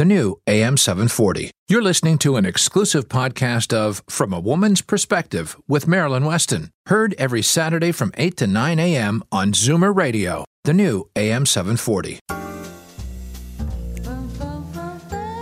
the 0.00 0.04
new 0.06 0.40
AM 0.46 0.78
740. 0.78 1.50
You're 1.68 1.82
listening 1.82 2.16
to 2.20 2.36
an 2.36 2.46
exclusive 2.46 3.06
podcast 3.10 3.74
of 3.74 4.02
From 4.08 4.32
a 4.32 4.40
Woman's 4.40 4.80
Perspective 4.80 5.58
with 5.68 5.86
Marilyn 5.86 6.24
Weston, 6.24 6.70
heard 6.86 7.14
every 7.18 7.42
Saturday 7.42 7.92
from 7.92 8.10
8 8.16 8.34
to 8.38 8.46
9 8.46 8.78
a.m. 8.78 9.22
on 9.30 9.52
Zoomer 9.52 9.94
Radio, 9.94 10.46
the 10.64 10.72
new 10.72 11.10
AM 11.16 11.44
740. 11.44 12.18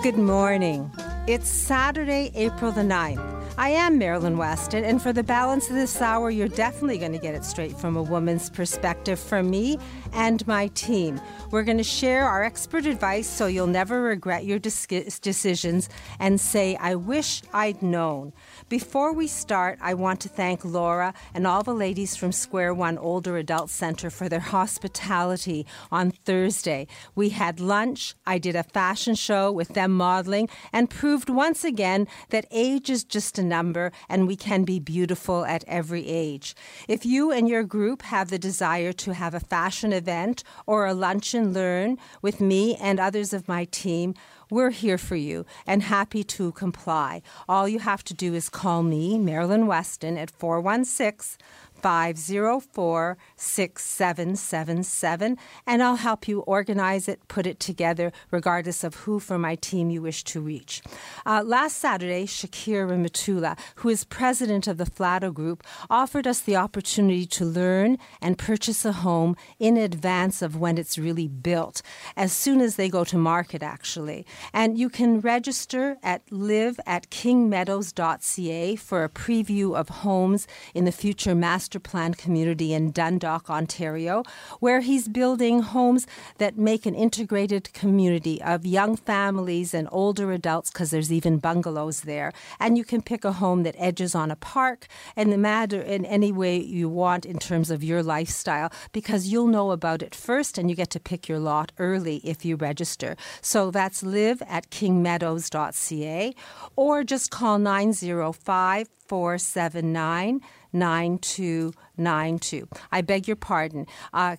Good 0.02 0.18
morning. 0.18 0.90
It's 1.28 1.48
Saturday, 1.48 2.32
April 2.34 2.72
the 2.72 2.80
9th. 2.80 3.37
I 3.58 3.70
am 3.70 3.98
Marilyn 3.98 4.38
Weston, 4.38 4.84
and 4.84 5.02
for 5.02 5.12
the 5.12 5.24
balance 5.24 5.68
of 5.68 5.74
this 5.74 6.00
hour, 6.00 6.30
you're 6.30 6.46
definitely 6.46 6.96
going 6.96 7.10
to 7.10 7.18
get 7.18 7.34
it 7.34 7.44
straight 7.44 7.76
from 7.76 7.96
a 7.96 8.02
woman's 8.02 8.48
perspective 8.48 9.18
from 9.18 9.50
me 9.50 9.78
and 10.12 10.46
my 10.46 10.68
team. 10.68 11.20
We're 11.50 11.64
going 11.64 11.78
to 11.78 11.82
share 11.82 12.24
our 12.24 12.44
expert 12.44 12.86
advice 12.86 13.26
so 13.26 13.48
you'll 13.48 13.66
never 13.66 14.00
regret 14.00 14.44
your 14.44 14.60
dis- 14.60 14.86
decisions 15.18 15.88
and 16.20 16.40
say, 16.40 16.76
I 16.76 16.94
wish 16.94 17.42
I'd 17.52 17.82
known. 17.82 18.32
Before 18.68 19.14
we 19.14 19.28
start, 19.28 19.78
I 19.80 19.94
want 19.94 20.20
to 20.20 20.28
thank 20.28 20.62
Laura 20.62 21.14
and 21.32 21.46
all 21.46 21.62
the 21.62 21.72
ladies 21.72 22.16
from 22.16 22.32
Square 22.32 22.74
One 22.74 22.98
Older 22.98 23.38
Adult 23.38 23.70
Center 23.70 24.10
for 24.10 24.28
their 24.28 24.40
hospitality 24.40 25.64
on 25.90 26.10
Thursday. 26.10 26.86
We 27.14 27.30
had 27.30 27.60
lunch, 27.60 28.14
I 28.26 28.36
did 28.36 28.54
a 28.54 28.62
fashion 28.62 29.14
show 29.14 29.50
with 29.50 29.68
them 29.68 29.92
modeling, 29.92 30.50
and 30.70 30.90
proved 30.90 31.30
once 31.30 31.64
again 31.64 32.06
that 32.28 32.44
age 32.50 32.90
is 32.90 33.04
just 33.04 33.38
a 33.38 33.42
number 33.42 33.90
and 34.06 34.26
we 34.26 34.36
can 34.36 34.64
be 34.64 34.78
beautiful 34.78 35.46
at 35.46 35.64
every 35.66 36.06
age. 36.06 36.54
If 36.88 37.06
you 37.06 37.32
and 37.32 37.48
your 37.48 37.64
group 37.64 38.02
have 38.02 38.28
the 38.28 38.38
desire 38.38 38.92
to 38.92 39.14
have 39.14 39.32
a 39.32 39.40
fashion 39.40 39.94
event 39.94 40.44
or 40.66 40.84
a 40.84 40.92
lunch 40.92 41.32
and 41.32 41.54
learn 41.54 41.96
with 42.20 42.38
me 42.38 42.76
and 42.76 43.00
others 43.00 43.32
of 43.32 43.48
my 43.48 43.64
team, 43.64 44.12
we're 44.50 44.70
here 44.70 44.98
for 44.98 45.16
you 45.16 45.44
and 45.66 45.82
happy 45.82 46.24
to 46.24 46.52
comply. 46.52 47.22
All 47.48 47.68
you 47.68 47.78
have 47.80 48.04
to 48.04 48.14
do 48.14 48.34
is 48.34 48.48
call 48.48 48.82
me, 48.82 49.18
Marilyn 49.18 49.66
Weston, 49.66 50.16
at 50.16 50.30
416 50.30 51.38
504 51.80 53.16
6777, 53.40 55.38
and 55.66 55.82
I'll 55.82 55.96
help 55.96 56.28
you 56.28 56.40
organize 56.40 57.08
it, 57.08 57.26
put 57.28 57.46
it 57.46 57.60
together, 57.60 58.12
regardless 58.30 58.84
of 58.84 58.96
who 58.96 59.20
from 59.20 59.40
my 59.42 59.54
team 59.54 59.90
you 59.90 60.02
wish 60.02 60.24
to 60.24 60.40
reach. 60.40 60.82
Uh, 61.24 61.42
last 61.44 61.76
Saturday, 61.78 62.26
Shakir 62.26 62.88
Rehmatullah, 62.88 63.58
who 63.76 63.88
is 63.88 64.04
president 64.04 64.66
of 64.66 64.78
the 64.78 64.84
Flato 64.84 65.32
Group, 65.32 65.62
offered 65.88 66.26
us 66.26 66.40
the 66.40 66.56
opportunity 66.56 67.26
to 67.26 67.44
learn 67.44 67.98
and 68.20 68.36
purchase 68.38 68.84
a 68.84 68.92
home 68.92 69.36
in 69.58 69.76
advance 69.76 70.42
of 70.42 70.56
when 70.56 70.78
it's 70.78 70.98
really 70.98 71.28
built, 71.28 71.82
as 72.16 72.32
soon 72.32 72.60
as 72.60 72.76
they 72.76 72.88
go 72.88 73.04
to 73.04 73.16
market, 73.16 73.62
actually. 73.62 74.26
And 74.52 74.78
you 74.78 74.88
can 74.88 75.20
register 75.20 75.96
at 76.02 76.22
live 76.30 76.80
at 76.86 77.10
kingmeadows.ca 77.10 78.76
for 78.76 79.04
a 79.04 79.08
preview 79.08 79.76
of 79.76 79.88
homes 79.88 80.46
in 80.74 80.84
the 80.84 80.92
future 80.92 81.34
master 81.34 81.78
plan 81.78 82.14
community 82.14 82.72
in 82.72 82.90
Dundalk, 82.90 83.27
Ontario, 83.28 84.22
where 84.60 84.80
he's 84.80 85.08
building 85.08 85.60
homes 85.60 86.06
that 86.38 86.56
make 86.56 86.86
an 86.86 86.94
integrated 86.94 87.72
community 87.72 88.40
of 88.42 88.66
young 88.66 88.96
families 88.96 89.74
and 89.74 89.88
older 89.92 90.32
adults, 90.32 90.70
because 90.70 90.90
there's 90.90 91.12
even 91.12 91.38
bungalows 91.38 92.02
there. 92.02 92.32
And 92.58 92.76
you 92.76 92.84
can 92.84 93.02
pick 93.02 93.24
a 93.24 93.32
home 93.32 93.62
that 93.62 93.74
edges 93.78 94.14
on 94.14 94.30
a 94.30 94.36
park 94.36 94.86
and 95.16 95.32
the 95.32 95.38
matter 95.38 95.80
in 95.80 96.04
any 96.04 96.32
way 96.32 96.58
you 96.58 96.88
want 96.88 97.26
in 97.26 97.38
terms 97.38 97.70
of 97.70 97.84
your 97.84 98.02
lifestyle, 98.02 98.72
because 98.92 99.28
you'll 99.28 99.46
know 99.46 99.70
about 99.70 100.02
it 100.02 100.14
first 100.14 100.58
and 100.58 100.70
you 100.70 100.76
get 100.76 100.90
to 100.90 101.00
pick 101.00 101.28
your 101.28 101.38
lot 101.38 101.72
early 101.78 102.16
if 102.24 102.44
you 102.44 102.56
register. 102.56 103.16
So 103.40 103.70
that's 103.70 104.02
live 104.02 104.42
at 104.48 104.70
kingmeadows.ca 104.70 106.34
or 106.76 107.04
just 107.04 107.30
call 107.30 107.58
905 107.58 108.88
479 109.06 110.40
9292. 110.72 112.68
I 112.92 113.00
beg 113.00 113.26
your 113.26 113.36
pardon. 113.36 113.86
Uh, 114.12 114.36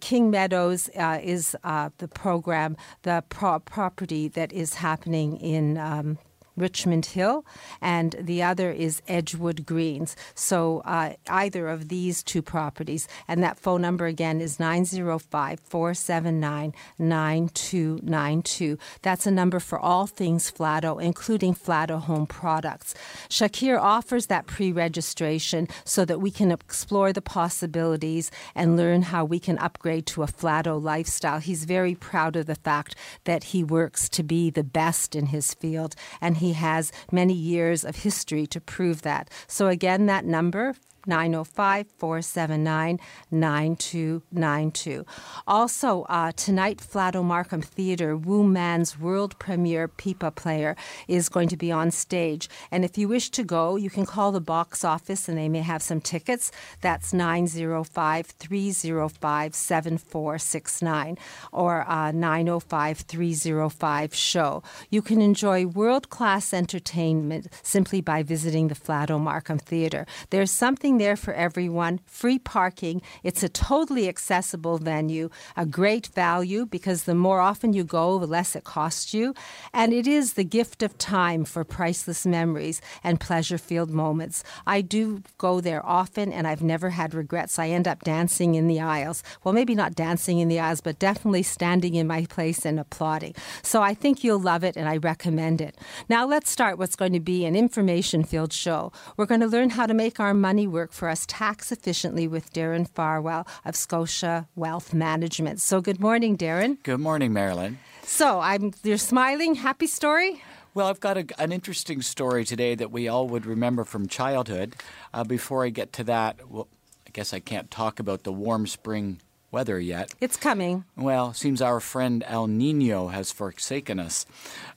King 0.00 0.30
Meadows 0.30 0.90
uh, 0.96 1.20
is 1.22 1.56
uh, 1.64 1.90
the 1.98 2.08
program, 2.08 2.76
the 3.02 3.24
pro- 3.28 3.60
property 3.60 4.28
that 4.28 4.52
is 4.52 4.74
happening 4.74 5.36
in 5.36 5.78
um, 5.78 6.18
Richmond 6.60 7.06
Hill, 7.06 7.44
and 7.80 8.14
the 8.20 8.42
other 8.42 8.70
is 8.70 9.02
Edgewood 9.08 9.66
Greens. 9.66 10.14
So 10.34 10.82
uh, 10.84 11.14
either 11.28 11.68
of 11.68 11.88
these 11.88 12.22
two 12.22 12.42
properties, 12.42 13.08
and 13.26 13.42
that 13.42 13.58
phone 13.58 13.82
number 13.82 14.06
again 14.06 14.40
is 14.40 14.60
905 14.60 15.60
479 15.60 16.74
9292. 16.98 18.78
That's 19.02 19.26
a 19.26 19.30
number 19.30 19.60
for 19.60 19.78
all 19.78 20.06
things 20.06 20.50
Flato, 20.50 21.00
including 21.00 21.54
Flato 21.54 22.00
Home 22.00 22.26
products. 22.26 22.94
Shakir 23.28 23.80
offers 23.80 24.26
that 24.26 24.46
pre 24.46 24.72
registration 24.72 25.68
so 25.84 26.04
that 26.04 26.20
we 26.20 26.30
can 26.30 26.52
explore 26.52 27.12
the 27.12 27.22
possibilities 27.22 28.30
and 28.54 28.76
learn 28.76 29.02
how 29.02 29.24
we 29.24 29.38
can 29.38 29.58
upgrade 29.58 30.06
to 30.06 30.22
a 30.22 30.26
Flato 30.26 30.80
lifestyle. 30.82 31.38
He's 31.38 31.64
very 31.64 31.94
proud 31.94 32.36
of 32.36 32.46
the 32.46 32.54
fact 32.54 32.94
that 33.24 33.44
he 33.44 33.64
works 33.64 34.08
to 34.10 34.22
be 34.22 34.50
the 34.50 34.64
best 34.64 35.14
in 35.14 35.26
his 35.26 35.54
field, 35.54 35.94
and 36.20 36.38
he 36.38 36.49
has 36.52 36.92
many 37.10 37.34
years 37.34 37.84
of 37.84 37.96
history 37.96 38.46
to 38.48 38.60
prove 38.60 39.02
that. 39.02 39.30
So, 39.46 39.68
again, 39.68 40.06
that 40.06 40.24
number, 40.24 40.74
905 41.10 41.86
479 41.98 42.98
9292. 43.30 45.04
Also, 45.46 46.02
uh, 46.08 46.32
tonight, 46.32 46.78
Flato 46.78 47.22
Markham 47.24 47.60
Theatre, 47.60 48.16
Wu 48.16 48.44
Man's 48.44 48.98
world 48.98 49.38
premiere 49.38 49.88
Pipa 49.88 50.30
player 50.30 50.76
is 51.08 51.28
going 51.28 51.48
to 51.48 51.56
be 51.56 51.72
on 51.72 51.90
stage. 51.90 52.48
And 52.70 52.84
if 52.84 52.96
you 52.96 53.08
wish 53.08 53.30
to 53.30 53.42
go, 53.42 53.76
you 53.76 53.90
can 53.90 54.06
call 54.06 54.30
the 54.32 54.40
box 54.40 54.84
office 54.84 55.28
and 55.28 55.36
they 55.36 55.48
may 55.48 55.60
have 55.60 55.82
some 55.82 56.00
tickets. 56.00 56.52
That's 56.80 57.12
905 57.12 58.26
305 58.26 59.54
7469 59.54 61.18
or 61.52 61.90
uh, 61.90 62.12
905 62.12 62.98
305 62.98 64.14
show. 64.14 64.62
You 64.90 65.02
can 65.02 65.20
enjoy 65.20 65.66
world 65.66 66.08
class 66.10 66.54
entertainment 66.54 67.48
simply 67.62 68.00
by 68.00 68.22
visiting 68.22 68.68
the 68.68 68.74
Flato 68.74 69.20
Markham 69.20 69.58
Theatre. 69.58 70.06
There's 70.30 70.50
something 70.50 70.98
there 71.00 71.16
for 71.16 71.34
everyone, 71.34 71.98
free 72.06 72.38
parking. 72.38 73.02
It's 73.24 73.42
a 73.42 73.48
totally 73.48 74.08
accessible 74.08 74.78
venue, 74.78 75.30
a 75.56 75.66
great 75.66 76.06
value 76.08 76.66
because 76.66 77.04
the 77.04 77.14
more 77.14 77.40
often 77.40 77.72
you 77.72 77.82
go, 77.82 78.18
the 78.18 78.26
less 78.26 78.54
it 78.54 78.64
costs 78.64 79.12
you. 79.12 79.34
And 79.72 79.92
it 79.92 80.06
is 80.06 80.34
the 80.34 80.44
gift 80.44 80.82
of 80.82 80.96
time 80.98 81.44
for 81.44 81.64
priceless 81.64 82.26
memories 82.26 82.80
and 83.02 83.18
pleasure 83.18 83.58
filled 83.58 83.90
moments. 83.90 84.44
I 84.66 84.80
do 84.82 85.22
go 85.38 85.60
there 85.60 85.84
often 85.84 86.32
and 86.32 86.46
I've 86.46 86.62
never 86.62 86.90
had 86.90 87.14
regrets. 87.14 87.58
I 87.58 87.68
end 87.68 87.88
up 87.88 88.02
dancing 88.02 88.54
in 88.54 88.68
the 88.68 88.80
aisles. 88.80 89.22
Well, 89.42 89.54
maybe 89.54 89.74
not 89.74 89.94
dancing 89.94 90.38
in 90.38 90.48
the 90.48 90.60
aisles, 90.60 90.80
but 90.80 90.98
definitely 90.98 91.42
standing 91.42 91.94
in 91.94 92.06
my 92.06 92.26
place 92.26 92.66
and 92.66 92.78
applauding. 92.78 93.34
So 93.62 93.82
I 93.82 93.94
think 93.94 94.22
you'll 94.22 94.38
love 94.38 94.64
it 94.64 94.76
and 94.76 94.88
I 94.88 94.98
recommend 94.98 95.60
it. 95.60 95.78
Now 96.08 96.26
let's 96.26 96.50
start 96.50 96.78
what's 96.78 96.96
going 96.96 97.14
to 97.14 97.20
be 97.20 97.46
an 97.46 97.56
information 97.56 98.24
filled 98.24 98.52
show. 98.52 98.92
We're 99.16 99.26
going 99.26 99.40
to 99.40 99.46
learn 99.46 99.70
how 99.70 99.86
to 99.86 99.94
make 99.94 100.20
our 100.20 100.34
money 100.34 100.66
work 100.66 100.79
work 100.80 100.92
for 100.92 101.10
us 101.10 101.26
tax 101.26 101.70
efficiently 101.70 102.26
with 102.26 102.54
Darren 102.54 102.88
Farwell 102.88 103.46
of 103.66 103.76
Scotia 103.76 104.48
Wealth 104.56 104.94
Management. 104.94 105.60
So, 105.60 105.82
good 105.82 106.00
morning, 106.00 106.38
Darren. 106.38 106.82
Good 106.82 107.00
morning, 107.00 107.34
Marilyn. 107.34 107.78
So, 108.02 108.40
I'm 108.40 108.72
you're 108.82 108.96
smiling. 108.96 109.56
Happy 109.56 109.86
story. 109.86 110.42
Well, 110.72 110.86
I've 110.86 111.00
got 111.00 111.18
a, 111.18 111.26
an 111.38 111.52
interesting 111.52 112.00
story 112.00 112.46
today 112.46 112.74
that 112.76 112.90
we 112.90 113.08
all 113.08 113.28
would 113.28 113.44
remember 113.44 113.84
from 113.84 114.08
childhood. 114.08 114.74
Uh, 115.12 115.22
before 115.22 115.66
I 115.66 115.68
get 115.68 115.92
to 115.94 116.04
that, 116.04 116.50
well, 116.50 116.68
I 117.06 117.10
guess 117.10 117.34
I 117.34 117.40
can't 117.40 117.70
talk 117.70 118.00
about 118.00 118.22
the 118.22 118.32
warm 118.32 118.66
spring 118.66 119.20
weather 119.50 119.78
yet. 119.78 120.14
It's 120.18 120.36
coming. 120.36 120.84
Well, 120.96 121.34
seems 121.34 121.60
our 121.60 121.80
friend 121.80 122.24
El 122.26 122.46
Nino 122.46 123.08
has 123.08 123.32
forsaken 123.32 123.98
us. 123.98 124.24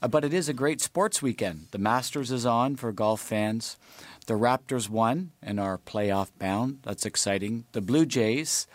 Uh, 0.01 0.09
but 0.09 0.25
it 0.25 0.33
is 0.33 0.49
a 0.49 0.53
great 0.53 0.81
sports 0.81 1.21
weekend. 1.21 1.67
The 1.71 1.77
Masters 1.77 2.29
is 2.31 2.45
on 2.45 2.75
for 2.75 2.91
golf 2.91 3.21
fans. 3.21 3.77
The 4.25 4.35
Raptors 4.35 4.89
won 4.89 5.31
and 5.41 5.59
are 5.59 5.77
playoff 5.77 6.31
bound. 6.39 6.79
That's 6.83 7.05
exciting. 7.05 7.65
The 7.73 7.81
Blue 7.81 8.05
Jays, 8.05 8.67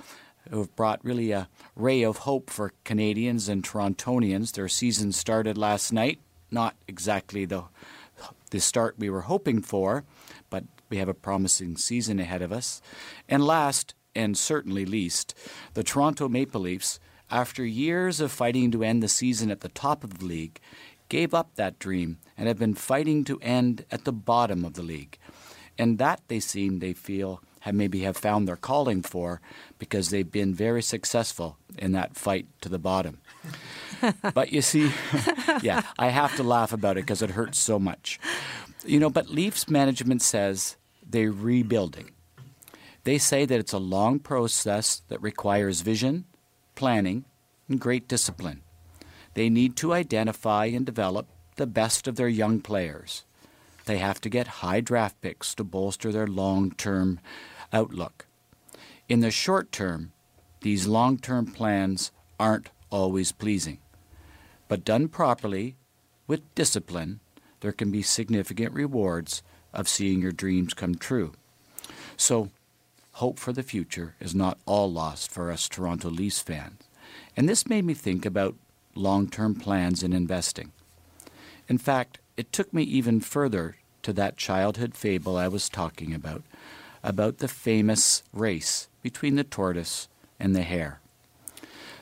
who 0.51 0.59
have 0.59 0.77
brought 0.77 1.05
really 1.05 1.33
a 1.33 1.49
ray 1.75 2.03
of 2.03 2.19
hope 2.19 2.51
for 2.51 2.73
Canadians 2.85 3.49
and 3.49 3.63
Torontonians, 3.63 4.53
their 4.53 4.69
season 4.69 5.13
started 5.13 5.57
last 5.57 5.93
night. 5.93 6.21
Not 6.51 6.77
exactly 6.87 7.45
the 7.45 7.65
the 8.51 8.61
start 8.61 8.97
we 8.99 9.11
were 9.11 9.23
hoping 9.23 9.61
for, 9.61 10.05
but 10.51 10.65
We 10.91 10.97
have 10.99 11.09
a 11.09 11.15
promising 11.15 11.77
season 11.77 12.19
ahead 12.19 12.43
of 12.43 12.53
us. 12.53 12.81
And 13.29 13.45
last, 13.45 13.95
and 14.15 14.37
certainly 14.37 14.87
least, 14.87 15.35
the 15.75 15.83
Toronto 15.83 16.29
Maple 16.29 16.63
Leafs, 16.63 16.99
after 17.31 17.65
years 17.65 18.21
of 18.21 18.33
fighting 18.33 18.71
to 18.71 18.83
end 18.83 19.03
the 19.03 19.09
season 19.09 19.51
at 19.51 19.61
the 19.61 19.69
top 19.69 20.03
of 20.03 20.19
the 20.19 20.25
league, 20.25 20.61
gave 21.09 21.35
up 21.35 21.55
that 21.55 21.79
dream 21.79 22.19
and 22.37 22.49
have 22.49 22.59
been 22.59 22.75
fighting 22.75 23.25
to 23.25 23.39
end 23.41 23.85
at 23.91 24.05
the 24.05 24.13
bottom 24.13 24.65
of 24.65 24.75
the 24.75 24.83
league. 24.83 25.19
And 25.79 25.99
that 25.99 26.21
they 26.29 26.41
seem, 26.41 26.81
they 26.81 26.93
feel, 26.93 27.41
have 27.61 27.75
maybe 27.75 28.01
have 28.01 28.17
found 28.17 28.47
their 28.49 28.57
calling 28.57 29.03
for 29.03 29.41
because 29.79 30.11
they've 30.11 30.31
been 30.31 30.55
very 30.55 30.83
successful 30.83 31.57
in 31.77 31.93
that 31.93 32.17
fight 32.17 32.47
to 32.63 32.69
the 32.69 32.79
bottom. 32.79 33.19
but 34.35 34.53
you 34.53 34.63
see, 34.63 34.93
yeah, 35.63 35.83
I 35.99 36.09
have 36.09 36.37
to 36.37 36.43
laugh 36.43 36.73
about 36.73 36.97
it 36.97 37.03
because 37.03 37.23
it 37.23 37.31
hurts 37.31 37.61
so 37.61 37.79
much. 37.79 38.19
You 38.85 39.01
know, 39.01 39.11
but 39.11 39.29
Leafs 39.29 39.69
management 39.69 40.23
says 40.23 40.77
they're 41.09 41.33
rebuilding. 41.33 42.11
They 43.05 43.19
say 43.19 43.47
that 43.47 43.59
it's 43.59 43.73
a 43.73 43.79
long 43.79 44.19
process 44.19 45.03
that 45.09 45.23
requires 45.23 45.81
vision, 45.81 46.25
planning, 46.75 47.25
and 47.69 47.81
great 47.81 48.09
discipline. 48.09 48.63
They 49.35 49.49
need 49.49 49.77
to 49.77 49.93
identify 49.93 50.67
and 50.67 50.85
develop 50.85 51.27
the 51.57 51.67
best 51.67 52.07
of 52.09 52.17
their 52.17 52.29
young 52.29 52.61
players. 52.61 53.25
They 53.89 53.97
have 53.97 54.21
to 54.21 54.29
get 54.29 54.61
high 54.61 54.83
draft 54.83 55.19
picks 55.23 55.55
to 55.55 55.65
bolster 55.65 56.13
their 56.13 56.27
long 56.27 56.73
term 56.73 57.21
outlook. 57.73 58.27
In 59.09 59.21
the 59.21 59.31
short 59.31 59.73
term, 59.73 60.13
these 60.61 60.87
long 60.87 61.17
term 61.17 61.47
plans 61.47 62.13
aren't 62.39 62.69
always 62.91 63.33
pleasing. 63.33 63.79
But 64.69 64.85
done 64.85 65.09
properly, 65.09 65.77
with 66.27 66.55
discipline, 66.55 67.21
there 67.61 67.73
can 67.73 67.91
be 67.91 68.03
significant 68.03 68.75
rewards 68.75 69.43
of 69.73 69.89
seeing 69.89 70.21
your 70.21 70.33
dreams 70.33 70.75
come 70.75 70.95
true. 70.95 71.33
So, 72.19 72.51
hope 73.13 73.39
for 73.39 73.55
the 73.55 73.63
future 73.63 74.17
is 74.21 74.35
not 74.35 74.59
all 74.67 74.93
lost 74.93 75.31
for 75.31 75.51
us 75.51 75.67
Toronto 75.67 76.11
Leafs 76.11 76.41
fans. 76.41 76.83
And 77.35 77.49
this 77.49 77.67
made 77.67 77.87
me 77.87 77.95
think 77.95 78.27
about 78.27 78.55
long 78.95 79.29
term 79.29 79.55
plans 79.55 80.03
in 80.03 80.13
investing. 80.13 80.73
In 81.69 81.79
fact, 81.79 82.19
it 82.39 82.53
took 82.53 82.73
me 82.73 82.85
even 82.85 83.19
further 83.19 83.77
to 84.01 84.13
that 84.13 84.37
childhood 84.37 84.95
fable 84.95 85.37
I 85.37 85.49
was 85.49 85.69
talking 85.69 86.15
about, 86.15 86.45
about 87.03 87.39
the 87.39 87.49
famous 87.49 88.23
race 88.33 88.87
between 89.03 89.35
the 89.35 89.43
tortoise 89.43 90.07
and 90.39 90.55
the 90.55 90.63
hare. 90.63 91.01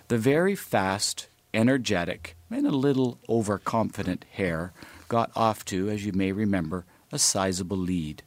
The 0.09 0.19
very 0.19 0.55
fast, 0.55 1.29
energetic, 1.55 2.37
and 2.51 2.67
a 2.67 2.71
little 2.71 3.19
overconfident 3.31 4.27
hare 4.33 4.75
got 5.09 5.31
off 5.35 5.65
to, 5.65 5.89
as 5.89 6.05
you 6.05 6.13
may 6.13 6.33
remember, 6.33 6.85
a 7.11 7.19
sizable 7.19 7.79
lead. 7.79 8.23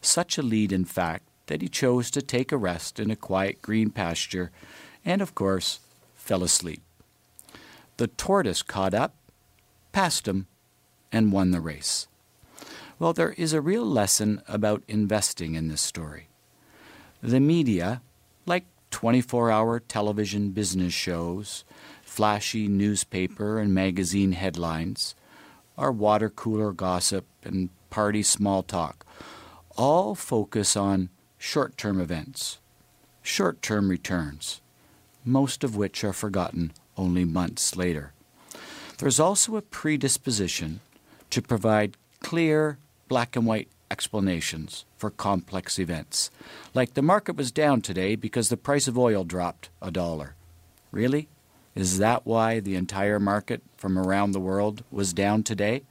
Such 0.00 0.38
a 0.38 0.42
lead, 0.42 0.72
in 0.72 0.84
fact, 0.84 1.22
that 1.46 1.62
he 1.62 1.68
chose 1.68 2.10
to 2.10 2.20
take 2.20 2.50
a 2.50 2.56
rest 2.56 2.98
in 2.98 3.12
a 3.12 3.16
quiet 3.16 3.62
green 3.62 3.90
pasture 3.90 4.50
and, 5.04 5.22
of 5.22 5.36
course, 5.36 5.78
fell 6.16 6.42
asleep. 6.42 6.82
The 7.96 8.08
tortoise 8.08 8.62
caught 8.62 8.92
up, 8.92 9.14
passed 9.92 10.26
him, 10.26 10.48
and 11.12 11.32
won 11.32 11.50
the 11.50 11.60
race. 11.60 12.06
Well, 12.98 13.12
there 13.12 13.32
is 13.32 13.52
a 13.52 13.60
real 13.60 13.84
lesson 13.84 14.42
about 14.48 14.82
investing 14.88 15.54
in 15.54 15.68
this 15.68 15.80
story. 15.80 16.28
The 17.22 17.40
media, 17.40 18.02
like 18.46 18.64
24 18.90 19.50
hour 19.50 19.80
television 19.80 20.50
business 20.50 20.92
shows, 20.92 21.64
flashy 22.02 22.66
newspaper 22.66 23.58
and 23.58 23.72
magazine 23.72 24.32
headlines, 24.32 25.14
our 25.76 25.92
water 25.92 26.28
cooler 26.28 26.72
gossip 26.72 27.24
and 27.44 27.68
party 27.90 28.22
small 28.22 28.62
talk, 28.62 29.06
all 29.76 30.14
focus 30.14 30.76
on 30.76 31.08
short 31.38 31.76
term 31.76 32.00
events, 32.00 32.58
short 33.22 33.62
term 33.62 33.88
returns, 33.88 34.60
most 35.24 35.62
of 35.62 35.76
which 35.76 36.02
are 36.02 36.12
forgotten 36.12 36.72
only 36.96 37.24
months 37.24 37.76
later. 37.76 38.12
There's 38.98 39.20
also 39.20 39.54
a 39.54 39.62
predisposition 39.62 40.80
to 41.30 41.42
provide 41.42 41.96
clear, 42.20 42.78
black 43.08 43.36
and 43.36 43.46
white 43.46 43.68
explanations 43.90 44.84
for 44.96 45.10
complex 45.10 45.78
events, 45.78 46.30
like 46.74 46.94
the 46.94 47.02
market 47.02 47.36
was 47.36 47.50
down 47.50 47.80
today 47.80 48.16
because 48.16 48.48
the 48.48 48.56
price 48.56 48.88
of 48.88 48.98
oil 48.98 49.24
dropped 49.24 49.70
a 49.80 49.90
dollar. 49.90 50.34
Really? 50.90 51.28
Is 51.74 51.98
that 51.98 52.26
why 52.26 52.60
the 52.60 52.74
entire 52.74 53.20
market 53.20 53.62
from 53.76 53.98
around 53.98 54.32
the 54.32 54.40
world 54.40 54.82
was 54.90 55.12
down 55.12 55.42
today? 55.42 55.84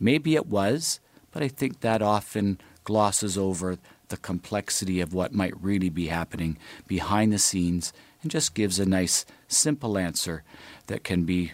Maybe 0.00 0.34
it 0.34 0.46
was, 0.46 1.00
but 1.32 1.42
I 1.42 1.48
think 1.48 1.80
that 1.80 2.02
often 2.02 2.58
glosses 2.84 3.36
over 3.36 3.78
the 4.08 4.16
complexity 4.16 5.00
of 5.00 5.14
what 5.14 5.34
might 5.34 5.60
really 5.62 5.88
be 5.88 6.06
happening 6.06 6.56
behind 6.86 7.32
the 7.32 7.38
scenes 7.38 7.92
and 8.22 8.30
just 8.30 8.54
gives 8.54 8.78
a 8.78 8.86
nice, 8.86 9.26
simple 9.48 9.98
answer 9.98 10.42
that 10.86 11.04
can 11.04 11.24
be 11.24 11.52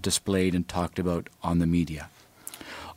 displayed 0.00 0.54
and 0.54 0.68
talked 0.68 0.98
about 0.98 1.28
on 1.42 1.58
the 1.58 1.66
media. 1.66 2.08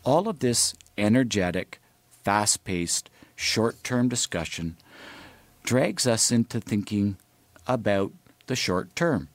All 0.04 0.28
of 0.28 0.40
this 0.40 0.74
energetic, 0.98 1.80
fast 2.24 2.64
paced, 2.64 3.10
short 3.36 3.84
term 3.84 4.10
discussion 4.10 4.78
drags 5.64 6.06
us 6.06 6.32
into 6.32 6.60
thinking 6.60 7.18
about 7.68 8.12
the 8.48 8.56
short 8.56 8.96
term 8.96 9.30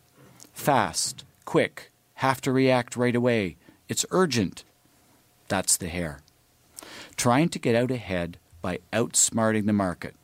fast, 0.52 1.24
quick, 1.44 1.90
have 2.14 2.40
to 2.42 2.52
react 2.52 2.96
right 2.96 3.14
away. 3.14 3.56
It's 3.88 4.04
urgent. 4.10 4.64
That's 5.46 5.76
the 5.76 5.88
hare. 5.88 6.18
Trying 7.16 7.48
to 7.50 7.58
get 7.58 7.74
out 7.74 7.90
ahead 7.90 8.38
by 8.60 8.80
outsmarting 8.92 9.66
the 9.66 9.72
market 9.72 10.14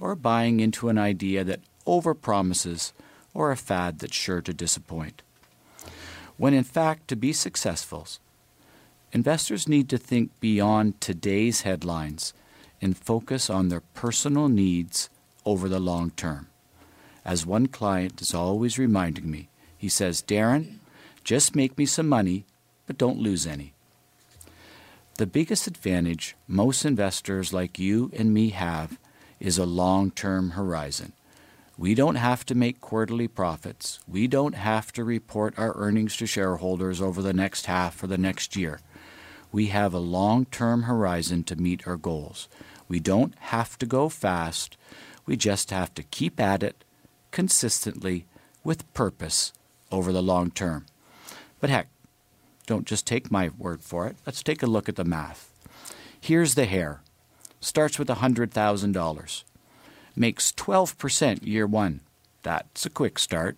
or 0.00 0.14
buying 0.14 0.60
into 0.60 0.88
an 0.88 0.98
idea 0.98 1.44
that 1.44 1.60
overpromises 1.86 2.92
or 3.34 3.52
a 3.52 3.56
fad 3.56 3.98
that's 3.98 4.16
sure 4.16 4.40
to 4.40 4.52
disappoint. 4.52 5.22
When 6.38 6.54
in 6.54 6.64
fact, 6.64 7.08
to 7.08 7.16
be 7.16 7.32
successful, 7.32 8.08
investors 9.16 9.66
need 9.66 9.88
to 9.88 9.96
think 9.96 10.28
beyond 10.40 11.00
today's 11.00 11.62
headlines 11.62 12.34
and 12.82 12.98
focus 12.98 13.48
on 13.48 13.68
their 13.68 13.80
personal 13.80 14.46
needs 14.46 15.08
over 15.46 15.70
the 15.70 15.80
long 15.80 16.10
term. 16.10 16.48
As 17.24 17.46
one 17.46 17.66
client 17.66 18.20
is 18.20 18.34
always 18.34 18.78
reminding 18.78 19.30
me, 19.30 19.48
he 19.78 19.88
says, 19.88 20.20
Darren, 20.20 20.80
just 21.24 21.56
make 21.56 21.78
me 21.78 21.86
some 21.86 22.06
money, 22.06 22.44
but 22.86 22.98
don't 22.98 23.18
lose 23.18 23.46
any. 23.46 23.72
The 25.14 25.26
biggest 25.26 25.66
advantage 25.66 26.36
most 26.46 26.84
investors 26.84 27.54
like 27.54 27.78
you 27.78 28.10
and 28.18 28.34
me 28.34 28.50
have 28.50 28.98
is 29.40 29.56
a 29.56 29.64
long 29.64 30.10
term 30.10 30.50
horizon. 30.50 31.14
We 31.78 31.94
don't 31.94 32.16
have 32.16 32.44
to 32.46 32.54
make 32.54 32.82
quarterly 32.82 33.28
profits. 33.28 33.98
We 34.06 34.26
don't 34.26 34.56
have 34.56 34.92
to 34.92 35.04
report 35.04 35.58
our 35.58 35.74
earnings 35.74 36.18
to 36.18 36.26
shareholders 36.26 37.00
over 37.00 37.22
the 37.22 37.32
next 37.32 37.64
half 37.64 38.02
or 38.02 38.08
the 38.08 38.18
next 38.18 38.56
year. 38.56 38.80
We 39.56 39.68
have 39.68 39.94
a 39.94 39.98
long 39.98 40.44
term 40.44 40.82
horizon 40.82 41.42
to 41.44 41.56
meet 41.56 41.88
our 41.88 41.96
goals. 41.96 42.46
We 42.88 43.00
don't 43.00 43.34
have 43.38 43.78
to 43.78 43.86
go 43.86 44.10
fast. 44.10 44.76
We 45.24 45.38
just 45.38 45.70
have 45.70 45.94
to 45.94 46.02
keep 46.02 46.38
at 46.38 46.62
it 46.62 46.84
consistently 47.30 48.26
with 48.62 48.92
purpose 48.92 49.54
over 49.90 50.12
the 50.12 50.22
long 50.22 50.50
term. 50.50 50.84
But 51.58 51.70
heck, 51.70 51.88
don't 52.66 52.86
just 52.86 53.06
take 53.06 53.30
my 53.30 53.48
word 53.56 53.82
for 53.82 54.06
it. 54.06 54.16
Let's 54.26 54.42
take 54.42 54.62
a 54.62 54.66
look 54.66 54.90
at 54.90 54.96
the 54.96 55.06
math. 55.06 55.50
Here's 56.20 56.54
the 56.54 56.66
hare. 56.66 57.00
Starts 57.58 57.98
with 57.98 58.08
$100,000. 58.08 59.44
Makes 60.14 60.52
12% 60.52 61.46
year 61.46 61.66
one. 61.66 62.00
That's 62.42 62.84
a 62.84 62.90
quick 62.90 63.18
start. 63.18 63.56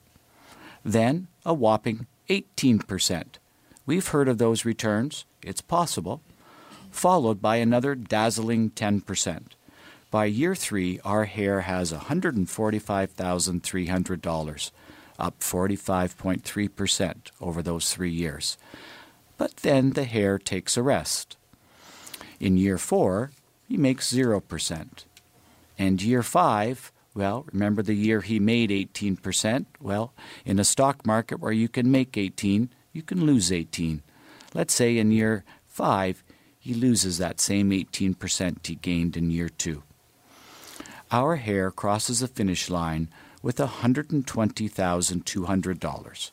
Then 0.84 1.26
a 1.44 1.52
whopping 1.52 2.06
18%. 2.30 3.24
We've 3.84 4.06
heard 4.06 4.28
of 4.28 4.38
those 4.38 4.64
returns. 4.64 5.24
It's 5.42 5.60
possible. 5.60 6.22
Followed 6.90 7.42
by 7.42 7.56
another 7.56 7.94
dazzling 7.94 8.70
10%. 8.70 9.42
By 10.10 10.24
year 10.24 10.54
three, 10.54 11.00
our 11.04 11.26
hare 11.26 11.60
has 11.62 11.92
$145,300 11.92 14.70
up 15.18 15.40
45.3% 15.40 17.14
over 17.40 17.62
those 17.62 17.92
three 17.92 18.10
years. 18.10 18.56
But 19.36 19.56
then 19.58 19.90
the 19.90 20.04
hare 20.04 20.38
takes 20.38 20.76
a 20.76 20.82
rest. 20.82 21.36
In 22.40 22.56
year 22.56 22.78
four, 22.78 23.30
he 23.66 23.76
makes 23.76 24.12
0%. 24.12 25.04
And 25.78 26.02
year 26.02 26.22
five, 26.22 26.92
well, 27.14 27.46
remember 27.52 27.82
the 27.82 27.94
year 27.94 28.20
he 28.20 28.40
made 28.40 28.70
18%? 28.70 29.66
Well, 29.80 30.12
in 30.44 30.58
a 30.58 30.64
stock 30.64 31.06
market 31.06 31.40
where 31.40 31.52
you 31.52 31.68
can 31.68 31.90
make 31.90 32.16
18, 32.16 32.70
you 32.92 33.02
can 33.02 33.24
lose 33.24 33.52
18. 33.52 34.02
Let's 34.58 34.74
say 34.74 34.98
in 34.98 35.10
year 35.12 35.44
five, 35.68 36.24
he 36.58 36.74
loses 36.74 37.18
that 37.18 37.38
same 37.38 37.70
18% 37.70 38.66
he 38.66 38.74
gained 38.74 39.16
in 39.16 39.30
year 39.30 39.48
two. 39.48 39.84
Our 41.12 41.36
hare 41.36 41.70
crosses 41.70 42.18
the 42.18 42.26
finish 42.26 42.68
line 42.68 43.08
with 43.40 43.58
$120,200, 43.58 46.30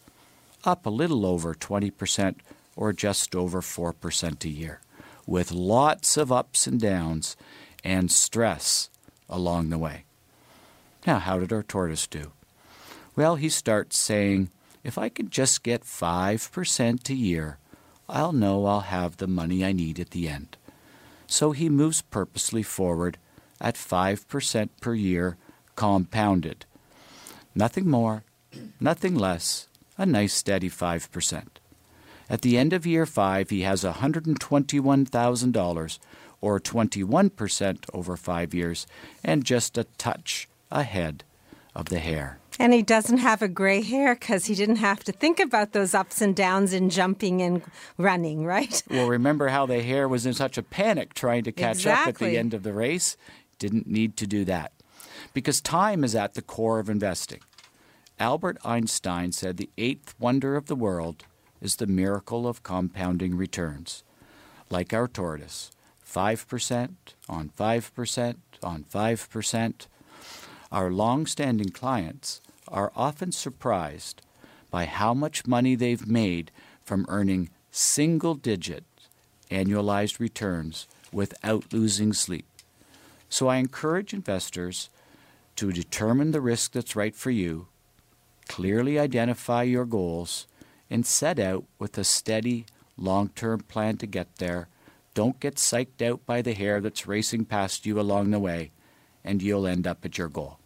up 0.63 0.85
a 0.87 0.89
little 0.89 1.23
over 1.23 1.53
20% 1.53 2.35
or 2.75 2.93
just 2.93 3.35
over 3.35 3.61
4% 3.61 4.43
a 4.43 4.49
year, 4.49 4.79
with 5.27 5.51
lots 5.51 6.17
of 6.17 6.31
ups 6.31 6.65
and 6.65 6.81
downs 6.81 7.37
and 7.83 8.11
stress 8.11 8.89
along 9.29 9.69
the 9.69 9.77
way. 9.77 10.05
Now, 11.05 11.19
how 11.19 11.37
did 11.37 11.53
our 11.53 11.61
tortoise 11.61 12.07
do? 12.07 12.31
Well, 13.15 13.35
he 13.35 13.49
starts 13.49 13.99
saying, 13.99 14.49
if 14.83 14.97
I 14.97 15.09
could 15.09 15.29
just 15.29 15.61
get 15.61 15.83
5% 15.83 17.09
a 17.11 17.13
year, 17.13 17.59
I'll 18.07 18.33
know 18.33 18.65
I'll 18.65 18.81
have 18.81 19.17
the 19.17 19.27
money 19.27 19.65
I 19.65 19.71
need 19.71 19.99
at 19.99 20.11
the 20.11 20.27
end. 20.27 20.57
So 21.27 21.51
he 21.51 21.69
moves 21.69 22.01
purposely 22.01 22.63
forward 22.63 23.17
at 23.59 23.75
5% 23.75 24.69
per 24.81 24.93
year, 24.93 25.37
compounded. 25.75 26.65
Nothing 27.55 27.89
more, 27.89 28.23
nothing 28.79 29.15
less, 29.15 29.67
a 29.97 30.05
nice 30.05 30.33
steady 30.33 30.69
5%. 30.69 31.47
At 32.29 32.41
the 32.41 32.57
end 32.57 32.73
of 32.73 32.85
year 32.85 33.05
five, 33.05 33.49
he 33.49 33.61
has 33.61 33.83
$121,000, 33.83 35.99
or 36.41 36.59
21% 36.59 37.77
over 37.93 38.17
five 38.17 38.53
years, 38.53 38.85
and 39.23 39.45
just 39.45 39.77
a 39.77 39.85
touch 39.97 40.49
ahead 40.71 41.23
of 41.75 41.89
the 41.89 41.99
hare. 41.99 42.39
And 42.57 42.73
he 42.73 42.81
doesn't 42.81 43.17
have 43.17 43.41
a 43.41 43.49
gray 43.49 43.81
hair 43.81 44.15
because 44.15 44.45
he 44.45 44.55
didn't 44.55 44.77
have 44.77 45.03
to 45.03 45.11
think 45.11 45.41
about 45.41 45.73
those 45.73 45.93
ups 45.93 46.21
and 46.21 46.33
downs 46.35 46.71
in 46.71 46.89
jumping 46.89 47.41
and 47.41 47.61
running, 47.97 48.45
right? 48.45 48.81
Well, 48.89 49.07
remember 49.07 49.49
how 49.49 49.65
the 49.65 49.83
hare 49.83 50.07
was 50.07 50.25
in 50.25 50.33
such 50.33 50.57
a 50.57 50.63
panic 50.63 51.13
trying 51.13 51.43
to 51.43 51.51
catch 51.51 51.77
exactly. 51.77 52.09
up 52.09 52.21
at 52.21 52.31
the 52.31 52.37
end 52.37 52.53
of 52.53 52.63
the 52.63 52.71
race? 52.71 53.17
Didn't 53.59 53.87
need 53.87 54.15
to 54.17 54.27
do 54.27 54.45
that. 54.45 54.71
Because 55.33 55.59
time 55.59 56.03
is 56.03 56.15
at 56.15 56.33
the 56.33 56.41
core 56.41 56.79
of 56.79 56.89
investing. 56.89 57.41
Albert 58.19 58.57
Einstein 58.63 59.33
said 59.33 59.57
the 59.57 59.69
eighth 59.77 60.15
wonder 60.17 60.55
of 60.55 60.67
the 60.67 60.75
world 60.75 61.25
is 61.61 61.75
the 61.75 61.87
miracle 61.87 62.47
of 62.47 62.63
compounding 62.63 63.35
returns. 63.35 64.03
Like 64.69 64.93
our 64.93 65.09
tortoise, 65.09 65.71
5% 66.07 66.95
on 67.27 67.49
5% 67.49 68.35
on 68.63 68.83
5%. 68.83 69.87
Our 70.71 70.91
long 70.91 71.25
standing 71.25 71.69
clients 71.69 72.41
are 72.67 72.91
often 72.95 73.31
surprised 73.31 74.21
by 74.71 74.85
how 74.85 75.13
much 75.13 75.47
money 75.47 75.75
they've 75.75 76.07
made 76.07 76.51
from 76.83 77.05
earning 77.07 77.49
single 77.71 78.35
digit 78.35 78.83
annualized 79.51 80.19
returns 80.19 80.87
without 81.11 81.71
losing 81.71 82.13
sleep. 82.13 82.45
So 83.29 83.47
I 83.47 83.57
encourage 83.57 84.13
investors 84.13 84.89
to 85.55 85.71
determine 85.71 86.31
the 86.31 86.41
risk 86.41 86.73
that's 86.73 86.95
right 86.95 87.15
for 87.15 87.31
you, 87.31 87.67
clearly 88.47 88.99
identify 88.99 89.63
your 89.63 89.85
goals, 89.85 90.47
and 90.89 91.05
set 91.05 91.39
out 91.39 91.63
with 91.79 91.97
a 91.97 92.03
steady, 92.03 92.65
long 92.97 93.29
term 93.29 93.61
plan 93.61 93.97
to 93.97 94.05
get 94.07 94.35
there. 94.37 94.67
Don't 95.13 95.39
get 95.39 95.55
psyched 95.55 96.01
out 96.01 96.25
by 96.25 96.41
the 96.41 96.53
hare 96.53 96.81
that's 96.81 97.07
racing 97.07 97.45
past 97.45 97.85
you 97.85 97.99
along 97.99 98.31
the 98.31 98.39
way, 98.39 98.71
and 99.25 99.41
you'll 99.41 99.67
end 99.67 99.85
up 99.85 100.05
at 100.05 100.17
your 100.17 100.29
goal. 100.29 100.59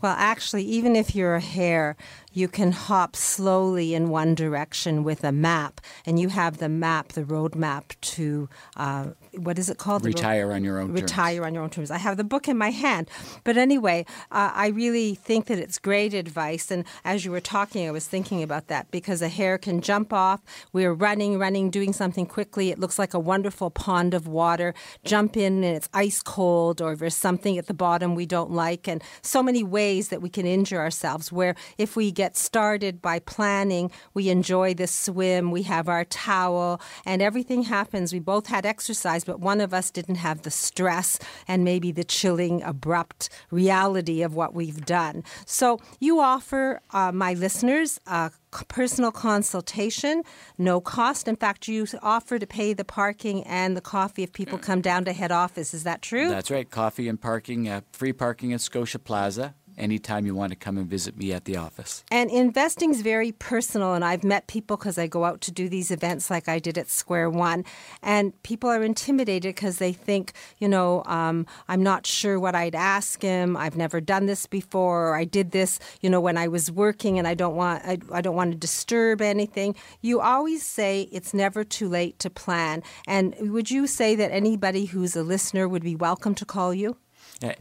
Well, 0.00 0.14
actually, 0.18 0.64
even 0.64 0.94
if 0.94 1.14
you're 1.14 1.36
a 1.36 1.40
hare, 1.40 1.96
you 2.34 2.48
can 2.48 2.72
hop 2.72 3.16
slowly 3.16 3.94
in 3.94 4.10
one 4.10 4.34
direction 4.34 5.04
with 5.04 5.24
a 5.24 5.32
map, 5.32 5.80
and 6.04 6.18
you 6.18 6.28
have 6.28 6.58
the 6.58 6.68
map, 6.68 7.12
the 7.12 7.24
road 7.24 7.54
map 7.54 7.94
to 8.00 8.48
uh, 8.76 9.06
what 9.36 9.58
is 9.58 9.68
it 9.68 9.78
called? 9.78 10.04
Retire 10.04 10.52
on 10.52 10.64
your 10.64 10.78
own 10.78 10.88
terms. 10.88 11.02
retire 11.02 11.36
terms. 11.36 11.46
on 11.46 11.54
your 11.54 11.62
own 11.62 11.70
terms. 11.70 11.90
I 11.90 11.98
have 11.98 12.16
the 12.16 12.24
book 12.24 12.48
in 12.48 12.56
my 12.56 12.70
hand, 12.70 13.08
but 13.44 13.56
anyway, 13.56 14.04
uh, 14.30 14.50
I 14.54 14.68
really 14.68 15.14
think 15.14 15.46
that 15.46 15.58
it's 15.58 15.78
great 15.78 16.14
advice. 16.14 16.70
And 16.70 16.84
as 17.04 17.24
you 17.24 17.30
were 17.30 17.40
talking, 17.40 17.86
I 17.86 17.90
was 17.90 18.06
thinking 18.06 18.42
about 18.42 18.68
that 18.68 18.90
because 18.90 19.22
a 19.22 19.28
hare 19.28 19.58
can 19.58 19.80
jump 19.80 20.12
off. 20.12 20.40
We're 20.72 20.92
running, 20.92 21.38
running, 21.38 21.70
doing 21.70 21.92
something 21.92 22.26
quickly. 22.26 22.70
It 22.70 22.78
looks 22.78 22.98
like 22.98 23.14
a 23.14 23.18
wonderful 23.18 23.70
pond 23.70 24.14
of 24.14 24.26
water. 24.26 24.74
Jump 25.04 25.36
in 25.36 25.64
and 25.64 25.76
it's 25.76 25.88
ice 25.92 26.22
cold, 26.22 26.80
or 26.80 26.96
there's 26.96 27.16
something 27.16 27.58
at 27.58 27.66
the 27.66 27.74
bottom 27.74 28.14
we 28.14 28.26
don't 28.26 28.50
like, 28.50 28.88
and 28.88 29.02
so 29.22 29.42
many 29.42 29.62
ways 29.62 30.08
that 30.08 30.22
we 30.22 30.28
can 30.28 30.46
injure 30.46 30.80
ourselves. 30.80 31.30
Where 31.30 31.54
if 31.78 31.96
we 31.96 32.10
get 32.10 32.23
get 32.24 32.38
started 32.38 33.02
by 33.02 33.18
planning. 33.18 33.90
We 34.14 34.30
enjoy 34.30 34.72
the 34.72 34.86
swim, 34.86 35.50
we 35.50 35.64
have 35.64 35.90
our 35.90 36.06
towel, 36.06 36.80
and 37.04 37.20
everything 37.20 37.64
happens. 37.64 38.14
We 38.14 38.18
both 38.18 38.46
had 38.46 38.64
exercise, 38.64 39.24
but 39.24 39.40
one 39.40 39.60
of 39.60 39.74
us 39.74 39.90
didn't 39.90 40.14
have 40.28 40.40
the 40.40 40.50
stress 40.50 41.18
and 41.46 41.64
maybe 41.64 41.92
the 41.92 42.02
chilling, 42.02 42.62
abrupt 42.62 43.28
reality 43.50 44.22
of 44.22 44.34
what 44.34 44.54
we've 44.54 44.86
done. 44.86 45.22
So 45.44 45.80
you 46.00 46.20
offer 46.20 46.80
uh, 46.92 47.12
my 47.12 47.34
listeners 47.34 48.00
a 48.06 48.30
personal 48.68 49.12
consultation, 49.12 50.22
no 50.56 50.80
cost. 50.80 51.28
In 51.28 51.36
fact, 51.36 51.68
you 51.68 51.86
offer 52.02 52.38
to 52.38 52.46
pay 52.46 52.72
the 52.72 52.86
parking 52.86 53.42
and 53.44 53.76
the 53.76 53.82
coffee 53.82 54.22
if 54.22 54.32
people 54.32 54.56
come 54.56 54.80
down 54.80 55.04
to 55.04 55.12
head 55.12 55.32
office. 55.32 55.74
Is 55.74 55.84
that 55.84 56.00
true? 56.00 56.28
That's 56.30 56.50
right. 56.50 56.70
Coffee 56.70 57.06
and 57.06 57.20
parking, 57.20 57.68
uh, 57.68 57.82
free 57.92 58.14
parking 58.14 58.54
at 58.54 58.62
Scotia 58.62 58.98
Plaza 58.98 59.54
anytime 59.76 60.26
you 60.26 60.34
want 60.34 60.50
to 60.50 60.56
come 60.56 60.78
and 60.78 60.86
visit 60.86 61.16
me 61.16 61.32
at 61.32 61.44
the 61.44 61.56
office. 61.56 62.04
And 62.10 62.30
investing 62.30 62.90
is 62.90 63.02
very 63.02 63.32
personal, 63.32 63.94
and 63.94 64.04
I've 64.04 64.24
met 64.24 64.46
people 64.46 64.76
because 64.76 64.98
I 64.98 65.06
go 65.06 65.24
out 65.24 65.40
to 65.42 65.52
do 65.52 65.68
these 65.68 65.90
events 65.90 66.30
like 66.30 66.48
I 66.48 66.58
did 66.58 66.78
at 66.78 66.90
Square 66.90 67.30
One, 67.30 67.64
and 68.02 68.40
people 68.42 68.70
are 68.70 68.82
intimidated 68.82 69.54
because 69.54 69.78
they 69.78 69.92
think, 69.92 70.32
you 70.58 70.68
know, 70.68 71.02
um, 71.06 71.46
I'm 71.68 71.82
not 71.82 72.06
sure 72.06 72.38
what 72.38 72.54
I'd 72.54 72.74
ask 72.74 73.22
him. 73.22 73.56
I've 73.56 73.76
never 73.76 74.00
done 74.00 74.26
this 74.26 74.46
before, 74.46 75.08
or 75.08 75.16
I 75.16 75.24
did 75.24 75.50
this, 75.50 75.78
you 76.00 76.10
know, 76.10 76.20
when 76.20 76.36
I 76.36 76.48
was 76.48 76.70
working, 76.70 77.18
and 77.18 77.26
I 77.26 77.34
don't 77.34 77.56
want 77.56 77.84
I, 77.84 77.98
I 78.12 78.20
don't 78.20 78.36
want 78.36 78.52
to 78.52 78.58
disturb 78.58 79.20
anything. 79.20 79.74
You 80.00 80.20
always 80.20 80.64
say 80.64 81.08
it's 81.12 81.34
never 81.34 81.64
too 81.64 81.88
late 81.88 82.18
to 82.20 82.30
plan. 82.30 82.82
And 83.06 83.34
would 83.52 83.70
you 83.70 83.86
say 83.86 84.14
that 84.16 84.30
anybody 84.30 84.86
who's 84.86 85.16
a 85.16 85.22
listener 85.22 85.68
would 85.68 85.82
be 85.82 85.96
welcome 85.96 86.34
to 86.36 86.44
call 86.44 86.74
you? 86.74 86.96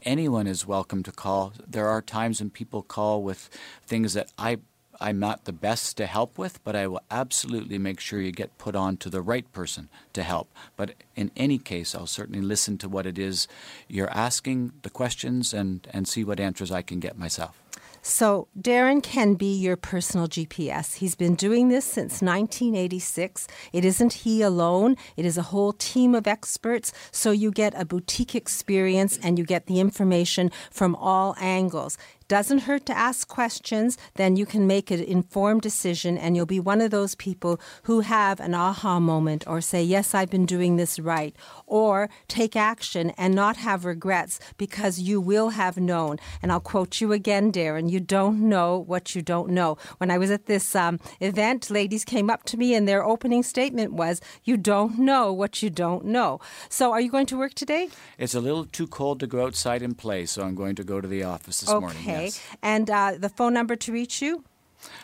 Anyone 0.03 0.47
is 0.47 0.67
welcome 0.67 1.03
to 1.03 1.11
call. 1.11 1.53
There 1.67 1.87
are 1.87 2.01
times 2.01 2.39
when 2.39 2.51
people 2.51 2.83
call 2.83 3.23
with 3.23 3.49
things 3.85 4.13
that 4.13 4.31
I 4.37 4.57
I'm 5.01 5.19
not 5.19 5.45
the 5.45 5.51
best 5.51 5.97
to 5.97 6.05
help 6.05 6.37
with, 6.37 6.63
but 6.63 6.75
I 6.75 6.87
will 6.87 7.01
absolutely 7.09 7.77
make 7.77 7.99
sure 7.99 8.21
you 8.21 8.31
get 8.31 8.57
put 8.57 8.75
on 8.75 8.95
to 8.97 9.09
the 9.09 9.21
right 9.21 9.51
person 9.51 9.89
to 10.13 10.23
help. 10.23 10.49
But 10.77 10.93
in 11.15 11.31
any 11.35 11.57
case, 11.57 11.95
I'll 11.95 12.07
certainly 12.07 12.41
listen 12.41 12.77
to 12.77 12.87
what 12.87 13.07
it 13.07 13.17
is 13.17 13.47
you're 13.87 14.11
asking, 14.11 14.71
the 14.83 14.91
questions, 14.91 15.53
and, 15.53 15.85
and 15.91 16.07
see 16.07 16.23
what 16.23 16.39
answers 16.39 16.71
I 16.71 16.83
can 16.83 16.99
get 16.99 17.17
myself. 17.17 17.62
So, 18.05 18.49
Darren 18.59 19.01
can 19.01 19.35
be 19.35 19.55
your 19.55 19.77
personal 19.77 20.27
GPS. 20.27 20.95
He's 20.95 21.15
been 21.15 21.35
doing 21.35 21.69
this 21.69 21.85
since 21.85 22.21
1986. 22.21 23.47
It 23.71 23.85
isn't 23.85 24.11
he 24.11 24.41
alone, 24.41 24.97
it 25.15 25.25
is 25.25 25.37
a 25.37 25.43
whole 25.43 25.71
team 25.71 26.13
of 26.13 26.27
experts. 26.27 26.91
So, 27.11 27.31
you 27.31 27.49
get 27.49 27.73
a 27.79 27.85
boutique 27.85 28.35
experience 28.35 29.17
and 29.23 29.39
you 29.39 29.45
get 29.45 29.67
the 29.67 29.79
information 29.79 30.51
from 30.69 30.95
all 30.95 31.33
angles 31.39 31.97
doesn't 32.27 32.59
hurt 32.59 32.85
to 32.85 32.97
ask 32.97 33.27
questions, 33.27 33.97
then 34.15 34.35
you 34.35 34.45
can 34.45 34.65
make 34.65 34.89
an 34.89 34.99
informed 34.99 35.61
decision 35.61 36.17
and 36.17 36.35
you'll 36.35 36.45
be 36.45 36.59
one 36.59 36.81
of 36.81 36.89
those 36.89 37.13
people 37.13 37.59
who 37.83 37.99
have 37.99 38.39
an 38.39 38.55
aha 38.55 38.99
moment 38.99 39.43
or 39.45 39.61
say, 39.61 39.83
Yes, 39.83 40.15
I've 40.15 40.29
been 40.29 40.45
doing 40.45 40.75
this 40.75 40.99
right, 40.99 41.35
or 41.73 42.07
take 42.27 42.55
action 42.55 43.09
and 43.17 43.33
not 43.33 43.57
have 43.57 43.83
regrets 43.83 44.39
because 44.59 44.99
you 44.99 45.19
will 45.19 45.49
have 45.49 45.75
known. 45.75 46.19
And 46.39 46.51
I'll 46.51 46.59
quote 46.59 47.01
you 47.01 47.11
again, 47.11 47.51
Darren 47.51 47.89
you 47.89 47.99
don't 47.99 48.47
know 48.47 48.77
what 48.77 49.15
you 49.15 49.23
don't 49.23 49.49
know. 49.49 49.79
When 49.97 50.11
I 50.11 50.19
was 50.19 50.29
at 50.29 50.45
this 50.45 50.75
um, 50.75 50.99
event, 51.19 51.71
ladies 51.71 52.05
came 52.05 52.29
up 52.29 52.43
to 52.43 52.57
me 52.57 52.75
and 52.75 52.87
their 52.87 53.03
opening 53.03 53.41
statement 53.41 53.93
was, 53.93 54.21
You 54.43 54.55
don't 54.55 54.99
know 54.99 55.33
what 55.33 55.63
you 55.63 55.71
don't 55.71 56.05
know. 56.05 56.39
So, 56.69 56.91
are 56.91 57.01
you 57.01 57.09
going 57.09 57.25
to 57.27 57.37
work 57.37 57.55
today? 57.55 57.89
It's 58.19 58.35
a 58.35 58.39
little 58.39 58.65
too 58.65 58.85
cold 58.85 59.19
to 59.21 59.27
go 59.27 59.43
outside 59.43 59.81
and 59.81 59.97
play, 59.97 60.27
so 60.27 60.43
I'm 60.43 60.53
going 60.53 60.75
to 60.75 60.83
go 60.83 61.01
to 61.01 61.07
the 61.07 61.23
office 61.23 61.61
this 61.61 61.69
okay. 61.71 61.79
morning. 61.79 62.03
Okay. 62.03 62.25
Yes. 62.25 62.39
And 62.61 62.87
uh, 62.91 63.13
the 63.17 63.29
phone 63.29 63.55
number 63.55 63.75
to 63.75 63.91
reach 63.91 64.21
you? 64.21 64.43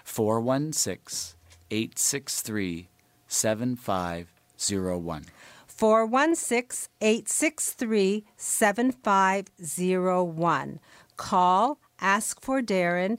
416 0.03 1.35
863 1.71 2.89
7501. 3.27 5.25
416 5.79 6.91
863 6.99 8.25
7501. 8.35 10.79
Call, 11.15 11.79
ask 12.01 12.41
for 12.41 12.61
Darren, 12.61 13.17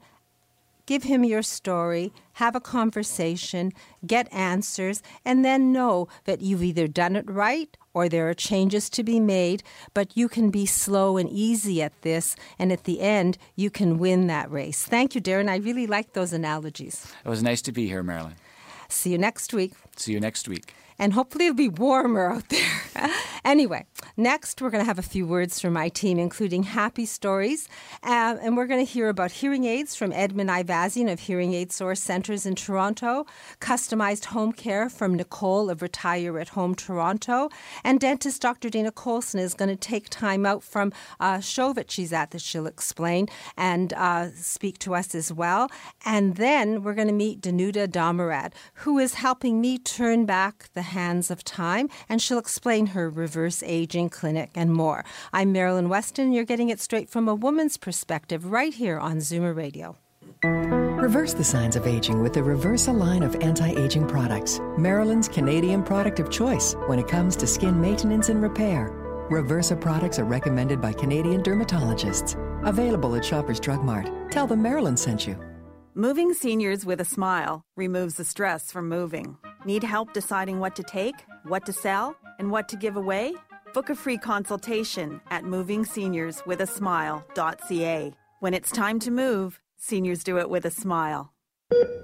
give 0.85 1.05
him 1.05 1.25
your 1.25 1.40
story, 1.40 2.12
have 2.35 2.55
a 2.55 2.61
conversation, 2.61 3.73
get 4.07 4.31
answers, 4.31 5.02
and 5.25 5.43
then 5.43 5.73
know 5.73 6.07
that 6.26 6.43
you've 6.43 6.62
either 6.62 6.87
done 6.87 7.17
it 7.17 7.25
right 7.31 7.75
or 7.95 8.11
there 8.11 8.29
are 8.29 8.35
changes 8.35 8.90
to 8.90 9.02
be 9.02 9.19
made, 9.19 9.62
but 9.95 10.14
you 10.14 10.29
can 10.29 10.50
be 10.50 10.67
slow 10.67 11.17
and 11.17 11.31
easy 11.31 11.81
at 11.81 11.99
this, 12.02 12.37
and 12.59 12.71
at 12.71 12.85
the 12.85 13.00
end, 13.00 13.38
you 13.57 13.71
can 13.71 13.97
win 13.97 14.26
that 14.26 14.50
race. 14.50 14.85
Thank 14.85 15.14
you, 15.14 15.23
Darren. 15.23 15.49
I 15.49 15.57
really 15.57 15.87
like 15.87 16.12
those 16.12 16.35
analogies. 16.35 17.11
It 17.25 17.29
was 17.31 17.43
nice 17.43 17.62
to 17.62 17.73
be 17.73 17.87
here, 17.87 18.02
Marilyn. 18.02 18.35
See 18.90 19.12
you 19.12 19.19
next 19.19 19.55
week. 19.55 19.73
See 19.97 20.12
you 20.12 20.21
next 20.21 20.47
week. 20.47 20.75
And 21.00 21.14
hopefully 21.14 21.47
it'll 21.47 21.57
be 21.57 21.69
warmer 21.69 22.30
out 22.30 22.49
there. 22.50 23.11
anyway, 23.45 23.87
next 24.19 24.61
we're 24.61 24.69
going 24.69 24.83
to 24.83 24.87
have 24.87 24.99
a 24.99 25.02
few 25.02 25.26
words 25.26 25.59
from 25.59 25.73
my 25.73 25.88
team, 25.88 26.19
including 26.19 26.62
happy 26.62 27.07
stories, 27.07 27.69
um, 28.02 28.38
and 28.42 28.54
we're 28.57 28.66
going 28.66 28.85
to 28.85 28.92
hear 28.92 29.09
about 29.09 29.33
hearing 29.33 29.64
aids 29.64 29.97
from 29.97 30.12
Edmund 30.12 30.50
Ivazian 30.50 31.11
of 31.11 31.21
Hearing 31.21 31.54
Aid 31.54 31.73
Source 31.73 32.00
Centers 32.00 32.45
in 32.45 32.54
Toronto, 32.54 33.25
customized 33.61 34.26
home 34.26 34.52
care 34.52 34.90
from 34.90 35.14
Nicole 35.14 35.71
of 35.71 35.80
Retire 35.80 36.38
at 36.38 36.50
Home 36.50 36.75
Toronto, 36.75 37.49
and 37.83 37.99
dentist 37.99 38.42
Dr. 38.42 38.69
Dana 38.69 38.92
Colson 38.92 39.40
is 39.40 39.54
going 39.54 39.71
to 39.71 39.76
take 39.76 40.11
time 40.11 40.45
out 40.45 40.62
from 40.62 40.92
a 41.19 41.40
show 41.40 41.73
that 41.73 41.90
she's 41.90 42.12
at 42.12 42.30
that 42.33 42.42
she'll 42.42 42.66
explain 42.66 43.26
and 43.57 43.95
uh, 43.95 44.28
speak 44.35 44.78
to 44.80 44.95
us 44.95 45.14
as 45.14 45.33
well. 45.33 45.71
And 46.04 46.37
then 46.37 46.83
we're 46.83 46.95
going 46.95 47.09
to 47.09 47.14
meet 47.14 47.40
Danuta 47.40 47.88
Damarad, 47.88 48.52
who 48.75 48.99
is 48.99 49.14
helping 49.14 49.62
me 49.62 49.78
turn 49.78 50.26
back 50.26 50.69
the 50.75 50.89
hands 50.90 51.30
of 51.30 51.42
time, 51.42 51.88
and 52.09 52.23
she'll 52.23 52.38
explain 52.38 52.88
her 52.88 53.11
reverse 53.11 53.62
aging 53.66 54.11
clinic 54.11 54.50
and 54.54 54.73
more. 54.73 55.04
I'm 55.32 55.52
Marilyn 55.52 55.88
Weston. 55.88 56.32
You're 56.32 56.44
getting 56.44 56.70
it 56.70 56.80
straight 56.80 57.09
from 57.09 57.28
a 57.28 57.35
woman's 57.35 57.76
perspective 57.76 58.52
right 58.52 58.75
here 58.75 58.99
on 58.99 59.16
Zoomer 59.16 59.54
Radio. 59.56 59.97
Reverse 60.42 61.32
the 61.32 61.44
signs 61.44 61.76
of 61.76 61.87
aging 61.87 62.23
with 62.23 62.32
the 62.32 62.40
Reversa 62.40 62.97
line 62.97 63.23
of 63.23 63.35
anti 63.37 63.70
aging 63.70 64.06
products, 64.06 64.61
Marilyn's 64.78 65.28
Canadian 65.28 65.82
product 65.82 66.20
of 66.20 66.30
choice 66.30 66.75
when 66.87 66.99
it 66.99 67.09
comes 67.09 67.37
to 67.37 67.47
skin 67.47 67.80
maintenance 67.80 68.28
and 68.28 68.42
repair. 68.42 68.90
Reversa 69.30 69.80
products 69.80 70.18
are 70.18 70.25
recommended 70.25 70.80
by 70.80 70.92
Canadian 70.92 71.42
dermatologists. 71.42 72.37
Available 72.66 73.14
at 73.14 73.25
Shoppers 73.25 73.61
Drug 73.61 73.82
Mart. 73.82 74.11
Tell 74.30 74.47
them 74.47 74.61
Maryland 74.62 74.99
sent 74.99 75.26
you. 75.26 75.50
Moving 75.97 76.32
seniors 76.35 76.87
with 76.87 77.00
a 77.00 77.04
smile 77.04 77.62
removes 77.76 78.14
the 78.14 78.25
stress 78.25 78.70
from 78.70 78.88
moving. 78.88 79.37
Need 79.64 79.82
help 79.82 80.12
deciding 80.12 80.61
what 80.61 80.76
to 80.76 80.85
take, 80.85 81.16
what 81.42 81.66
to 81.66 81.73
sell, 81.73 82.14
and 82.38 82.52
what 82.52 82.68
to 82.68 82.76
give 82.76 82.94
away? 82.94 83.35
Book 83.75 83.90
a 83.90 83.97
free 83.97 84.16
consultation 84.16 85.20
at 85.32 85.42
movingseniorswithasmile.ca. 85.42 88.12
When 88.38 88.54
it's 88.54 88.70
time 88.70 89.00
to 89.00 89.11
move, 89.11 89.59
seniors 89.78 90.23
do 90.23 90.38
it 90.38 90.49
with 90.49 90.64
a 90.64 90.70
smile. 90.70 91.32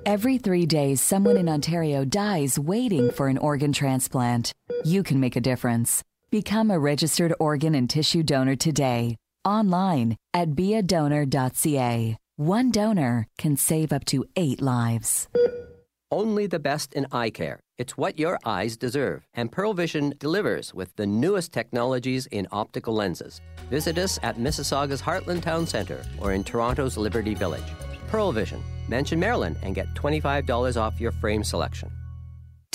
Every 0.04 0.38
three 0.38 0.66
days, 0.66 1.00
someone 1.00 1.36
in 1.36 1.48
Ontario 1.48 2.04
dies 2.04 2.58
waiting 2.58 3.12
for 3.12 3.28
an 3.28 3.38
organ 3.38 3.72
transplant. 3.72 4.52
You 4.84 5.04
can 5.04 5.20
make 5.20 5.36
a 5.36 5.40
difference. 5.40 6.02
Become 6.30 6.72
a 6.72 6.80
registered 6.80 7.32
organ 7.38 7.76
and 7.76 7.88
tissue 7.88 8.24
donor 8.24 8.56
today, 8.56 9.14
online 9.44 10.16
at 10.34 10.56
beadonor.ca. 10.56 12.16
One 12.38 12.70
donor 12.70 13.28
can 13.38 13.56
save 13.56 13.94
up 13.94 14.04
to 14.06 14.26
eight 14.36 14.60
lives. 14.60 15.26
Only 16.12 16.46
the 16.46 16.58
best 16.58 16.92
in 16.92 17.06
eye 17.10 17.30
care. 17.30 17.60
It's 17.78 17.96
what 17.96 18.18
your 18.18 18.38
eyes 18.44 18.76
deserve. 18.76 19.26
And 19.32 19.50
Pearle 19.50 19.72
Vision 19.72 20.12
delivers 20.18 20.74
with 20.74 20.94
the 20.96 21.06
newest 21.06 21.54
technologies 21.54 22.26
in 22.26 22.46
optical 22.52 22.92
lenses. 22.92 23.40
Visit 23.70 23.96
us 23.96 24.18
at 24.22 24.36
Mississauga's 24.36 25.00
Heartland 25.00 25.44
Town 25.44 25.66
Centre 25.66 26.04
or 26.20 26.34
in 26.34 26.44
Toronto's 26.44 26.98
Liberty 26.98 27.34
Village. 27.34 27.72
Pearle 28.08 28.32
Vision. 28.32 28.62
Mention 28.86 29.18
Marilyn 29.18 29.56
and 29.62 29.74
get 29.74 29.94
$25 29.94 30.78
off 30.78 31.00
your 31.00 31.12
frame 31.12 31.42
selection. 31.42 31.90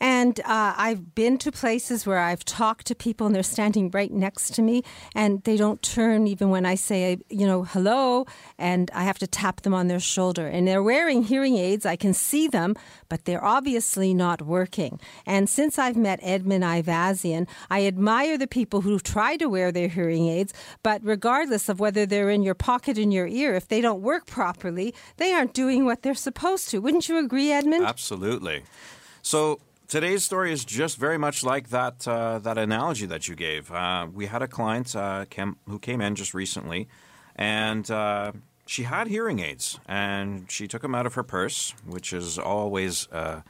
And 0.00 0.40
uh, 0.40 0.74
I've 0.76 1.14
been 1.14 1.38
to 1.38 1.52
places 1.52 2.06
where 2.06 2.18
I've 2.18 2.44
talked 2.44 2.86
to 2.88 2.94
people 2.94 3.26
and 3.26 3.34
they're 3.34 3.42
standing 3.42 3.90
right 3.90 4.12
next 4.12 4.54
to 4.54 4.62
me 4.62 4.82
and 5.14 5.42
they 5.44 5.56
don't 5.56 5.82
turn 5.82 6.26
even 6.26 6.50
when 6.50 6.66
I 6.66 6.74
say, 6.74 7.18
you 7.28 7.46
know, 7.46 7.64
hello, 7.64 8.26
and 8.58 8.90
I 8.94 9.04
have 9.04 9.18
to 9.18 9.26
tap 9.26 9.62
them 9.62 9.74
on 9.74 9.88
their 9.88 10.00
shoulder. 10.00 10.46
And 10.46 10.66
they're 10.66 10.82
wearing 10.82 11.22
hearing 11.22 11.56
aids. 11.56 11.86
I 11.86 11.96
can 11.96 12.12
see 12.12 12.48
them, 12.48 12.74
but 13.08 13.24
they're 13.24 13.44
obviously 13.44 14.14
not 14.14 14.42
working. 14.42 15.00
And 15.26 15.48
since 15.48 15.78
I've 15.78 15.96
met 15.96 16.20
Edmund 16.22 16.64
Ivazian, 16.64 17.48
I 17.70 17.86
admire 17.86 18.36
the 18.38 18.46
people 18.46 18.82
who 18.82 18.98
try 18.98 19.36
to 19.36 19.46
wear 19.48 19.72
their 19.72 19.88
hearing 19.88 20.28
aids, 20.28 20.52
but 20.82 21.00
regardless 21.04 21.68
of 21.68 21.80
whether 21.80 22.06
they're 22.06 22.30
in 22.30 22.42
your 22.42 22.54
pocket 22.54 22.98
in 22.98 23.10
your 23.10 23.26
ear, 23.26 23.54
if 23.54 23.68
they 23.68 23.80
don't 23.80 24.02
work 24.02 24.26
properly, 24.26 24.94
they 25.16 25.32
aren't 25.32 25.54
doing 25.54 25.84
what 25.84 26.02
they're 26.02 26.14
supposed 26.14 26.68
to. 26.70 26.78
Wouldn't 26.78 27.08
you 27.08 27.18
agree, 27.18 27.52
Edmund? 27.52 27.84
Absolutely. 27.84 28.62
So 29.22 29.60
today's 29.88 30.24
story 30.24 30.52
is 30.52 30.64
just 30.64 30.98
very 30.98 31.18
much 31.18 31.44
like 31.44 31.70
that 31.70 32.06
uh, 32.06 32.38
that 32.40 32.58
analogy 32.58 33.06
that 33.06 33.28
you 33.28 33.34
gave. 33.34 33.70
Uh, 33.70 34.06
we 34.12 34.26
had 34.26 34.42
a 34.42 34.48
client 34.48 34.94
uh, 34.94 35.24
came, 35.30 35.56
who 35.68 35.78
came 35.78 36.00
in 36.00 36.14
just 36.14 36.34
recently, 36.34 36.88
and 37.34 37.90
uh, 37.90 38.32
she 38.66 38.82
had 38.82 39.08
hearing 39.08 39.40
aids, 39.40 39.78
and 39.86 40.50
she 40.50 40.66
took 40.66 40.82
them 40.82 40.94
out 40.94 41.06
of 41.06 41.14
her 41.14 41.22
purse, 41.22 41.74
which 41.86 42.12
is 42.12 42.38
always 42.38 43.08
uh, 43.12 43.42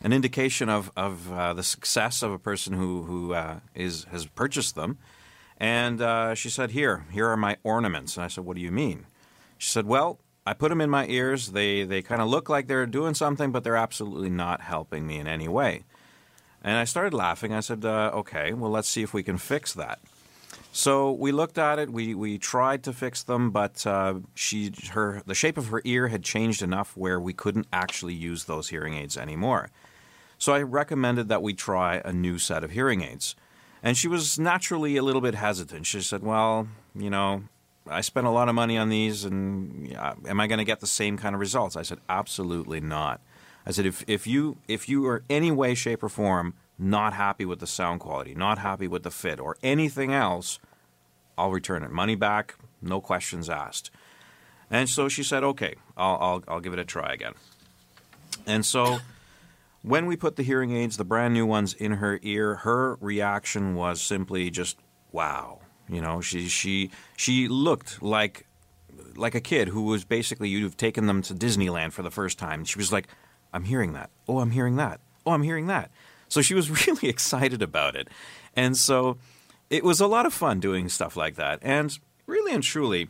an 0.00 0.12
indication 0.12 0.68
of 0.68 0.90
of 0.96 1.32
uh, 1.32 1.54
the 1.54 1.62
success 1.62 2.22
of 2.22 2.32
a 2.32 2.38
person 2.38 2.74
who 2.74 3.02
who 3.02 3.36
is 3.74 4.04
has 4.10 4.26
purchased 4.26 4.74
them. 4.74 4.98
And 5.58 6.38
she 6.38 6.48
said, 6.48 6.70
"Here, 6.70 7.04
here 7.12 7.26
are 7.28 7.36
my 7.36 7.56
ornaments." 7.62 8.16
And 8.16 8.24
I 8.24 8.28
said, 8.28 8.44
"What 8.44 8.56
do 8.56 8.62
you 8.62 8.72
mean?" 8.72 9.06
She 9.58 9.68
said, 9.68 9.86
"Well." 9.86 10.20
I 10.50 10.52
put 10.52 10.70
them 10.70 10.80
in 10.80 10.90
my 10.90 11.06
ears. 11.06 11.52
They 11.52 11.84
they 11.84 12.02
kind 12.02 12.20
of 12.20 12.26
look 12.26 12.48
like 12.48 12.66
they're 12.66 12.84
doing 12.84 13.14
something, 13.14 13.52
but 13.52 13.62
they're 13.62 13.76
absolutely 13.76 14.30
not 14.30 14.60
helping 14.60 15.06
me 15.06 15.20
in 15.20 15.28
any 15.28 15.46
way. 15.46 15.84
And 16.60 16.76
I 16.76 16.82
started 16.82 17.14
laughing. 17.14 17.54
I 17.54 17.60
said, 17.60 17.84
uh, 17.84 18.10
"Okay, 18.14 18.52
well, 18.52 18.72
let's 18.72 18.88
see 18.88 19.04
if 19.04 19.14
we 19.14 19.22
can 19.22 19.38
fix 19.38 19.72
that." 19.74 20.00
So 20.72 21.12
we 21.12 21.30
looked 21.30 21.56
at 21.56 21.78
it. 21.78 21.92
We 21.92 22.16
we 22.16 22.36
tried 22.36 22.82
to 22.82 22.92
fix 22.92 23.22
them, 23.22 23.52
but 23.52 23.86
uh, 23.86 24.14
she 24.34 24.72
her 24.90 25.22
the 25.24 25.36
shape 25.36 25.56
of 25.56 25.68
her 25.68 25.82
ear 25.84 26.08
had 26.08 26.24
changed 26.24 26.62
enough 26.62 26.96
where 26.96 27.20
we 27.20 27.32
couldn't 27.32 27.68
actually 27.72 28.14
use 28.14 28.46
those 28.46 28.70
hearing 28.70 28.94
aids 28.94 29.16
anymore. 29.16 29.70
So 30.36 30.52
I 30.52 30.62
recommended 30.62 31.28
that 31.28 31.42
we 31.42 31.54
try 31.54 32.02
a 32.04 32.12
new 32.12 32.40
set 32.40 32.64
of 32.64 32.72
hearing 32.72 33.02
aids. 33.02 33.36
And 33.84 33.96
she 33.96 34.08
was 34.08 34.36
naturally 34.36 34.96
a 34.96 35.04
little 35.04 35.22
bit 35.22 35.36
hesitant. 35.36 35.86
She 35.86 36.00
said, 36.00 36.24
"Well, 36.24 36.66
you 36.92 37.08
know, 37.08 37.44
I 37.88 38.02
spent 38.02 38.26
a 38.26 38.30
lot 38.30 38.48
of 38.48 38.54
money 38.54 38.76
on 38.76 38.88
these, 38.88 39.24
and 39.24 39.96
am 39.96 40.40
I 40.40 40.46
going 40.46 40.58
to 40.58 40.64
get 40.64 40.80
the 40.80 40.86
same 40.86 41.16
kind 41.16 41.34
of 41.34 41.40
results? 41.40 41.76
I 41.76 41.82
said, 41.82 41.98
absolutely 42.08 42.80
not. 42.80 43.20
I 43.66 43.72
said, 43.72 43.86
if, 43.86 44.04
if 44.06 44.26
you 44.26 44.58
if 44.68 44.88
you 44.88 45.06
are 45.06 45.22
any 45.28 45.50
way, 45.50 45.74
shape, 45.74 46.02
or 46.02 46.08
form 46.08 46.54
not 46.78 47.12
happy 47.12 47.44
with 47.44 47.60
the 47.60 47.66
sound 47.66 48.00
quality, 48.00 48.34
not 48.34 48.58
happy 48.58 48.88
with 48.88 49.02
the 49.02 49.10
fit, 49.10 49.38
or 49.38 49.56
anything 49.62 50.12
else, 50.12 50.58
I'll 51.36 51.50
return 51.50 51.82
it. 51.82 51.90
Money 51.90 52.14
back, 52.14 52.54
no 52.80 53.00
questions 53.00 53.50
asked. 53.50 53.90
And 54.70 54.88
so 54.88 55.08
she 55.08 55.22
said, 55.22 55.44
okay, 55.44 55.74
I'll, 55.96 56.16
I'll, 56.20 56.44
I'll 56.48 56.60
give 56.60 56.72
it 56.72 56.78
a 56.78 56.84
try 56.84 57.12
again. 57.12 57.34
And 58.46 58.64
so 58.64 59.00
when 59.82 60.06
we 60.06 60.16
put 60.16 60.36
the 60.36 60.42
hearing 60.42 60.74
aids, 60.74 60.96
the 60.96 61.04
brand 61.04 61.34
new 61.34 61.44
ones, 61.44 61.74
in 61.74 61.92
her 61.92 62.18
ear, 62.22 62.56
her 62.56 62.96
reaction 63.00 63.74
was 63.74 64.00
simply 64.00 64.48
just, 64.50 64.78
wow 65.12 65.60
you 65.90 66.00
know, 66.00 66.20
she 66.20 66.48
she 66.48 66.90
she 67.16 67.48
looked 67.48 68.02
like 68.02 68.46
like 69.16 69.34
a 69.34 69.40
kid 69.40 69.68
who 69.68 69.82
was 69.82 70.04
basically 70.04 70.48
you've 70.48 70.76
taken 70.76 71.06
them 71.06 71.22
to 71.22 71.34
Disneyland 71.34 71.92
for 71.92 72.02
the 72.02 72.10
first 72.10 72.38
time. 72.38 72.64
She 72.64 72.78
was 72.78 72.92
like, 72.92 73.08
"I'm 73.52 73.64
hearing 73.64 73.92
that. 73.94 74.10
Oh, 74.28 74.38
I'm 74.38 74.52
hearing 74.52 74.76
that. 74.76 75.00
Oh, 75.26 75.32
I'm 75.32 75.42
hearing 75.42 75.66
that." 75.66 75.90
So 76.28 76.42
she 76.42 76.54
was 76.54 76.86
really 76.86 77.08
excited 77.08 77.60
about 77.62 77.96
it, 77.96 78.08
and 78.54 78.76
so 78.76 79.18
it 79.68 79.84
was 79.84 80.00
a 80.00 80.06
lot 80.06 80.26
of 80.26 80.32
fun 80.32 80.60
doing 80.60 80.88
stuff 80.88 81.16
like 81.16 81.36
that. 81.36 81.58
And 81.62 81.98
really 82.26 82.52
and 82.54 82.62
truly, 82.62 83.08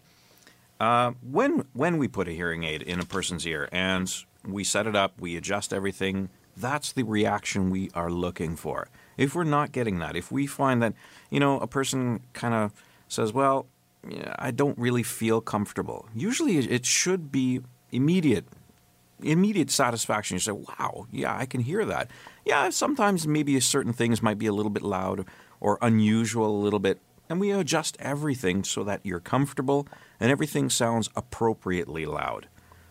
uh, 0.79 1.13
when 1.23 1.65
when 1.75 1.99
we 1.99 2.09
put 2.09 2.29
a 2.29 2.33
hearing 2.33 2.65
aid 2.65 2.83
in 2.83 3.01
a 3.01 3.05
person's 3.05 3.47
ear 3.47 3.69
and 3.71 4.13
we 4.47 4.65
set 4.65 4.87
it 4.87 4.97
up, 4.97 5.21
we 5.21 5.37
adjust 5.37 5.73
everything. 5.73 6.31
That's 6.57 6.93
the 6.93 7.03
reaction 7.03 7.71
we 7.71 7.91
are 7.95 8.11
looking 8.11 8.57
for. 8.57 8.89
If 9.21 9.35
we're 9.35 9.45
not 9.45 9.73
getting 9.73 9.99
that, 9.99 10.17
if 10.17 10.33
we 10.33 10.47
find 10.47 10.83
that, 10.83 10.95
you 11.31 11.39
know, 11.39 11.61
a 11.61 11.67
person 11.67 12.21
kind 12.33 12.55
of 12.55 12.73
says, 13.07 13.33
well, 13.33 13.67
I 14.37 14.51
don't 14.51 14.79
really 14.79 15.03
feel 15.03 15.41
comfortable, 15.41 16.09
usually 16.15 16.57
it 16.57 16.87
should 16.87 17.31
be 17.31 17.61
immediate 17.93 18.47
immediate 19.23 19.71
satisfaction. 19.71 20.37
You 20.37 20.41
say, 20.41 20.53
wow, 20.53 21.07
yeah, 21.13 21.37
I 21.37 21.45
can 21.45 21.61
hear 21.61 21.85
that. 21.85 22.11
Yeah, 22.47 22.71
sometimes 22.71 23.27
maybe 23.27 23.59
certain 23.61 23.93
things 23.93 24.23
might 24.23 24.39
be 24.39 24.47
a 24.47 24.53
little 24.53 24.71
bit 24.71 24.83
loud 24.83 25.27
or 25.61 25.79
unusual 25.83 26.49
a 26.49 26.63
little 26.63 26.79
bit. 26.79 27.01
And 27.29 27.39
we 27.39 27.51
adjust 27.51 27.97
everything 28.01 28.65
so 28.65 28.83
that 28.85 29.01
you're 29.05 29.21
comfortable 29.21 29.87
and 30.19 30.31
everything 30.31 30.71
sounds 30.71 31.11
appropriately 31.15 32.07
loud. 32.07 32.49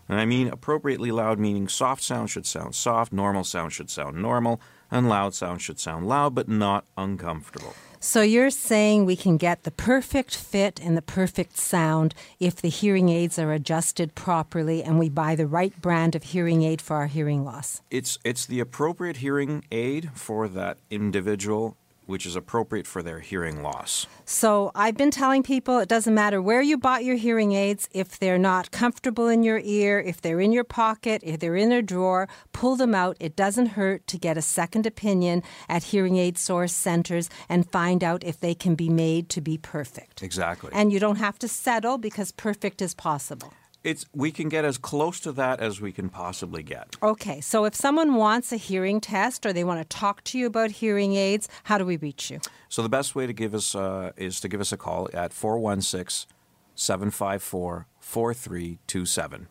And 0.07 0.19
I 0.19 0.25
mean 0.25 0.47
appropriately 0.47 1.11
loud, 1.11 1.39
meaning 1.39 1.67
soft 1.67 2.03
sound 2.03 2.29
should 2.29 2.45
sound 2.45 2.73
soft, 2.75 3.11
normal 3.11 3.43
sound 3.43 3.73
should 3.73 3.89
sound 3.89 4.21
normal, 4.21 4.61
and 4.91 5.09
loud 5.09 5.33
sound 5.33 5.61
should 5.61 5.79
sound 5.79 6.07
loud, 6.07 6.35
but 6.35 6.47
not 6.47 6.85
uncomfortable. 6.97 7.75
So 8.01 8.21
you're 8.21 8.49
saying 8.49 9.03
we 9.03 9.17
can 9.17 9.35
get 9.35 9.63
the 9.63 9.71
perfect 9.71 10.33
fit 10.33 10.79
and 10.81 10.95
the 10.95 11.01
perfect 11.01 11.57
sound 11.57 12.15
if 12.39 12.55
the 12.55 12.69
hearing 12.69 13.09
aids 13.09 13.37
are 13.37 13.51
adjusted 13.51 14.15
properly 14.15 14.81
and 14.81 14.97
we 14.97 15.09
buy 15.09 15.35
the 15.35 15.45
right 15.45 15.79
brand 15.81 16.15
of 16.15 16.23
hearing 16.23 16.63
aid 16.63 16.81
for 16.81 16.95
our 16.95 17.07
hearing 17.07 17.43
loss. 17.43 17.81
It's 17.91 18.17
it's 18.23 18.45
the 18.45 18.61
appropriate 18.61 19.17
hearing 19.17 19.65
aid 19.69 20.11
for 20.13 20.47
that 20.47 20.77
individual 20.89 21.75
which 22.09 22.25
is 22.25 22.35
appropriate 22.35 22.87
for 22.87 23.03
their 23.03 23.19
hearing 23.19 23.61
loss. 23.61 24.07
So 24.25 24.71
I've 24.73 24.97
been 24.97 25.11
telling 25.11 25.43
people 25.43 25.77
it 25.77 25.87
doesn't 25.87 26.15
matter 26.15 26.41
where 26.41 26.61
you 26.61 26.75
bought 26.75 27.03
your 27.03 27.17
hearing 27.17 27.51
aids, 27.51 27.87
if 27.93 28.17
they're 28.17 28.39
not 28.39 28.71
comfortable 28.71 29.27
in 29.27 29.43
your 29.43 29.61
ear, 29.63 29.99
if 29.99 30.19
they're 30.19 30.39
in 30.39 30.51
your 30.51 30.63
pocket, 30.63 31.21
if 31.23 31.39
they're 31.39 31.55
in 31.55 31.71
a 31.71 31.83
drawer, 31.83 32.27
pull 32.51 32.75
them 32.75 32.95
out. 32.95 33.15
It 33.19 33.35
doesn't 33.35 33.67
hurt 33.67 34.07
to 34.07 34.17
get 34.17 34.37
a 34.37 34.41
second 34.41 34.87
opinion 34.87 35.43
at 35.69 35.83
hearing 35.83 36.17
aid 36.17 36.39
source 36.39 36.73
centers 36.73 37.29
and 37.47 37.69
find 37.69 38.03
out 38.03 38.23
if 38.23 38.39
they 38.39 38.55
can 38.55 38.73
be 38.73 38.89
made 38.89 39.29
to 39.29 39.39
be 39.39 39.59
perfect. 39.59 40.23
Exactly. 40.23 40.71
And 40.73 40.91
you 40.91 40.99
don't 40.99 41.17
have 41.17 41.37
to 41.39 41.47
settle 41.47 41.99
because 41.99 42.31
perfect 42.31 42.81
is 42.81 42.95
possible. 42.95 43.53
It's 43.83 44.05
we 44.13 44.31
can 44.31 44.49
get 44.49 44.65
as 44.65 44.77
close 44.77 45.19
to 45.21 45.31
that 45.33 45.59
as 45.61 45.79
we 45.79 45.91
can 45.91 46.09
possibly 46.09 46.63
get. 46.63 46.95
Okay, 47.01 47.39
so 47.39 47.63
if 47.63 47.73
someone 47.73 48.15
wants 48.15 48.51
a 48.51 48.57
hearing 48.57 48.99
test 48.99 49.45
or 49.45 49.53
they 49.53 49.63
want 49.63 49.79
to 49.79 49.97
talk 49.97 50.23
to 50.25 50.37
you 50.37 50.47
about 50.47 50.71
hearing 50.71 51.15
aids, 51.15 51.47
how 51.63 51.77
do 51.77 51.85
we 51.85 51.95
reach 51.97 52.29
you? 52.29 52.39
So 52.67 52.81
the 52.81 52.89
best 52.89 53.15
way 53.15 53.25
to 53.25 53.33
give 53.33 53.53
us 53.53 53.75
uh, 53.75 54.11
is 54.17 54.41
to 54.41 54.49
give 54.49 54.59
us 54.59 54.71
a 54.73 54.77
call 54.77 55.09
at 55.13 55.31
416 55.31 56.29
754 56.75 57.87
4327. 57.99 59.47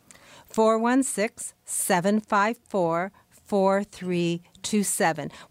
416 0.46 1.54
754 1.64 3.12
4327. 3.30 4.47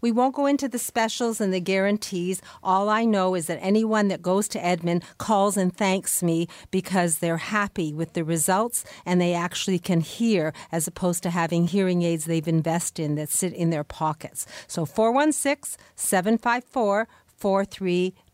We 0.00 0.12
won't 0.12 0.34
go 0.34 0.46
into 0.46 0.68
the 0.68 0.78
specials 0.78 1.40
and 1.40 1.52
the 1.52 1.60
guarantees. 1.60 2.40
All 2.62 2.88
I 2.88 3.04
know 3.04 3.34
is 3.34 3.46
that 3.46 3.58
anyone 3.60 4.08
that 4.08 4.22
goes 4.22 4.48
to 4.48 4.64
Edmund 4.64 5.04
calls 5.18 5.56
and 5.56 5.74
thanks 5.74 6.22
me 6.22 6.48
because 6.70 7.18
they're 7.18 7.36
happy 7.38 7.92
with 7.92 8.12
the 8.12 8.24
results 8.24 8.84
and 9.04 9.20
they 9.20 9.34
actually 9.34 9.78
can 9.78 10.00
hear 10.00 10.52
as 10.70 10.86
opposed 10.86 11.22
to 11.24 11.30
having 11.30 11.66
hearing 11.66 12.02
aids 12.02 12.24
they've 12.24 12.46
invested 12.46 13.04
in 13.04 13.14
that 13.16 13.30
sit 13.30 13.52
in 13.52 13.70
their 13.70 13.84
pockets. 13.84 14.46
So 14.66 14.84
416 14.84 15.78
754 15.96 17.08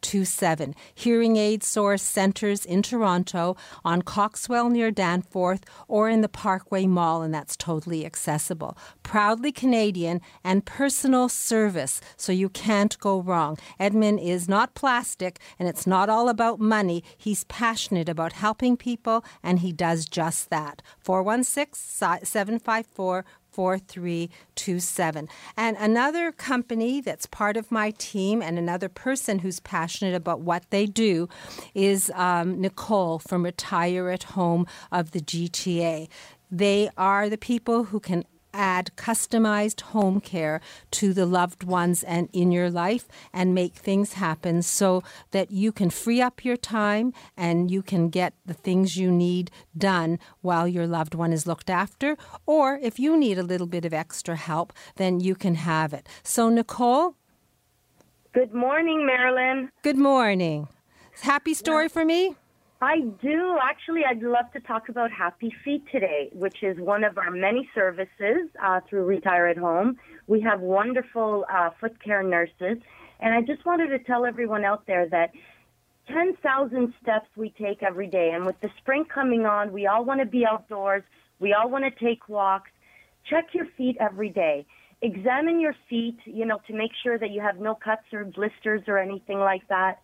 4327. 0.04 0.74
Hearing 0.94 1.36
Aid 1.36 1.62
Source 1.62 2.02
Centers 2.02 2.66
in 2.66 2.82
Toronto, 2.82 3.56
on 3.84 4.02
Coxwell 4.02 4.68
near 4.68 4.90
Danforth, 4.90 5.64
or 5.88 6.10
in 6.10 6.20
the 6.20 6.28
Parkway 6.28 6.86
Mall, 6.86 7.22
and 7.22 7.32
that's 7.32 7.56
totally 7.56 8.04
accessible. 8.04 8.76
Proudly 9.02 9.50
Canadian 9.50 10.20
and 10.44 10.66
personal 10.66 11.30
service, 11.30 12.02
so 12.18 12.32
you 12.32 12.50
can't 12.50 12.98
go 12.98 13.20
wrong. 13.20 13.56
Edmund 13.80 14.20
is 14.20 14.46
not 14.46 14.74
plastic, 14.74 15.40
and 15.58 15.68
it's 15.68 15.86
not 15.86 16.10
all 16.10 16.28
about 16.28 16.60
money. 16.60 17.02
He's 17.16 17.44
passionate 17.44 18.08
about 18.08 18.34
helping 18.34 18.76
people, 18.76 19.24
and 19.42 19.60
he 19.60 19.72
does 19.72 20.04
just 20.04 20.50
that. 20.50 20.82
416 20.98 22.26
754 22.26 23.24
4327. 23.54 25.28
And 25.56 25.76
another 25.78 26.32
company 26.32 27.00
that's 27.00 27.26
part 27.26 27.56
of 27.56 27.70
my 27.70 27.92
team 27.98 28.42
and 28.42 28.58
another 28.58 28.88
person 28.88 29.38
who's 29.38 29.60
passionate 29.60 30.14
about 30.14 30.40
what 30.40 30.68
they 30.70 30.86
do 30.86 31.28
is 31.72 32.10
um, 32.14 32.60
Nicole 32.60 33.20
from 33.20 33.44
Retire 33.44 34.10
at 34.10 34.24
Home 34.24 34.66
of 34.90 35.12
the 35.12 35.20
GTA. 35.20 36.08
They 36.50 36.90
are 36.96 37.28
the 37.28 37.38
people 37.38 37.84
who 37.84 38.00
can 38.00 38.24
add 38.54 38.90
customized 38.96 39.80
home 39.82 40.20
care 40.20 40.60
to 40.92 41.12
the 41.12 41.26
loved 41.26 41.64
ones 41.64 42.02
and 42.02 42.28
in 42.32 42.52
your 42.52 42.70
life 42.70 43.06
and 43.32 43.54
make 43.54 43.74
things 43.74 44.14
happen 44.14 44.62
so 44.62 45.02
that 45.32 45.50
you 45.50 45.72
can 45.72 45.90
free 45.90 46.22
up 46.22 46.44
your 46.44 46.56
time 46.56 47.12
and 47.36 47.70
you 47.70 47.82
can 47.82 48.08
get 48.08 48.32
the 48.46 48.54
things 48.54 48.96
you 48.96 49.10
need 49.10 49.50
done 49.76 50.18
while 50.40 50.66
your 50.66 50.86
loved 50.86 51.14
one 51.14 51.32
is 51.32 51.46
looked 51.46 51.68
after. 51.68 52.16
Or 52.46 52.78
if 52.82 52.98
you 52.98 53.16
need 53.16 53.38
a 53.38 53.42
little 53.42 53.66
bit 53.66 53.84
of 53.84 53.92
extra 53.92 54.36
help, 54.36 54.72
then 54.96 55.20
you 55.20 55.34
can 55.34 55.56
have 55.56 55.92
it. 55.92 56.08
So, 56.22 56.48
Nicole? 56.48 57.16
Good 58.32 58.54
morning, 58.54 59.06
Marilyn. 59.06 59.70
Good 59.82 59.98
morning. 59.98 60.68
Happy 61.20 61.54
story 61.54 61.88
for 61.88 62.04
me? 62.04 62.36
I 62.84 63.00
do. 63.00 63.56
Actually, 63.62 64.02
I'd 64.04 64.22
love 64.22 64.52
to 64.52 64.60
talk 64.60 64.90
about 64.90 65.10
Happy 65.10 65.50
Feet 65.64 65.84
today, 65.90 66.28
which 66.34 66.62
is 66.62 66.76
one 66.78 67.02
of 67.02 67.16
our 67.16 67.30
many 67.30 67.66
services 67.74 68.50
uh, 68.62 68.80
through 68.86 69.04
Retire 69.04 69.46
at 69.46 69.56
Home. 69.56 69.96
We 70.26 70.42
have 70.42 70.60
wonderful 70.60 71.46
uh, 71.50 71.70
foot 71.80 71.98
care 72.04 72.22
nurses. 72.22 72.76
And 73.20 73.32
I 73.34 73.40
just 73.40 73.64
wanted 73.64 73.88
to 73.88 74.00
tell 74.00 74.26
everyone 74.26 74.66
out 74.66 74.86
there 74.86 75.08
that 75.08 75.30
10,000 76.08 76.92
steps 77.00 77.26
we 77.36 77.54
take 77.58 77.82
every 77.82 78.06
day. 78.06 78.32
And 78.34 78.44
with 78.44 78.60
the 78.60 78.68
spring 78.76 79.06
coming 79.06 79.46
on, 79.46 79.72
we 79.72 79.86
all 79.86 80.04
want 80.04 80.20
to 80.20 80.26
be 80.26 80.44
outdoors. 80.44 81.04
We 81.40 81.54
all 81.54 81.70
want 81.70 81.84
to 81.84 82.04
take 82.04 82.28
walks. 82.28 82.70
Check 83.30 83.46
your 83.54 83.64
feet 83.78 83.96
every 83.98 84.28
day. 84.28 84.66
Examine 85.00 85.58
your 85.58 85.74
feet, 85.88 86.18
you 86.26 86.44
know, 86.44 86.60
to 86.66 86.74
make 86.74 86.90
sure 87.02 87.18
that 87.18 87.30
you 87.30 87.40
have 87.40 87.58
no 87.58 87.74
cuts 87.74 88.12
or 88.12 88.26
blisters 88.26 88.82
or 88.86 88.98
anything 88.98 89.38
like 89.38 89.66
that. 89.68 90.00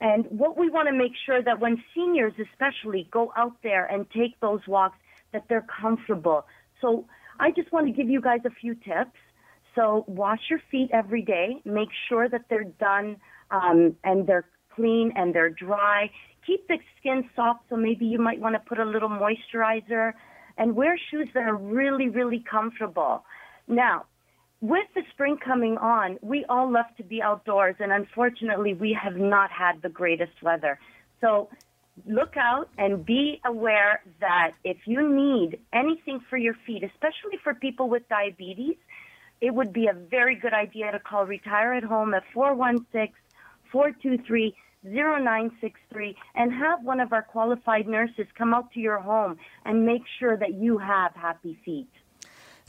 And 0.00 0.26
what 0.30 0.56
we 0.56 0.70
want 0.70 0.88
to 0.88 0.94
make 0.94 1.12
sure 1.26 1.42
that 1.42 1.60
when 1.60 1.82
seniors 1.94 2.32
especially 2.38 3.08
go 3.10 3.32
out 3.36 3.56
there 3.62 3.84
and 3.84 4.06
take 4.10 4.38
those 4.40 4.60
walks, 4.66 4.96
that 5.32 5.44
they're 5.48 5.66
comfortable. 5.80 6.46
So 6.80 7.06
I 7.38 7.50
just 7.50 7.70
want 7.72 7.86
to 7.86 7.92
give 7.92 8.08
you 8.08 8.20
guys 8.20 8.40
a 8.44 8.50
few 8.50 8.74
tips. 8.74 9.18
So 9.74 10.04
wash 10.08 10.40
your 10.48 10.60
feet 10.70 10.90
every 10.92 11.22
day. 11.22 11.60
Make 11.64 11.90
sure 12.08 12.28
that 12.28 12.46
they're 12.48 12.64
done 12.64 13.16
um, 13.50 13.96
and 14.02 14.26
they're 14.26 14.46
clean 14.74 15.12
and 15.16 15.34
they're 15.34 15.50
dry. 15.50 16.10
Keep 16.46 16.68
the 16.68 16.78
skin 16.98 17.28
soft. 17.36 17.64
So 17.68 17.76
maybe 17.76 18.06
you 18.06 18.18
might 18.18 18.40
want 18.40 18.54
to 18.54 18.60
put 18.60 18.78
a 18.78 18.84
little 18.84 19.10
moisturizer 19.10 20.14
and 20.56 20.74
wear 20.74 20.98
shoes 21.10 21.28
that 21.34 21.44
are 21.44 21.56
really, 21.56 22.08
really 22.08 22.44
comfortable. 22.50 23.24
Now, 23.68 24.06
with 24.60 24.86
the 24.94 25.02
spring 25.12 25.38
coming 25.42 25.78
on, 25.78 26.18
we 26.20 26.44
all 26.48 26.70
love 26.70 26.86
to 26.98 27.02
be 27.02 27.22
outdoors, 27.22 27.76
and 27.78 27.92
unfortunately, 27.92 28.74
we 28.74 28.96
have 29.00 29.16
not 29.16 29.50
had 29.50 29.80
the 29.82 29.88
greatest 29.88 30.42
weather. 30.42 30.78
So 31.20 31.48
look 32.06 32.36
out 32.36 32.68
and 32.78 33.04
be 33.04 33.40
aware 33.44 34.02
that 34.20 34.52
if 34.64 34.76
you 34.86 35.08
need 35.08 35.58
anything 35.72 36.20
for 36.28 36.36
your 36.36 36.54
feet, 36.66 36.82
especially 36.82 37.38
for 37.42 37.54
people 37.54 37.88
with 37.88 38.08
diabetes, 38.08 38.76
it 39.40 39.54
would 39.54 39.72
be 39.72 39.86
a 39.86 39.94
very 39.94 40.34
good 40.34 40.52
idea 40.52 40.92
to 40.92 40.98
call 40.98 41.24
Retire 41.24 41.72
at 41.72 41.84
Home 41.84 42.12
at 42.12 42.22
416 42.34 43.14
423 43.72 44.54
0963 44.82 46.16
and 46.34 46.52
have 46.52 46.82
one 46.82 47.00
of 47.00 47.12
our 47.12 47.22
qualified 47.22 47.86
nurses 47.86 48.26
come 48.36 48.54
out 48.54 48.72
to 48.72 48.80
your 48.80 48.98
home 48.98 49.36
and 49.64 49.84
make 49.84 50.02
sure 50.18 50.36
that 50.36 50.54
you 50.54 50.78
have 50.78 51.14
happy 51.14 51.58
feet. 51.64 51.90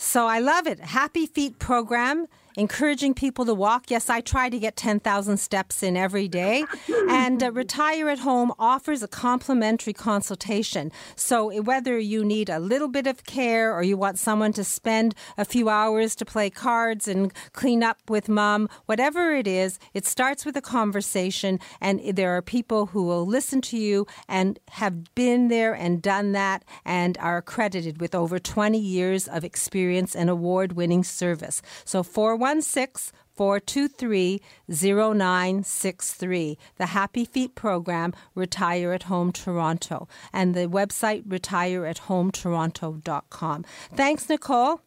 So 0.02 0.26
I 0.26 0.40
love 0.40 0.66
it. 0.66 0.80
Happy 0.80 1.28
Feet 1.28 1.60
program 1.60 2.26
encouraging 2.58 3.14
people 3.14 3.46
to 3.46 3.54
walk. 3.54 3.90
Yes, 3.90 4.10
I 4.10 4.22
try 4.22 4.50
to 4.50 4.60
get 4.60 4.76
10,000 4.76 5.38
steps 5.38 5.84
in 5.84 5.98
every 5.98 6.28
day. 6.28 6.66
And 7.10 7.44
uh, 7.44 7.52
Retire 7.52 8.10
at 8.10 8.20
Home 8.20 8.54
offers 8.60 9.04
a 9.04 9.08
complimentary 9.08 9.94
consultation. 9.94 10.92
So 11.16 11.62
whether 11.62 11.98
you 11.98 12.24
need 12.24 12.50
a 12.50 12.60
little 12.60 12.88
bit 12.88 13.08
of 13.08 13.26
care 13.26 13.74
or 13.74 13.84
you 13.84 13.98
want 13.98 14.18
someone 14.20 14.54
to 14.54 14.64
spend 14.64 15.16
a 15.38 15.46
few 15.46 15.70
hours 15.70 16.16
to 16.16 16.26
play 16.26 16.50
cards 16.50 17.08
and 17.08 17.34
clean 17.54 17.84
up 17.84 17.98
with 18.10 18.30
mom, 18.30 18.70
whatever 18.86 19.36
it 19.36 19.48
is, 19.48 19.80
it 19.94 20.06
starts 20.06 20.46
with 20.46 20.56
a 20.56 20.62
conversation. 20.62 21.60
And 21.80 22.00
there 22.16 22.36
are 22.36 22.42
people 22.42 22.88
who 22.88 23.04
will 23.04 23.26
listen 23.26 23.62
to 23.62 23.78
you 23.78 24.08
and 24.28 24.60
have 24.72 25.14
been 25.16 25.48
there 25.48 25.74
and 25.74 26.02
done 26.02 26.32
that 26.34 26.64
and 26.86 27.18
are 27.20 27.38
accredited 27.38 28.00
with 28.02 28.16
over 28.16 28.40
20 28.40 28.78
years 28.78 29.28
of 29.28 29.44
experience 29.44 30.16
and 30.16 30.30
award 30.30 30.74
winning 30.74 31.04
service. 31.04 31.62
So, 31.86 32.04
416 32.42 33.14
423 33.36 34.42
0963. 34.68 36.58
The 36.78 36.86
Happy 36.88 37.24
Feet 37.24 37.54
program, 37.54 38.16
Retire 38.34 38.94
at 38.94 39.04
Home 39.04 39.32
Toronto, 39.32 40.08
and 40.34 40.56
the 40.56 40.66
website 40.66 41.28
retireathometoronto.com. 41.28 43.66
Thanks, 43.96 44.28
Nicole. 44.28 44.82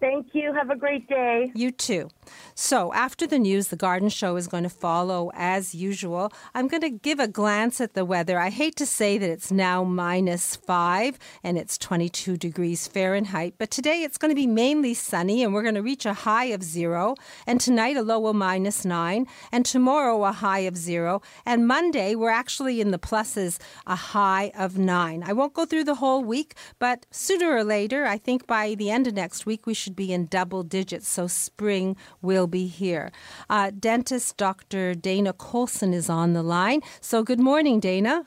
Thank 0.00 0.28
you. 0.34 0.54
Have 0.54 0.70
a 0.70 0.76
great 0.76 1.06
day. 1.08 1.52
You 1.54 1.70
too. 1.70 2.08
So, 2.54 2.92
after 2.94 3.26
the 3.26 3.38
news, 3.38 3.68
the 3.68 3.76
garden 3.76 4.08
show 4.08 4.36
is 4.36 4.46
going 4.46 4.62
to 4.62 4.70
follow 4.70 5.30
as 5.34 5.74
usual. 5.74 6.32
I'm 6.54 6.68
going 6.68 6.80
to 6.80 6.90
give 6.90 7.20
a 7.20 7.28
glance 7.28 7.82
at 7.82 7.92
the 7.92 8.04
weather. 8.06 8.38
I 8.38 8.48
hate 8.48 8.76
to 8.76 8.86
say 8.86 9.18
that 9.18 9.28
it's 9.28 9.52
now 9.52 9.84
minus 9.84 10.56
five 10.56 11.18
and 11.42 11.58
it's 11.58 11.76
22 11.76 12.38
degrees 12.38 12.88
Fahrenheit, 12.88 13.54
but 13.58 13.70
today 13.70 14.02
it's 14.02 14.16
going 14.16 14.30
to 14.30 14.34
be 14.34 14.46
mainly 14.46 14.94
sunny 14.94 15.42
and 15.42 15.52
we're 15.52 15.62
going 15.62 15.74
to 15.74 15.82
reach 15.82 16.06
a 16.06 16.14
high 16.14 16.46
of 16.46 16.62
zero. 16.62 17.14
And 17.46 17.60
tonight, 17.60 17.96
a 17.96 18.02
low 18.02 18.26
of 18.26 18.36
minus 18.36 18.86
nine. 18.86 19.26
And 19.52 19.66
tomorrow, 19.66 20.24
a 20.24 20.32
high 20.32 20.60
of 20.60 20.78
zero. 20.78 21.20
And 21.44 21.66
Monday, 21.66 22.14
we're 22.14 22.30
actually 22.30 22.80
in 22.80 22.90
the 22.90 22.98
pluses, 22.98 23.58
a 23.86 23.96
high 23.96 24.50
of 24.56 24.78
nine. 24.78 25.22
I 25.26 25.34
won't 25.34 25.52
go 25.52 25.66
through 25.66 25.84
the 25.84 25.96
whole 25.96 26.24
week, 26.24 26.54
but 26.78 27.04
sooner 27.10 27.50
or 27.50 27.64
later, 27.64 28.06
I 28.06 28.16
think 28.16 28.46
by 28.46 28.74
the 28.74 28.90
end 28.90 29.06
of 29.06 29.14
next 29.14 29.44
week, 29.44 29.66
we 29.66 29.74
should 29.74 29.89
should 29.90 29.96
be 29.96 30.12
in 30.12 30.26
double 30.26 30.62
digits, 30.62 31.08
so 31.08 31.26
spring 31.26 31.96
will 32.22 32.46
be 32.46 32.66
here. 32.66 33.10
Uh, 33.48 33.72
dentist 33.76 34.36
Dr. 34.36 34.94
Dana 34.94 35.32
Colson 35.32 35.92
is 35.92 36.08
on 36.08 36.32
the 36.32 36.44
line. 36.44 36.80
So, 37.00 37.24
good 37.24 37.40
morning, 37.40 37.80
Dana. 37.80 38.24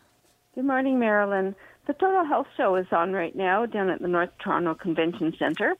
Good 0.55 0.65
morning, 0.65 0.99
Marilyn. 0.99 1.55
The 1.87 1.93
Total 1.93 2.25
Health 2.25 2.47
Show 2.57 2.75
is 2.75 2.87
on 2.91 3.13
right 3.13 3.35
now 3.35 3.65
down 3.65 3.89
at 3.89 4.01
the 4.01 4.09
North 4.09 4.31
Toronto 4.39 4.75
Convention 4.75 5.33
Center. 5.39 5.75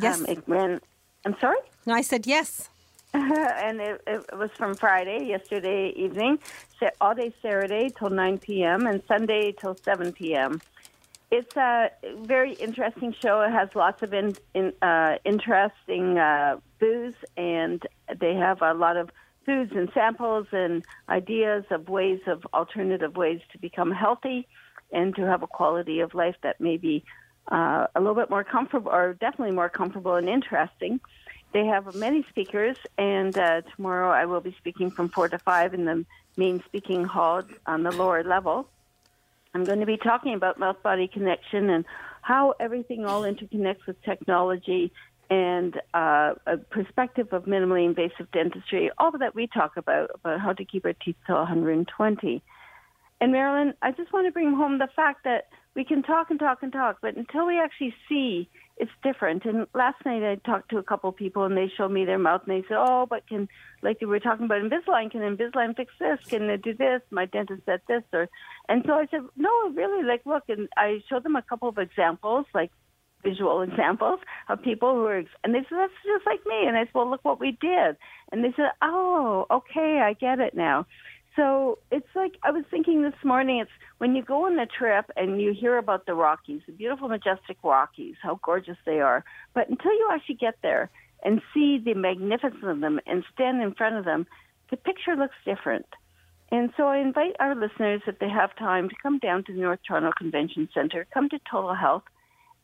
Yes. 0.00 0.20
Um, 0.20 0.26
it 0.28 0.42
ran, 0.46 0.80
I'm 1.26 1.36
sorry? 1.40 1.58
No, 1.84 1.92
I 1.92 2.00
said 2.02 2.26
yes. 2.26 2.70
and 3.14 3.80
it, 3.80 4.00
it, 4.06 4.24
was 4.36 4.50
from 4.56 4.74
Friday, 4.74 5.26
yesterday 5.26 5.92
evening, 5.96 6.38
all 7.00 7.14
day 7.14 7.32
Saturday 7.42 7.90
till 7.98 8.10
9 8.10 8.38
p.m., 8.38 8.86
and 8.86 9.02
Sunday 9.06 9.52
till 9.52 9.74
7 9.74 10.12
p.m. 10.12 10.60
It's 11.30 11.56
a 11.56 11.90
very 12.20 12.52
interesting 12.52 13.14
show. 13.20 13.40
It 13.40 13.50
has 13.50 13.68
lots 13.74 14.02
of 14.02 14.14
in, 14.14 14.36
in, 14.54 14.72
uh, 14.80 15.16
interesting 15.24 16.18
uh, 16.18 16.58
booths, 16.78 17.18
and 17.36 17.84
they 18.20 18.34
have 18.34 18.62
a 18.62 18.74
lot 18.74 18.96
of 18.96 19.10
foods 19.44 19.72
and 19.74 19.90
samples 19.92 20.46
and 20.52 20.84
ideas 21.08 21.64
of 21.70 21.88
ways 21.88 22.20
of 22.26 22.46
alternative 22.54 23.16
ways 23.16 23.40
to 23.52 23.58
become 23.58 23.90
healthy 23.90 24.46
and 24.92 25.16
to 25.16 25.22
have 25.22 25.42
a 25.42 25.46
quality 25.46 26.00
of 26.00 26.14
life 26.14 26.36
that 26.42 26.60
may 26.60 26.76
be 26.76 27.04
uh, 27.50 27.86
a 27.94 28.00
little 28.00 28.14
bit 28.14 28.30
more 28.30 28.44
comfortable, 28.44 28.90
or 28.90 29.14
definitely 29.14 29.54
more 29.54 29.68
comfortable 29.68 30.14
and 30.14 30.28
interesting. 30.28 31.00
They 31.52 31.66
have 31.66 31.92
many 31.94 32.24
speakers, 32.28 32.76
and 32.98 33.36
uh, 33.36 33.62
tomorrow 33.74 34.10
I 34.10 34.26
will 34.26 34.40
be 34.40 34.54
speaking 34.58 34.90
from 34.90 35.08
4 35.08 35.28
to 35.30 35.38
5 35.38 35.74
in 35.74 35.84
the 35.84 36.04
main 36.36 36.62
speaking 36.66 37.04
hall 37.04 37.42
on 37.66 37.82
the 37.82 37.90
lower 37.90 38.22
level. 38.22 38.68
I'm 39.56 39.64
going 39.64 39.80
to 39.80 39.86
be 39.86 39.96
talking 39.96 40.34
about 40.34 40.58
mouth 40.58 40.82
body 40.82 41.08
connection 41.08 41.70
and 41.70 41.86
how 42.20 42.52
everything 42.60 43.06
all 43.06 43.22
interconnects 43.22 43.86
with 43.86 43.96
technology 44.02 44.92
and 45.30 45.80
uh, 45.94 46.34
a 46.46 46.58
perspective 46.58 47.32
of 47.32 47.46
minimally 47.46 47.86
invasive 47.86 48.30
dentistry, 48.32 48.90
all 48.98 49.16
that 49.18 49.34
we 49.34 49.46
talk 49.46 49.78
about, 49.78 50.10
about 50.14 50.40
how 50.40 50.52
to 50.52 50.62
keep 50.62 50.84
our 50.84 50.92
teeth 50.92 51.16
to 51.26 51.32
120. 51.32 52.42
And 53.22 53.32
Marilyn, 53.32 53.72
I 53.80 53.92
just 53.92 54.12
want 54.12 54.26
to 54.26 54.30
bring 54.30 54.52
home 54.52 54.76
the 54.76 54.90
fact 54.94 55.24
that 55.24 55.48
we 55.74 55.86
can 55.86 56.02
talk 56.02 56.28
and 56.28 56.38
talk 56.38 56.62
and 56.62 56.70
talk, 56.70 56.98
but 57.00 57.16
until 57.16 57.46
we 57.46 57.58
actually 57.58 57.94
see, 58.10 58.50
it's 58.78 58.90
different. 59.02 59.44
And 59.44 59.66
last 59.74 60.04
night 60.04 60.22
I 60.22 60.34
talked 60.36 60.70
to 60.70 60.78
a 60.78 60.82
couple 60.82 61.08
of 61.10 61.16
people, 61.16 61.44
and 61.44 61.56
they 61.56 61.70
showed 61.76 61.90
me 61.90 62.04
their 62.04 62.18
mouth, 62.18 62.42
and 62.46 62.54
they 62.54 62.66
said, 62.68 62.76
"Oh, 62.78 63.06
but 63.08 63.26
can 63.26 63.48
like 63.82 64.00
we 64.00 64.06
were 64.06 64.20
talking 64.20 64.46
about 64.46 64.62
Invisalign? 64.62 65.10
Can 65.10 65.22
Invisalign 65.22 65.76
fix 65.76 65.94
this? 65.98 66.18
Can 66.28 66.50
it 66.50 66.62
do 66.62 66.74
this? 66.74 67.00
My 67.10 67.24
dentist 67.24 67.62
said 67.64 67.80
this." 67.88 68.02
Or, 68.12 68.28
and 68.68 68.84
so 68.86 68.94
I 68.94 69.06
said, 69.10 69.22
"No, 69.36 69.70
really. 69.70 70.04
Like, 70.04 70.26
look." 70.26 70.44
And 70.48 70.68
I 70.76 71.02
showed 71.08 71.24
them 71.24 71.36
a 71.36 71.42
couple 71.42 71.68
of 71.68 71.78
examples, 71.78 72.46
like 72.54 72.70
visual 73.24 73.62
examples 73.62 74.20
of 74.48 74.62
people 74.62 74.94
who 74.94 75.06
are, 75.06 75.24
and 75.42 75.54
they 75.54 75.60
said, 75.68 75.78
"That's 75.78 75.92
just 76.04 76.26
like 76.26 76.44
me." 76.44 76.66
And 76.66 76.76
I 76.76 76.84
said, 76.84 76.94
"Well, 76.94 77.10
look 77.10 77.24
what 77.24 77.40
we 77.40 77.52
did." 77.52 77.96
And 78.30 78.44
they 78.44 78.52
said, 78.56 78.72
"Oh, 78.82 79.46
okay, 79.50 80.00
I 80.00 80.12
get 80.12 80.38
it 80.38 80.54
now." 80.54 80.86
So 81.36 81.78
it's 81.90 82.08
like 82.14 82.32
I 82.42 82.50
was 82.50 82.64
thinking 82.70 83.02
this 83.02 83.14
morning. 83.22 83.60
It's 83.60 83.70
when 83.98 84.16
you 84.16 84.22
go 84.22 84.46
on 84.46 84.58
a 84.58 84.66
trip 84.66 85.10
and 85.16 85.40
you 85.40 85.52
hear 85.52 85.76
about 85.76 86.06
the 86.06 86.14
Rockies, 86.14 86.62
the 86.66 86.72
beautiful, 86.72 87.08
majestic 87.08 87.58
Rockies, 87.62 88.14
how 88.22 88.40
gorgeous 88.42 88.78
they 88.86 89.00
are. 89.00 89.22
But 89.54 89.68
until 89.68 89.92
you 89.92 90.08
actually 90.10 90.36
get 90.36 90.54
there 90.62 90.90
and 91.22 91.42
see 91.52 91.78
the 91.78 91.94
magnificence 91.94 92.64
of 92.64 92.80
them 92.80 92.98
and 93.06 93.22
stand 93.34 93.62
in 93.62 93.74
front 93.74 93.96
of 93.96 94.06
them, 94.06 94.26
the 94.70 94.78
picture 94.78 95.14
looks 95.14 95.34
different. 95.44 95.86
And 96.50 96.70
so 96.76 96.84
I 96.84 96.98
invite 96.98 97.36
our 97.38 97.54
listeners, 97.54 98.02
if 98.06 98.18
they 98.18 98.28
have 98.28 98.56
time, 98.56 98.88
to 98.88 98.94
come 99.02 99.18
down 99.18 99.44
to 99.44 99.52
the 99.52 99.60
North 99.60 99.80
Toronto 99.86 100.12
Convention 100.16 100.68
Center, 100.72 101.06
come 101.12 101.28
to 101.30 101.38
Total 101.50 101.74
Health, 101.74 102.04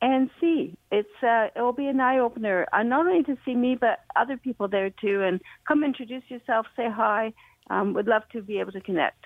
and 0.01 0.31
see. 0.41 0.77
It's 0.91 1.09
uh, 1.23 1.49
it 1.55 1.61
will 1.61 1.73
be 1.73 1.87
an 1.87 2.01
eye 2.01 2.19
opener, 2.19 2.67
uh, 2.73 2.83
not 2.83 3.07
only 3.07 3.23
to 3.25 3.37
see 3.45 3.55
me 3.55 3.77
but 3.81 4.01
other 4.17 4.37
people 4.37 4.67
there 4.67 4.91
too. 4.91 5.23
And 5.23 5.41
come 5.67 5.85
introduce 5.85 6.25
yourself, 6.29 6.67
say 6.77 6.89
hi 6.91 7.33
um, 7.71 7.95
would 7.95 8.07
love 8.07 8.23
to 8.33 8.43
be 8.43 8.59
able 8.59 8.73
to 8.73 8.81
connect. 8.81 9.25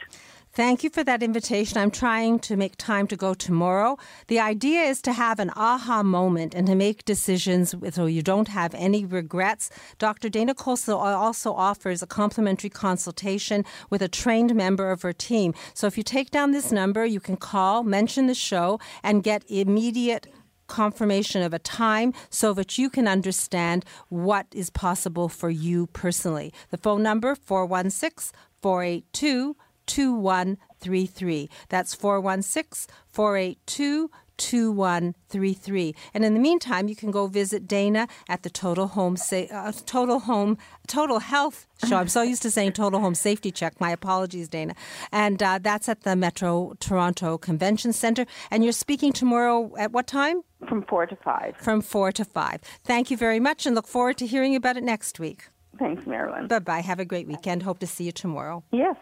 Thank 0.56 0.82
you 0.82 0.88
for 0.88 1.04
that 1.04 1.22
invitation. 1.22 1.76
I'm 1.76 1.90
trying 1.90 2.38
to 2.38 2.56
make 2.56 2.76
time 2.76 3.06
to 3.08 3.16
go 3.16 3.34
tomorrow. 3.34 3.98
The 4.28 4.40
idea 4.40 4.84
is 4.84 5.02
to 5.02 5.12
have 5.12 5.38
an 5.38 5.50
aha 5.54 6.02
moment 6.02 6.54
and 6.54 6.66
to 6.66 6.74
make 6.74 7.04
decisions 7.04 7.74
so 7.90 8.06
you 8.06 8.22
don't 8.22 8.48
have 8.48 8.74
any 8.74 9.04
regrets. 9.04 9.68
Dr. 9.98 10.30
Dana 10.30 10.54
Colson 10.54 10.94
also 10.94 11.52
offers 11.52 12.02
a 12.02 12.06
complimentary 12.06 12.70
consultation 12.70 13.66
with 13.90 14.00
a 14.00 14.08
trained 14.08 14.54
member 14.54 14.90
of 14.90 15.02
her 15.02 15.12
team. 15.12 15.52
So 15.74 15.86
if 15.88 15.98
you 15.98 16.02
take 16.02 16.30
down 16.30 16.52
this 16.52 16.72
number, 16.72 17.04
you 17.04 17.20
can 17.20 17.36
call, 17.36 17.82
mention 17.82 18.26
the 18.26 18.34
show, 18.34 18.80
and 19.02 19.22
get 19.22 19.44
immediate 19.50 20.26
confirmation 20.66 21.42
of 21.42 21.54
a 21.54 21.58
time 21.58 22.12
so 22.30 22.52
that 22.54 22.78
you 22.78 22.90
can 22.90 23.08
understand 23.08 23.84
what 24.08 24.46
is 24.52 24.70
possible 24.70 25.28
for 25.28 25.50
you 25.50 25.86
personally. 25.88 26.52
The 26.70 26.78
phone 26.78 27.02
number 27.02 27.34
416 27.34 28.36
482 28.60 29.56
2133. 29.86 31.48
That's 31.68 31.94
416 31.94 32.94
482 33.08 34.10
2133. 34.38 35.94
And 36.14 36.24
in 36.24 36.34
the 36.34 36.40
meantime, 36.40 36.88
you 36.88 36.96
can 36.96 37.10
go 37.10 37.26
visit 37.26 37.66
Dana 37.66 38.08
at 38.28 38.42
the 38.42 38.50
Total 38.50 38.86
Home 38.88 39.16
Sa- 39.16 39.46
uh, 39.50 39.72
Total 39.86 40.18
Home 40.20 40.58
Total 40.86 41.18
Health 41.18 41.66
Show. 41.86 41.96
I'm 41.96 42.08
so 42.08 42.22
used 42.22 42.42
to 42.42 42.50
saying 42.50 42.72
Total 42.72 43.00
Home 43.00 43.14
Safety 43.14 43.50
Check. 43.50 43.80
My 43.80 43.90
apologies, 43.90 44.48
Dana. 44.48 44.74
And 45.12 45.42
uh, 45.42 45.58
that's 45.62 45.88
at 45.88 46.02
the 46.02 46.16
Metro 46.16 46.74
Toronto 46.80 47.38
Convention 47.38 47.92
Center. 47.92 48.26
And 48.50 48.62
you're 48.64 48.72
speaking 48.72 49.12
tomorrow 49.12 49.72
at 49.78 49.92
what 49.92 50.06
time? 50.06 50.42
From 50.68 50.82
4 50.82 51.06
to 51.06 51.16
5. 51.16 51.56
From 51.58 51.80
4 51.80 52.12
to 52.12 52.24
5. 52.24 52.60
Thank 52.84 53.10
you 53.10 53.16
very 53.16 53.40
much 53.40 53.66
and 53.66 53.74
look 53.74 53.86
forward 53.86 54.16
to 54.18 54.26
hearing 54.26 54.56
about 54.56 54.76
it 54.76 54.84
next 54.84 55.20
week. 55.20 55.48
Thanks, 55.78 56.06
Marilyn. 56.06 56.46
Bye 56.48 56.60
bye. 56.60 56.80
Have 56.80 57.00
a 57.00 57.04
great 57.04 57.26
weekend. 57.26 57.62
Hope 57.62 57.78
to 57.80 57.86
see 57.86 58.04
you 58.04 58.12
tomorrow. 58.12 58.64
Yes. 58.72 58.96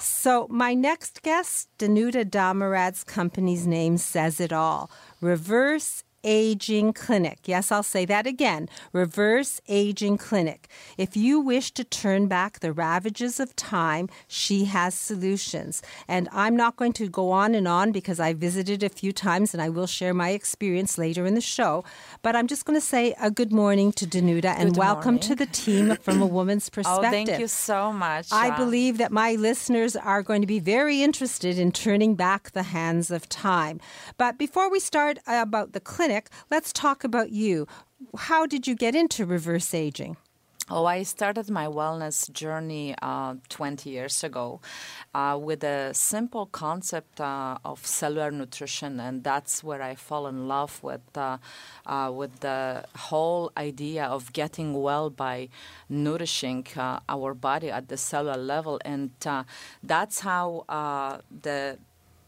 So, 0.00 0.46
my 0.48 0.72
next 0.72 1.22
guest, 1.22 1.68
Danuta 1.78 2.24
Damarad's 2.28 3.04
company's 3.04 3.66
name 3.66 3.98
says 3.98 4.40
it 4.40 4.52
all. 4.52 4.90
Reverse 5.20 6.04
Aging 6.22 6.92
Clinic. 6.92 7.38
Yes, 7.46 7.72
I'll 7.72 7.82
say 7.82 8.04
that 8.04 8.26
again. 8.26 8.68
Reverse 8.92 9.60
Aging 9.68 10.18
Clinic. 10.18 10.68
If 10.98 11.16
you 11.16 11.40
wish 11.40 11.70
to 11.72 11.84
turn 11.84 12.26
back 12.26 12.60
the 12.60 12.72
ravages 12.72 13.40
of 13.40 13.56
time, 13.56 14.08
she 14.28 14.66
has 14.66 14.94
solutions. 14.94 15.82
And 16.06 16.28
I'm 16.32 16.56
not 16.56 16.76
going 16.76 16.92
to 16.94 17.08
go 17.08 17.30
on 17.30 17.54
and 17.54 17.66
on 17.66 17.90
because 17.92 18.20
I 18.20 18.34
visited 18.34 18.82
a 18.82 18.88
few 18.88 19.12
times 19.12 19.54
and 19.54 19.62
I 19.62 19.70
will 19.70 19.86
share 19.86 20.12
my 20.12 20.30
experience 20.30 20.98
later 20.98 21.24
in 21.24 21.34
the 21.34 21.40
show. 21.40 21.84
But 22.20 22.36
I'm 22.36 22.46
just 22.46 22.66
going 22.66 22.78
to 22.78 22.86
say 22.86 23.14
a 23.20 23.30
good 23.30 23.52
morning 23.52 23.90
to 23.92 24.06
Danuta 24.06 24.54
and 24.58 24.70
good 24.70 24.76
welcome 24.76 25.14
morning. 25.14 25.28
to 25.28 25.34
the 25.34 25.46
team 25.46 25.96
from 25.96 26.20
a 26.20 26.26
woman's 26.38 26.68
perspective. 26.68 27.04
Oh, 27.06 27.10
thank 27.10 27.40
you 27.40 27.48
so 27.48 27.92
much. 27.92 28.28
I 28.30 28.54
believe 28.56 28.98
that 28.98 29.10
my 29.10 29.36
listeners 29.36 29.96
are 29.96 30.22
going 30.22 30.42
to 30.42 30.46
be 30.46 30.58
very 30.58 31.02
interested 31.02 31.58
in 31.58 31.72
turning 31.72 32.14
back 32.14 32.50
the 32.50 32.64
hands 32.64 33.10
of 33.10 33.28
time. 33.28 33.80
But 34.18 34.36
before 34.36 34.70
we 34.70 34.80
start 34.80 35.18
about 35.26 35.72
the 35.72 35.80
clinic, 35.80 36.09
let's 36.50 36.72
talk 36.72 37.04
about 37.04 37.30
you. 37.30 37.66
How 38.16 38.46
did 38.46 38.66
you 38.66 38.74
get 38.74 38.94
into 38.94 39.24
reverse 39.26 39.74
aging? 39.74 40.16
Oh, 40.72 40.84
I 40.84 41.02
started 41.02 41.50
my 41.50 41.66
wellness 41.66 42.30
journey 42.32 42.94
uh, 43.02 43.34
20 43.48 43.90
years 43.90 44.22
ago 44.22 44.60
uh, 45.12 45.36
with 45.42 45.64
a 45.64 45.92
simple 45.92 46.46
concept 46.46 47.20
uh, 47.20 47.58
of 47.64 47.84
cellular 47.84 48.30
nutrition, 48.30 49.00
and 49.00 49.24
that's 49.24 49.64
where 49.64 49.82
I 49.82 49.96
fall 49.96 50.28
in 50.28 50.46
love 50.46 50.80
with 50.80 51.00
uh, 51.16 51.38
uh, 51.86 52.12
with 52.14 52.38
the 52.38 52.84
whole 52.96 53.50
idea 53.56 54.04
of 54.04 54.32
getting 54.32 54.80
well 54.80 55.10
by 55.10 55.48
nourishing 55.88 56.64
uh, 56.76 57.00
our 57.08 57.34
body 57.34 57.72
at 57.72 57.88
the 57.88 57.96
cellular 57.96 58.36
level, 58.36 58.80
and 58.84 59.10
that's 59.82 60.20
how 60.20 60.66
the 61.42 61.78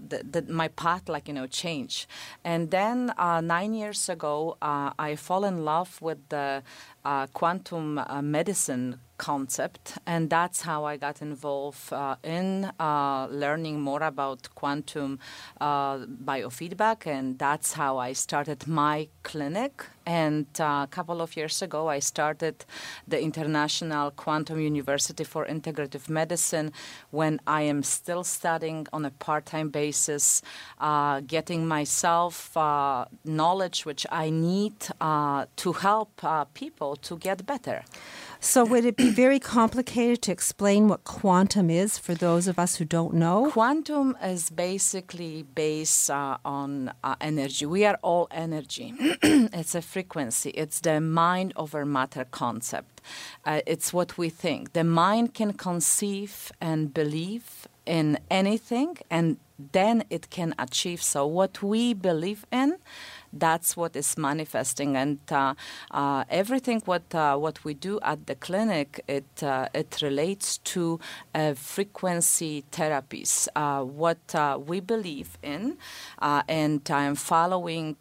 the, 0.08 0.22
the, 0.24 0.52
my 0.52 0.68
path 0.68 1.08
like 1.08 1.28
you 1.28 1.34
know 1.34 1.46
change. 1.46 2.06
And 2.44 2.70
then 2.70 3.12
uh, 3.16 3.40
nine 3.40 3.74
years 3.74 4.08
ago 4.08 4.56
uh, 4.62 4.90
i 4.98 5.16
fall 5.16 5.44
in 5.44 5.64
love 5.64 6.00
with 6.00 6.18
the 6.28 6.62
uh, 7.04 7.26
quantum 7.28 8.00
medicine 8.22 8.98
concept, 9.22 9.98
and 10.04 10.28
that's 10.28 10.62
how 10.62 10.84
I 10.84 10.96
got 10.96 11.22
involved 11.22 11.92
uh, 11.92 12.16
in 12.24 12.72
uh, 12.80 13.28
learning 13.30 13.80
more 13.80 14.02
about 14.02 14.48
quantum 14.56 15.20
uh, 15.60 15.98
biofeedback, 16.30 17.06
and 17.06 17.38
that's 17.38 17.74
how 17.74 17.98
I 17.98 18.14
started 18.14 18.66
my 18.66 19.08
clinic. 19.22 19.86
And 20.04 20.46
a 20.58 20.88
couple 20.90 21.22
of 21.22 21.36
years 21.36 21.62
ago, 21.62 21.88
I 21.88 22.00
started 22.00 22.64
the 23.06 23.22
International 23.22 24.10
Quantum 24.10 24.58
University 24.58 25.22
for 25.22 25.46
Integrative 25.46 26.08
Medicine 26.08 26.72
when 27.10 27.38
I 27.46 27.62
am 27.62 27.84
still 27.84 28.24
studying 28.24 28.88
on 28.92 29.04
a 29.04 29.10
part 29.10 29.46
time 29.46 29.70
basis, 29.70 30.42
uh, 30.80 31.20
getting 31.20 31.68
myself 31.68 32.56
uh, 32.56 33.04
knowledge 33.24 33.86
which 33.86 34.04
I 34.10 34.30
need 34.30 34.74
uh, 35.00 35.46
to 35.62 35.72
help 35.72 36.10
people 36.54 36.96
to 36.96 37.16
get 37.16 37.46
better. 37.46 37.84
So, 38.44 38.64
would 38.64 38.84
it 38.84 38.96
be 38.96 39.10
very 39.10 39.38
complicated 39.38 40.20
to 40.22 40.32
explain 40.32 40.88
what 40.88 41.04
quantum 41.04 41.70
is 41.70 41.96
for 41.96 42.12
those 42.12 42.48
of 42.48 42.58
us 42.58 42.74
who 42.74 42.84
don't 42.84 43.14
know? 43.14 43.52
Quantum 43.52 44.16
is 44.20 44.50
basically 44.50 45.44
based 45.44 46.10
uh, 46.10 46.38
on 46.44 46.92
uh, 47.04 47.14
energy. 47.20 47.66
We 47.66 47.84
are 47.84 47.96
all 48.02 48.26
energy. 48.32 48.94
it's 48.98 49.76
a 49.76 49.80
frequency. 49.80 50.50
It's 50.50 50.80
the 50.80 51.00
mind 51.00 51.52
over 51.54 51.86
matter 51.86 52.24
concept. 52.24 53.00
Uh, 53.44 53.60
it's 53.64 53.92
what 53.92 54.18
we 54.18 54.28
think. 54.28 54.72
The 54.72 54.82
mind 54.82 55.34
can 55.34 55.52
conceive 55.52 56.50
and 56.60 56.92
believe 56.92 57.68
in 57.86 58.18
anything, 58.28 58.98
and 59.08 59.36
then 59.72 60.02
it 60.10 60.30
can 60.30 60.52
achieve. 60.58 61.00
So, 61.00 61.24
what 61.26 61.62
we 61.62 61.94
believe 61.94 62.44
in 62.50 62.78
that's 63.32 63.76
what 63.76 63.96
is 63.96 64.16
manifesting. 64.18 64.96
And 64.96 65.18
uh, 65.30 65.54
uh, 65.90 66.24
everything 66.28 66.82
what 66.84 67.14
uh, 67.14 67.36
what 67.36 67.64
we 67.64 67.74
do 67.74 67.98
at 68.02 68.26
the 68.26 68.34
clinic 68.34 69.02
it 69.08 69.42
uh, 69.42 69.68
it 69.74 69.98
relates 70.02 70.58
to 70.58 71.00
uh, 71.34 71.54
frequency 71.54 72.64
therapies. 72.70 73.48
What 73.82 74.34
we 74.66 74.80
believe 74.80 75.38
in, 75.42 75.76
and 76.20 76.90
I'm 76.90 77.14
following 77.14 77.96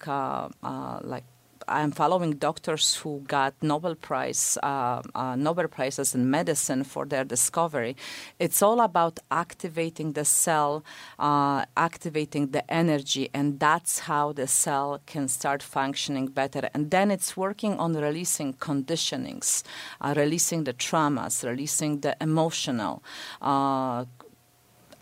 like 1.04 1.24
I'm 1.72 1.92
following 1.92 2.34
doctors 2.34 2.96
who 2.96 3.22
got 3.28 3.54
Nobel 3.62 3.96
Prize, 3.96 4.58
uh, 4.62 5.02
uh, 5.16 5.36
Nobel 5.38 5.70
prizes 5.70 6.14
in 6.14 6.30
medicine 6.30 6.84
for 6.84 7.06
their 7.06 7.24
discovery. 7.24 7.96
It's 8.40 8.62
all 8.62 8.82
about 8.82 9.20
activating 9.32 10.12
the 10.12 10.26
cell, 10.26 10.84
uh, 11.18 11.64
activating 11.78 12.52
the 12.52 12.70
energy, 12.72 13.30
and 13.34 13.58
that's 13.60 14.00
how 14.00 14.34
the 14.34 14.48
cell 14.48 15.00
can 15.06 15.30
start 15.30 15.64
functioning 15.64 16.28
better. 16.28 16.70
And 16.74 16.92
then 16.92 17.10
it's 17.10 17.38
working 17.38 17.80
on 17.80 17.94
releasing 17.94 18.54
conditionings, 18.54 19.64
uh, 20.02 20.14
releasing 20.18 20.66
the 20.66 20.74
traumas, 20.74 21.48
releasing 21.48 22.02
the 22.02 22.18
emotional 22.20 23.02
uh, 23.42 24.04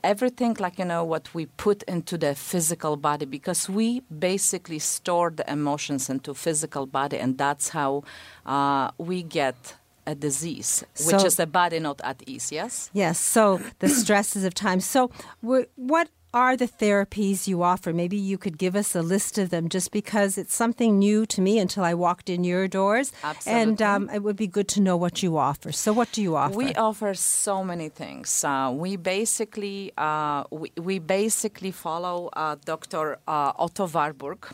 everything 0.03 0.55
like 0.59 0.77
you 0.79 0.85
know 0.85 1.03
what 1.03 1.33
we 1.33 1.45
put 1.57 1.83
into 1.83 2.17
the 2.17 2.35
physical 2.35 2.95
body 2.97 3.25
because 3.25 3.69
we 3.69 4.01
basically 4.19 4.79
store 4.79 5.29
the 5.29 5.49
emotions 5.51 6.09
into 6.09 6.33
physical 6.33 6.85
body 6.85 7.17
and 7.17 7.37
that's 7.37 7.69
how 7.69 8.03
uh, 8.45 8.89
we 8.97 9.23
get 9.23 9.75
a 10.07 10.15
disease 10.15 10.83
which 11.05 11.19
So- 11.19 11.25
is 11.27 11.35
the 11.35 11.45
body 11.47 11.79
not 11.79 12.01
at 12.03 12.23
ease 12.25 12.51
yes 12.51 12.89
Yes, 12.93 13.19
so 13.19 13.59
the 13.79 13.89
stresses 13.89 14.43
of 14.43 14.53
time. 14.53 14.79
So, 14.79 15.11
what 15.41 16.09
are 16.33 16.55
the 16.55 16.67
therapies 16.67 17.47
you 17.47 17.63
offer? 17.63 17.93
Maybe 17.93 18.17
you 18.17 18.37
could 18.37 18.57
give 18.57 18.75
us 18.75 18.95
a 18.95 19.01
list 19.01 19.37
of 19.37 19.49
them 19.49 19.69
just 19.69 19.91
because 19.91 20.37
it's 20.37 20.53
something 20.53 20.99
new 20.99 21.25
to 21.27 21.41
me 21.41 21.59
until 21.59 21.83
I 21.83 21.93
walked 21.93 22.29
in 22.29 22.43
your 22.43 22.67
doors. 22.67 23.11
And 23.45 23.81
Absolutely. 23.81 23.85
um, 23.85 24.09
it 24.15 24.23
would 24.23 24.35
be 24.35 24.47
good 24.47 24.67
to 24.69 24.81
know 24.81 24.95
what 24.97 25.23
you 25.23 25.37
offer. 25.37 25.71
So, 25.71 25.91
what 25.93 26.11
do 26.11 26.21
you 26.21 26.35
offer? 26.35 26.55
We 26.55 26.73
offer 26.75 27.13
so 27.13 27.63
many 27.63 27.89
things. 27.89 28.43
Uh, 28.43 28.71
we 28.73 28.95
basically 28.95 29.91
uh, 29.97 30.43
we, 30.51 30.71
we 30.77 30.99
basically 30.99 31.71
follow 31.71 32.29
uh, 32.33 32.55
Dr. 32.63 33.17
Uh, 33.27 33.53
Otto 33.57 33.87
Warburg. 33.87 34.47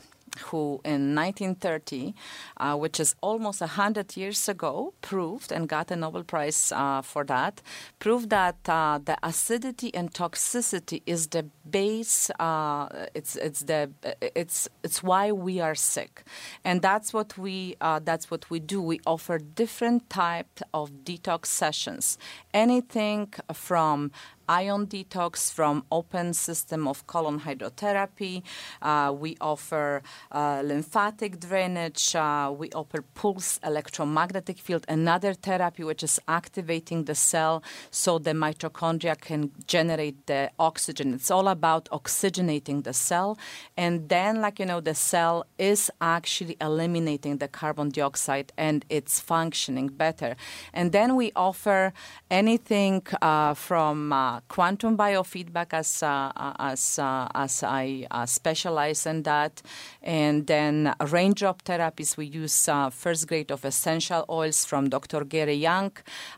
Who 0.48 0.82
in 0.84 1.16
1930, 1.16 2.14
uh, 2.58 2.76
which 2.76 3.00
is 3.00 3.16
almost 3.22 3.62
100 3.62 4.18
years 4.18 4.50
ago, 4.50 4.94
proved 5.02 5.52
and 5.52 5.68
got 5.68 5.92
a 5.92 5.96
Nobel 5.96 6.24
Prize 6.24 6.72
uh, 6.76 7.02
for 7.02 7.24
that, 7.26 7.62
proved 8.00 8.30
that 8.30 8.58
uh, 8.68 9.00
the 9.04 9.18
acidity 9.24 9.94
and 9.94 10.14
toxicity 10.14 11.02
is 11.06 11.28
the 11.28 11.46
base. 11.70 12.30
Uh, 12.40 13.08
it's 13.14 13.36
it's 13.36 13.62
the 13.64 13.92
it's 14.22 14.68
it's 14.84 15.02
why 15.02 15.32
we 15.32 15.60
are 15.60 15.76
sick, 15.76 16.24
and 16.64 16.82
that's 16.82 17.14
what 17.14 17.38
we 17.38 17.76
uh, 17.82 18.00
that's 18.04 18.30
what 18.30 18.50
we 18.50 18.60
do. 18.60 18.82
We 18.82 19.00
offer 19.06 19.38
different 19.38 20.10
type 20.10 20.60
of 20.74 20.92
detox 21.04 21.48
sessions, 21.48 22.18
anything 22.54 23.34
from 23.54 24.12
ion 24.48 24.88
detox 24.88 25.52
from 25.52 25.84
open 25.92 26.34
system 26.34 26.88
of 26.88 27.06
colon 27.08 27.40
hydrotherapy. 27.42 28.44
Uh, 28.82 29.14
we 29.18 29.38
offer 29.42 30.02
uh, 30.32 30.62
lymphatic 30.64 31.40
drainage. 31.40 32.16
Uh, 32.16 32.54
we 32.58 32.70
offer 32.72 33.02
pulse 33.14 33.60
electromagnetic 33.64 34.58
field, 34.58 34.86
another 34.88 35.34
therapy 35.34 35.84
which 35.84 36.04
is 36.04 36.20
activating 36.28 37.06
the 37.06 37.16
cell 37.16 37.64
so 37.92 38.20
the 38.20 38.32
mitochondria 38.32 39.20
can 39.20 39.52
generate 39.68 40.26
the 40.28 40.52
oxygen. 40.60 41.14
It's 41.14 41.32
all 41.32 41.48
about 41.48 41.90
oxygenating 41.92 42.84
the 42.84 42.94
cell, 42.94 43.38
and 43.78 44.10
then, 44.10 44.42
like 44.42 44.60
you 44.60 44.66
know, 44.66 44.82
the 44.82 44.96
cell 44.96 45.46
is 45.58 45.92
actually 46.02 46.58
eliminating 46.62 47.38
the 47.38 47.48
carbon 47.48 47.90
dioxide 47.90 48.52
and 48.58 48.86
it's 48.90 49.20
functioning 49.20 49.88
better. 49.88 50.36
And 50.74 50.92
then 50.92 51.16
we 51.16 51.32
offer 51.36 51.94
anything 52.30 53.04
uh, 53.22 53.54
from 53.54 54.14
uh, 54.14 54.35
quantum 54.48 54.98
biofeedback 54.98 55.74
as 55.74 56.04
uh, 56.04 56.32
as 56.60 57.00
uh, 57.00 57.28
as 57.36 57.64
I 57.64 58.08
uh, 58.12 58.26
specialize 58.26 59.06
in 59.06 59.24
that, 59.24 59.62
and 60.02 60.48
then 60.48 60.94
raindrop 61.12 61.64
therapies. 61.64 62.18
We 62.18 62.26
use 62.26 62.68
uh, 62.70 62.90
first 62.90 63.28
grade 63.28 63.52
of 63.52 63.66
essential 63.66 64.26
oils 64.30 64.66
from 64.66 64.90
Dr. 64.90 65.24
Gary 65.26 65.56
Young. 65.56 65.92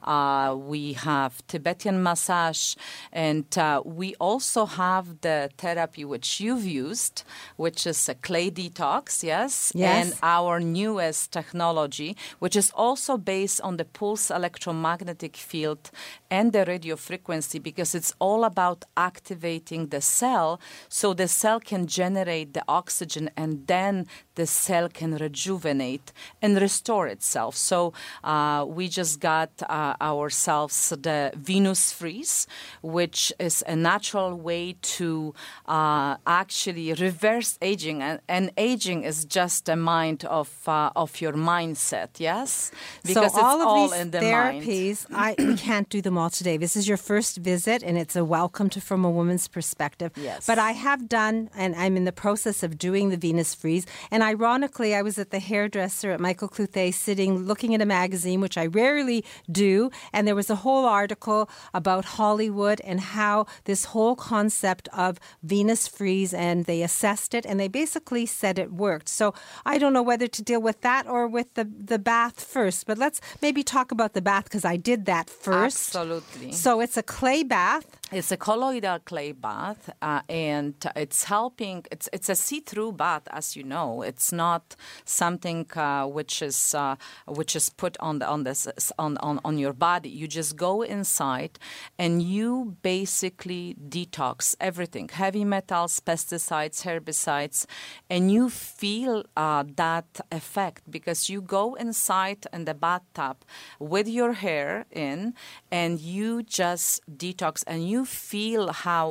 Uh, 0.04 0.56
we 0.58 0.94
have 0.94 1.46
Tibetan 1.48 2.02
massage, 2.04 2.76
and 3.12 3.46
uh, 3.58 3.82
we 3.86 4.16
also 4.20 4.66
have 4.66 5.22
the 5.22 5.50
therapy 5.58 6.04
which 6.06 6.40
you've 6.40 6.66
used, 6.66 7.24
which 7.58 7.86
is 7.88 8.10
a 8.10 8.16
clay 8.16 8.50
detox. 8.52 9.24
Yes, 9.24 9.72
Yes. 9.76 10.12
and 10.12 10.20
our 10.24 10.60
newest 10.60 11.32
technology, 11.32 12.16
which 12.40 12.56
is 12.56 12.72
also 12.76 13.18
based 13.18 13.60
on 13.62 13.78
the 13.78 13.86
pulse 13.86 14.30
electromagnetic 14.32 15.36
field 15.36 15.92
and 16.30 16.52
the 16.54 16.66
radio 16.66 16.96
frequency, 16.96 17.60
because 17.60 17.87
it's 17.96 18.14
all 18.20 18.44
about 18.44 18.86
activating 18.96 19.88
the 19.88 20.02
cell 20.02 20.60
so 20.90 21.14
the 21.14 21.28
cell 21.28 21.60
can 21.60 21.88
generate 21.88 22.54
the 22.54 22.64
oxygen 22.68 23.30
and 23.36 23.68
then 23.68 24.08
the 24.36 24.46
cell 24.46 24.88
can 24.88 25.18
rejuvenate 25.18 26.14
and 26.42 26.62
restore 26.62 27.08
itself. 27.08 27.56
So 27.56 27.94
uh, 28.24 28.66
we 28.68 28.88
just 28.88 29.20
got 29.20 29.52
uh, 29.64 29.96
ourselves 30.00 30.90
the 30.90 31.32
Venus 31.36 31.92
freeze, 31.92 32.48
which 32.82 33.34
is 33.40 33.64
a 33.68 33.76
natural 33.76 34.36
way 34.36 34.76
to 34.98 35.34
uh, 35.68 36.16
actually 36.26 36.94
reverse 36.94 37.58
aging, 37.62 38.02
and, 38.02 38.20
and 38.28 38.52
aging 38.58 39.04
is 39.04 39.26
just 39.26 39.68
a 39.70 39.76
mind 39.76 40.24
of 40.26 40.50
uh, 40.68 40.92
of 40.96 41.20
your 41.20 41.34
mindset. 41.34 42.10
Yes, 42.20 42.72
because 43.04 43.34
so 43.34 43.42
all 43.42 43.56
it's 43.56 43.62
of 43.62 43.68
all 43.68 43.90
these 43.90 44.00
in 44.02 44.12
the 44.12 44.22
mind. 44.22 44.64
therapies, 44.64 45.06
I 45.14 45.36
we 45.40 45.56
can't 45.56 45.90
do 45.90 46.02
them 46.02 46.18
all 46.18 46.30
today. 46.30 46.58
This 46.58 46.76
is 46.76 46.88
your 46.88 46.98
first 46.98 47.38
visit, 47.38 47.77
and 47.84 47.98
it's 47.98 48.16
a 48.16 48.26
welcome 48.26 48.70
to 48.70 48.82
from 48.82 49.06
a 49.06 49.10
woman's 49.10 49.48
perspective. 49.48 50.12
Yes. 50.16 50.46
But 50.46 50.60
I 50.60 50.72
have 50.72 51.08
done, 51.08 51.50
and 51.56 51.76
I'm 51.76 51.98
in 51.98 52.06
the 52.06 52.12
process 52.12 52.64
of 52.64 52.78
doing 52.78 53.10
the 53.10 53.18
Venus 53.18 53.54
freeze. 53.54 53.86
And 54.12 54.24
ironically, 54.24 54.96
I 54.96 55.02
was 55.02 55.18
at 55.18 55.32
the 55.32 55.40
hairdresser 55.40 56.12
at 56.12 56.20
Michael 56.20 56.50
Cluthet, 56.50 56.94
sitting 56.94 57.46
looking 57.46 57.74
at 57.76 57.82
a 57.82 57.86
magazine, 57.86 58.42
which 58.42 58.58
I 58.58 58.66
rarely 58.66 59.24
do, 59.52 59.92
and 60.14 60.28
there 60.28 60.36
was 60.36 60.50
a 60.50 60.56
whole 60.56 60.86
article 60.86 61.50
about 61.74 62.06
Hollywood 62.06 62.82
and 62.82 63.00
how 63.00 63.46
this 63.66 63.86
whole 63.86 64.16
concept 64.16 64.88
of 64.94 65.20
Venus 65.44 65.88
freeze, 65.88 66.34
and 66.34 66.66
they 66.66 66.82
assessed 66.82 67.34
it, 67.34 67.46
and 67.46 67.60
they 67.60 67.68
basically 67.68 68.26
said 68.26 68.60
it 68.60 68.72
worked. 68.72 69.10
So 69.10 69.34
I 69.66 69.78
don't 69.78 69.94
know 69.94 70.04
whether 70.04 70.28
to 70.28 70.42
deal 70.42 70.62
with 70.62 70.82
that 70.82 71.08
or 71.08 71.28
with 71.28 71.54
the 71.54 71.66
the 71.66 72.00
bath 72.00 72.44
first. 72.44 72.86
But 72.88 72.98
let's 72.98 73.20
maybe 73.42 73.64
talk 73.64 73.92
about 73.92 74.14
the 74.14 74.22
bath 74.22 74.46
because 74.46 74.66
I 74.66 74.78
did 74.78 75.06
that 75.06 75.30
first. 75.30 75.96
Absolutely. 75.96 76.52
So 76.52 76.80
it's 76.80 76.98
a 76.98 77.04
clay 77.04 77.44
bath 77.44 77.67
bath 77.68 78.07
it's 78.10 78.32
a 78.32 78.38
colloidal 78.38 79.00
clay 79.00 79.34
bath, 79.34 79.90
uh, 80.02 80.22
and 80.30 80.76
it's 80.96 81.26
helping. 81.26 81.84
It's 81.92 82.08
it's 82.14 82.30
a 82.30 82.36
see-through 82.36 82.94
bath, 82.94 83.24
as 83.32 83.58
you 83.58 83.64
know. 83.66 84.02
It's 84.02 84.32
not 84.32 84.78
something 85.04 85.70
uh, 85.76 86.06
which 86.06 86.42
is 86.42 86.74
uh, 86.74 86.96
which 87.26 87.54
is 87.54 87.70
put 87.70 87.98
on 88.00 88.20
the 88.20 88.26
on 88.26 88.46
this 88.46 88.66
on, 88.98 89.18
on 89.18 89.42
on 89.44 89.58
your 89.58 89.74
body. 89.74 90.08
You 90.08 90.26
just 90.26 90.56
go 90.56 90.84
inside, 90.84 91.60
and 92.00 92.22
you 92.22 92.78
basically 92.82 93.76
detox 93.90 94.56
everything: 94.62 95.10
heavy 95.10 95.44
metals, 95.44 96.00
pesticides, 96.00 96.84
herbicides, 96.84 97.66
and 98.10 98.32
you 98.32 98.50
feel 98.50 99.26
uh, 99.36 99.66
that 99.76 100.22
effect 100.32 100.90
because 100.90 101.30
you 101.30 101.42
go 101.42 101.74
inside 101.76 102.48
in 102.54 102.64
the 102.64 102.74
bathtub 102.74 103.44
with 103.80 104.08
your 104.08 104.32
hair 104.32 104.86
in, 104.92 105.34
and 105.70 106.00
you 106.00 106.42
just 106.42 107.02
detox 107.18 107.66
and 107.68 107.90
you 107.90 107.97
you 107.98 108.06
feel 108.06 108.64
how 108.88 109.06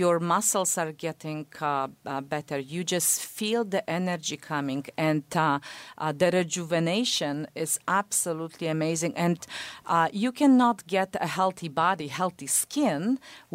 your 0.00 0.16
muscles 0.34 0.72
are 0.82 0.92
getting 1.06 1.40
uh, 1.60 1.88
uh, 2.06 2.20
better, 2.34 2.58
you 2.74 2.80
just 2.96 3.12
feel 3.38 3.62
the 3.74 3.82
energy 3.98 4.36
coming, 4.52 4.82
and 5.08 5.24
uh, 5.36 5.58
uh, 5.98 6.12
the 6.20 6.28
rejuvenation 6.40 7.34
is 7.64 7.72
absolutely 8.00 8.66
amazing. 8.76 9.12
And 9.26 9.38
uh, 9.94 10.08
you 10.22 10.30
cannot 10.40 10.78
get 10.96 11.10
a 11.28 11.30
healthy 11.38 11.70
body, 11.84 12.08
healthy 12.22 12.50
skin 12.62 13.00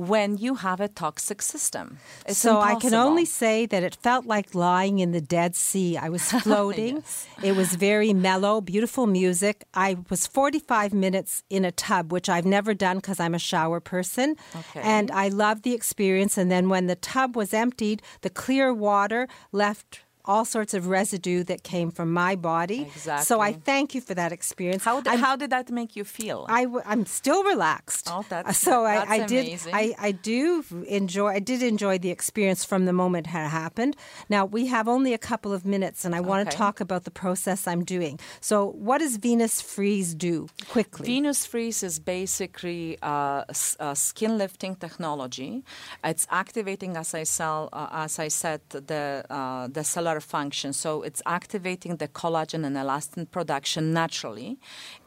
when 0.09 0.29
you 0.45 0.53
have 0.65 0.79
a 0.88 0.89
toxic 1.03 1.39
system. 1.53 1.85
It's 2.29 2.39
so 2.45 2.51
I 2.71 2.75
can 2.85 2.93
only 3.07 3.27
say 3.43 3.57
that 3.71 3.81
it 3.89 3.95
felt 4.07 4.25
like 4.35 4.47
lying 4.69 4.95
in 5.03 5.09
the 5.17 5.23
Dead 5.38 5.51
Sea. 5.55 5.91
I 6.07 6.09
was 6.15 6.25
floating. 6.45 6.95
Yes. 6.95 7.27
It 7.47 7.53
was 7.61 7.69
very 7.89 8.11
mellow, 8.27 8.55
beautiful 8.73 9.05
music. 9.21 9.55
I 9.73 9.89
was 10.11 10.21
45 10.27 10.93
minutes 11.05 11.43
in 11.49 11.63
a 11.71 11.73
tub, 11.88 12.11
which 12.15 12.27
I've 12.35 12.49
never 12.57 12.73
done 12.73 12.97
because 12.97 13.19
I'm 13.23 13.35
a 13.41 13.43
shower 13.51 13.79
person. 13.79 14.35
Okay. 14.56 14.64
And 14.73 15.11
I 15.11 15.27
loved 15.27 15.63
the 15.63 15.73
experience. 15.73 16.37
And 16.37 16.49
then 16.49 16.69
when 16.69 16.87
the 16.87 16.95
tub 16.95 17.35
was 17.35 17.53
emptied, 17.53 18.01
the 18.21 18.29
clear 18.29 18.73
water 18.73 19.27
left 19.51 20.01
all 20.26 20.46
sorts 20.46 20.73
of 20.73 20.88
residue 20.88 21.44
that 21.46 21.63
came 21.63 21.92
from 21.92 22.12
my 22.13 22.36
body. 22.36 22.90
So 23.21 23.40
I 23.42 23.54
thank 23.54 23.94
you 23.96 24.02
for 24.02 24.13
that 24.15 24.32
experience. 24.32 24.84
How, 24.84 25.02
did, 25.02 25.08
I'm- 25.12 25.19
how 25.19 25.36
did 25.36 25.50
that 25.52 25.69
make 25.69 25.96
you 25.96 26.04
feel? 26.04 26.46
I 26.50 26.63
w- 26.65 26.84
I'm 26.86 27.06
still 27.06 27.44
relaxed. 27.44 28.10
Oh, 28.12 28.23
that's- 28.30 28.58
so 28.58 28.86
I, 28.86 28.96
that's 28.96 29.12
I 29.12 29.19
did. 29.26 29.46
amazing. 29.48 29.73
I, 29.76 29.96
I 30.00 30.12
do 30.12 30.63
enjoy. 30.88 31.28
I 31.28 31.40
did 31.40 31.62
enjoy 31.63 31.98
the 31.98 32.10
experience 32.10 32.65
from 32.65 32.86
the 32.86 32.94
moment 32.94 33.28
it 33.28 33.30
had 33.32 33.48
happened. 33.50 33.96
Now 34.30 34.46
we 34.46 34.67
have 34.67 34.88
only 34.88 35.13
a 35.13 35.17
couple 35.17 35.52
of 35.54 35.65
minutes, 35.65 36.06
and 36.06 36.13
I 36.15 36.21
want 36.21 36.40
to 36.46 36.50
Okay. 36.50 36.58
talk 36.58 36.80
about 36.82 37.04
the 37.06 37.12
process 37.12 37.67
I'm 37.67 37.84
doing. 37.84 38.19
So, 38.42 38.56
what 38.88 39.00
does 39.00 39.17
Venus 39.17 39.62
Freeze 39.62 40.13
do 40.13 40.48
quickly? 40.69 41.06
Venus 41.06 41.46
Freeze 41.46 41.82
is 41.84 42.00
basically 42.00 42.98
uh, 43.02 43.44
s- 43.50 43.78
uh, 43.80 43.94
skin 43.94 44.38
lifting 44.38 44.76
technology. 44.76 45.63
It's 46.04 46.26
activating, 46.30 46.98
as 46.98 47.13
I, 47.13 47.23
sell, 47.23 47.69
uh, 47.73 47.88
as 48.06 48.19
I 48.19 48.28
said, 48.30 48.62
the 48.69 49.23
uh, 49.30 49.67
the 49.67 49.84
cellular 49.84 50.14
function. 50.19 50.73
So 50.73 51.01
it's 51.01 51.21
activating 51.25 51.97
the 51.97 52.07
collagen 52.07 52.65
and 52.65 52.75
elastin 52.75 53.29
production 53.29 53.93
naturally, 53.93 54.57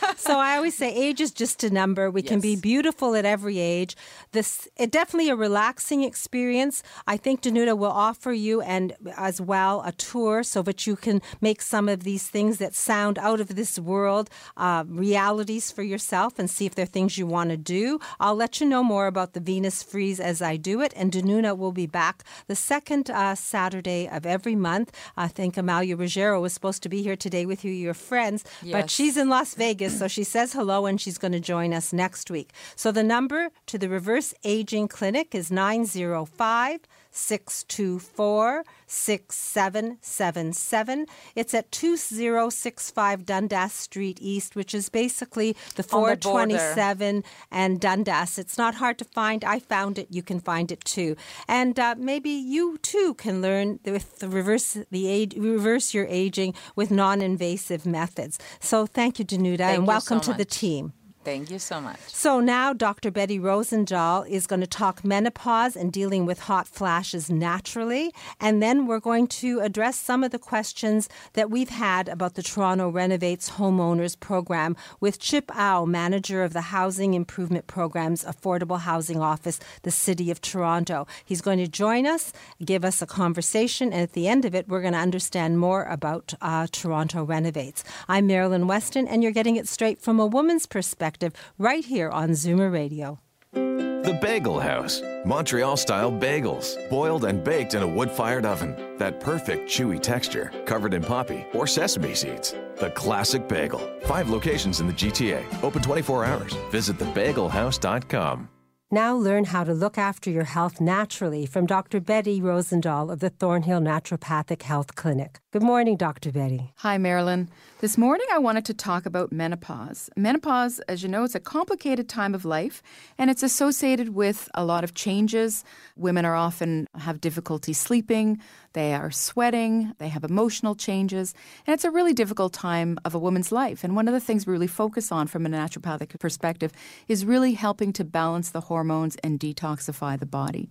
so 0.16 0.38
I 0.38 0.56
always 0.56 0.76
say 0.76 0.92
age 0.94 1.20
is 1.20 1.30
just 1.32 1.62
a 1.64 1.70
number. 1.70 2.10
We 2.10 2.22
can 2.30 2.40
be 2.40 2.56
beautiful 2.56 3.14
at 3.14 3.24
every 3.24 3.58
age. 3.58 3.96
This 4.32 4.68
it 4.76 4.90
definitely 4.90 5.30
a 5.30 5.36
relaxing 5.36 6.02
experience. 6.04 6.82
I 7.06 7.16
think 7.16 7.42
Danuta 7.42 7.76
will 7.76 7.96
offer 8.08 8.32
you 8.32 8.60
and 8.60 8.86
as 9.16 9.40
well 9.40 9.82
a 9.84 9.92
tour 9.92 10.42
so 10.42 10.62
that 10.62 10.86
you 10.86 10.96
can 10.96 11.20
make 11.40 11.60
some 11.62 11.88
of 11.88 12.04
these 12.04 12.28
things 12.28 12.58
that 12.58 12.74
sound 12.74 13.18
out 13.18 13.40
of 13.40 13.56
this 13.56 13.78
world 13.78 14.30
uh, 14.56 14.84
realities 14.86 15.70
for 15.70 15.82
yourself 15.82 16.38
and 16.38 16.48
see 16.48 16.66
if 16.66 16.74
they're 16.74 16.86
things 16.86 17.18
you 17.18 17.26
want 17.26 17.50
to 17.50 17.56
do. 17.56 17.98
I'll 18.18 18.34
let 18.34 18.60
you 18.60 18.66
know 18.66 18.82
more 18.82 19.06
about 19.06 19.32
the 19.32 19.40
Venus 19.40 19.82
Freeze 19.82 20.20
as 20.20 20.40
I 20.42 20.56
do 20.56 20.80
it, 20.80 20.92
and 20.96 21.10
Danuta 21.12 21.56
will 21.56 21.72
be 21.72 21.86
back 21.86 22.24
the 22.46 22.56
second 22.56 23.10
uh, 23.10 23.34
Saturday 23.34 24.08
of 24.08 24.26
every 24.26 24.54
month. 24.54 24.92
I 25.16 25.28
think 25.28 25.56
Amalia 25.56 25.96
Ruggiero 25.96 26.40
was 26.40 26.52
supposed 26.52 26.82
to 26.84 26.88
be 26.88 27.02
here 27.02 27.16
today 27.16 27.44
with 27.46 27.64
you, 27.64 27.72
your 27.72 27.94
friends, 27.94 28.44
but 28.72 28.90
she's 28.90 29.16
in 29.16 29.28
Las 29.28 29.54
Vegas, 29.54 29.98
so 29.98 30.06
she 30.08 30.24
says 30.24 30.52
hello 30.52 30.86
and 30.86 31.00
she's 31.00 31.18
going 31.18 31.32
to 31.32 31.40
join 31.40 31.72
us 31.72 31.92
next 31.92 32.19
week. 32.28 32.52
So 32.76 32.92
the 32.92 33.04
number 33.04 33.50
to 33.66 33.78
the 33.78 33.88
Reverse 33.88 34.34
Aging 34.44 34.88
Clinic 34.88 35.34
is 35.34 35.50
905 35.50 36.80
624 37.12 38.64
6777. 38.86 41.06
It's 41.34 41.52
at 41.54 41.72
2065 41.72 43.26
Dundas 43.26 43.72
Street 43.72 44.18
East, 44.20 44.54
which 44.56 44.74
is 44.74 44.88
basically 44.88 45.56
the 45.74 45.82
On 45.92 46.08
the 46.08 46.16
427 46.16 47.24
and 47.50 47.80
Dundas. 47.80 48.38
It's 48.38 48.56
not 48.58 48.76
hard 48.76 48.98
to 48.98 49.04
find. 49.04 49.44
I 49.44 49.58
found 49.58 49.98
it. 49.98 50.06
You 50.10 50.22
can 50.22 50.38
find 50.40 50.72
it 50.72 50.84
too. 50.84 51.16
And 51.48 51.78
uh, 51.78 51.94
maybe 51.98 52.30
you 52.30 52.78
too 52.78 53.14
can 53.14 53.42
learn 53.42 53.80
with 53.84 54.18
the 54.18 54.28
reverse 54.28 54.78
the 54.90 55.08
age, 55.08 55.34
reverse 55.36 55.94
your 55.94 56.06
aging 56.08 56.54
with 56.76 56.90
non-invasive 56.90 57.86
methods. 57.86 58.38
So 58.60 58.86
thank 58.86 59.18
you, 59.18 59.24
Danuta, 59.24 59.58
Thank 59.58 59.78
and 59.78 59.84
you 59.84 59.88
welcome 59.88 60.22
so 60.22 60.32
to 60.32 60.38
the 60.38 60.44
team. 60.44 60.92
Thank 61.22 61.50
you 61.50 61.58
so 61.58 61.82
much. 61.82 61.98
So 62.06 62.40
now 62.40 62.72
Dr. 62.72 63.10
Betty 63.10 63.38
Rosendahl 63.38 64.26
is 64.26 64.46
going 64.46 64.62
to 64.62 64.66
talk 64.66 65.04
menopause 65.04 65.76
and 65.76 65.92
dealing 65.92 66.24
with 66.24 66.40
hot 66.40 66.66
flashes 66.66 67.28
naturally. 67.28 68.14
And 68.40 68.62
then 68.62 68.86
we're 68.86 69.00
going 69.00 69.26
to 69.26 69.60
address 69.60 69.98
some 69.98 70.24
of 70.24 70.30
the 70.30 70.38
questions 70.38 71.10
that 71.34 71.50
we've 71.50 71.68
had 71.68 72.08
about 72.08 72.36
the 72.36 72.42
Toronto 72.42 72.88
Renovates 72.88 73.50
Homeowners 73.50 74.18
Program 74.18 74.74
with 74.98 75.18
Chip 75.18 75.54
Au, 75.54 75.84
manager 75.84 76.42
of 76.42 76.54
the 76.54 76.62
Housing 76.62 77.12
Improvement 77.12 77.66
Program's 77.66 78.24
Affordable 78.24 78.80
Housing 78.80 79.20
Office, 79.20 79.60
the 79.82 79.90
City 79.90 80.30
of 80.30 80.40
Toronto. 80.40 81.06
He's 81.22 81.42
going 81.42 81.58
to 81.58 81.68
join 81.68 82.06
us, 82.06 82.32
give 82.64 82.82
us 82.82 83.02
a 83.02 83.06
conversation, 83.06 83.92
and 83.92 84.00
at 84.00 84.14
the 84.14 84.26
end 84.26 84.46
of 84.46 84.54
it, 84.54 84.68
we're 84.68 84.80
going 84.80 84.94
to 84.94 84.98
understand 84.98 85.58
more 85.58 85.84
about 85.84 86.32
uh, 86.40 86.66
Toronto 86.72 87.24
Renovates. 87.24 87.84
I'm 88.08 88.26
Marilyn 88.26 88.66
Weston, 88.66 89.06
and 89.06 89.22
you're 89.22 89.32
getting 89.32 89.56
it 89.56 89.68
straight 89.68 90.00
from 90.00 90.18
a 90.18 90.26
woman's 90.26 90.64
perspective 90.64 91.09
right 91.58 91.84
here 91.84 92.10
on 92.10 92.30
Zoomer 92.30 92.72
Radio. 92.72 93.20
The 93.52 94.18
Bagel 94.20 94.58
House. 94.58 95.02
Montreal 95.24 95.76
style 95.76 96.10
bagels, 96.10 96.88
boiled 96.88 97.26
and 97.26 97.44
baked 97.44 97.74
in 97.74 97.82
a 97.82 97.86
wood 97.86 98.10
fired 98.10 98.46
oven. 98.46 98.96
That 98.98 99.20
perfect 99.20 99.68
chewy 99.68 100.00
texture, 100.00 100.50
covered 100.64 100.94
in 100.94 101.02
poppy 101.02 101.44
or 101.52 101.66
sesame 101.66 102.14
seeds. 102.14 102.54
The 102.76 102.90
classic 102.94 103.46
bagel. 103.46 103.80
Five 104.06 104.30
locations 104.30 104.80
in 104.80 104.86
the 104.86 104.94
GTA, 104.94 105.44
open 105.62 105.82
24 105.82 106.24
hours. 106.24 106.54
Visit 106.70 106.96
thebagelhouse.com. 106.96 108.48
Now 108.90 109.14
learn 109.14 109.44
how 109.44 109.62
to 109.62 109.72
look 109.72 109.98
after 109.98 110.30
your 110.30 110.44
health 110.44 110.80
naturally 110.80 111.46
from 111.46 111.66
Dr. 111.66 112.00
Betty 112.00 112.40
Rosendahl 112.40 113.12
of 113.12 113.20
the 113.20 113.30
Thornhill 113.30 113.80
Naturopathic 113.80 114.62
Health 114.62 114.96
Clinic. 114.96 115.38
Good 115.52 115.64
morning, 115.64 115.96
Dr. 115.96 116.30
Betty. 116.30 116.70
Hi, 116.76 116.96
Marilyn. 116.96 117.50
This 117.80 117.98
morning 117.98 118.28
I 118.32 118.38
wanted 118.38 118.64
to 118.66 118.74
talk 118.74 119.04
about 119.04 119.32
menopause. 119.32 120.08
Menopause, 120.16 120.78
as 120.80 121.02
you 121.02 121.08
know, 121.08 121.24
it's 121.24 121.34
a 121.34 121.40
complicated 121.40 122.08
time 122.08 122.36
of 122.36 122.44
life 122.44 122.84
and 123.18 123.30
it's 123.30 123.42
associated 123.42 124.10
with 124.10 124.48
a 124.54 124.64
lot 124.64 124.84
of 124.84 124.94
changes. 124.94 125.64
Women 125.96 126.24
are 126.24 126.36
often 126.36 126.86
have 126.94 127.20
difficulty 127.20 127.72
sleeping, 127.72 128.38
they 128.74 128.94
are 128.94 129.10
sweating, 129.10 129.92
they 129.98 130.08
have 130.08 130.22
emotional 130.22 130.76
changes, 130.76 131.34
and 131.66 131.74
it's 131.74 131.84
a 131.84 131.90
really 131.90 132.12
difficult 132.12 132.52
time 132.52 132.96
of 133.04 133.16
a 133.16 133.18
woman's 133.18 133.50
life. 133.50 133.82
And 133.82 133.96
one 133.96 134.06
of 134.06 134.14
the 134.14 134.20
things 134.20 134.46
we 134.46 134.52
really 134.52 134.68
focus 134.68 135.10
on 135.10 135.26
from 135.26 135.46
a 135.46 135.48
naturopathic 135.48 136.16
perspective 136.20 136.70
is 137.08 137.24
really 137.24 137.54
helping 137.54 137.92
to 137.94 138.04
balance 138.04 138.50
the 138.50 138.60
hormones 138.60 139.16
and 139.24 139.40
detoxify 139.40 140.16
the 140.16 140.26
body. 140.26 140.70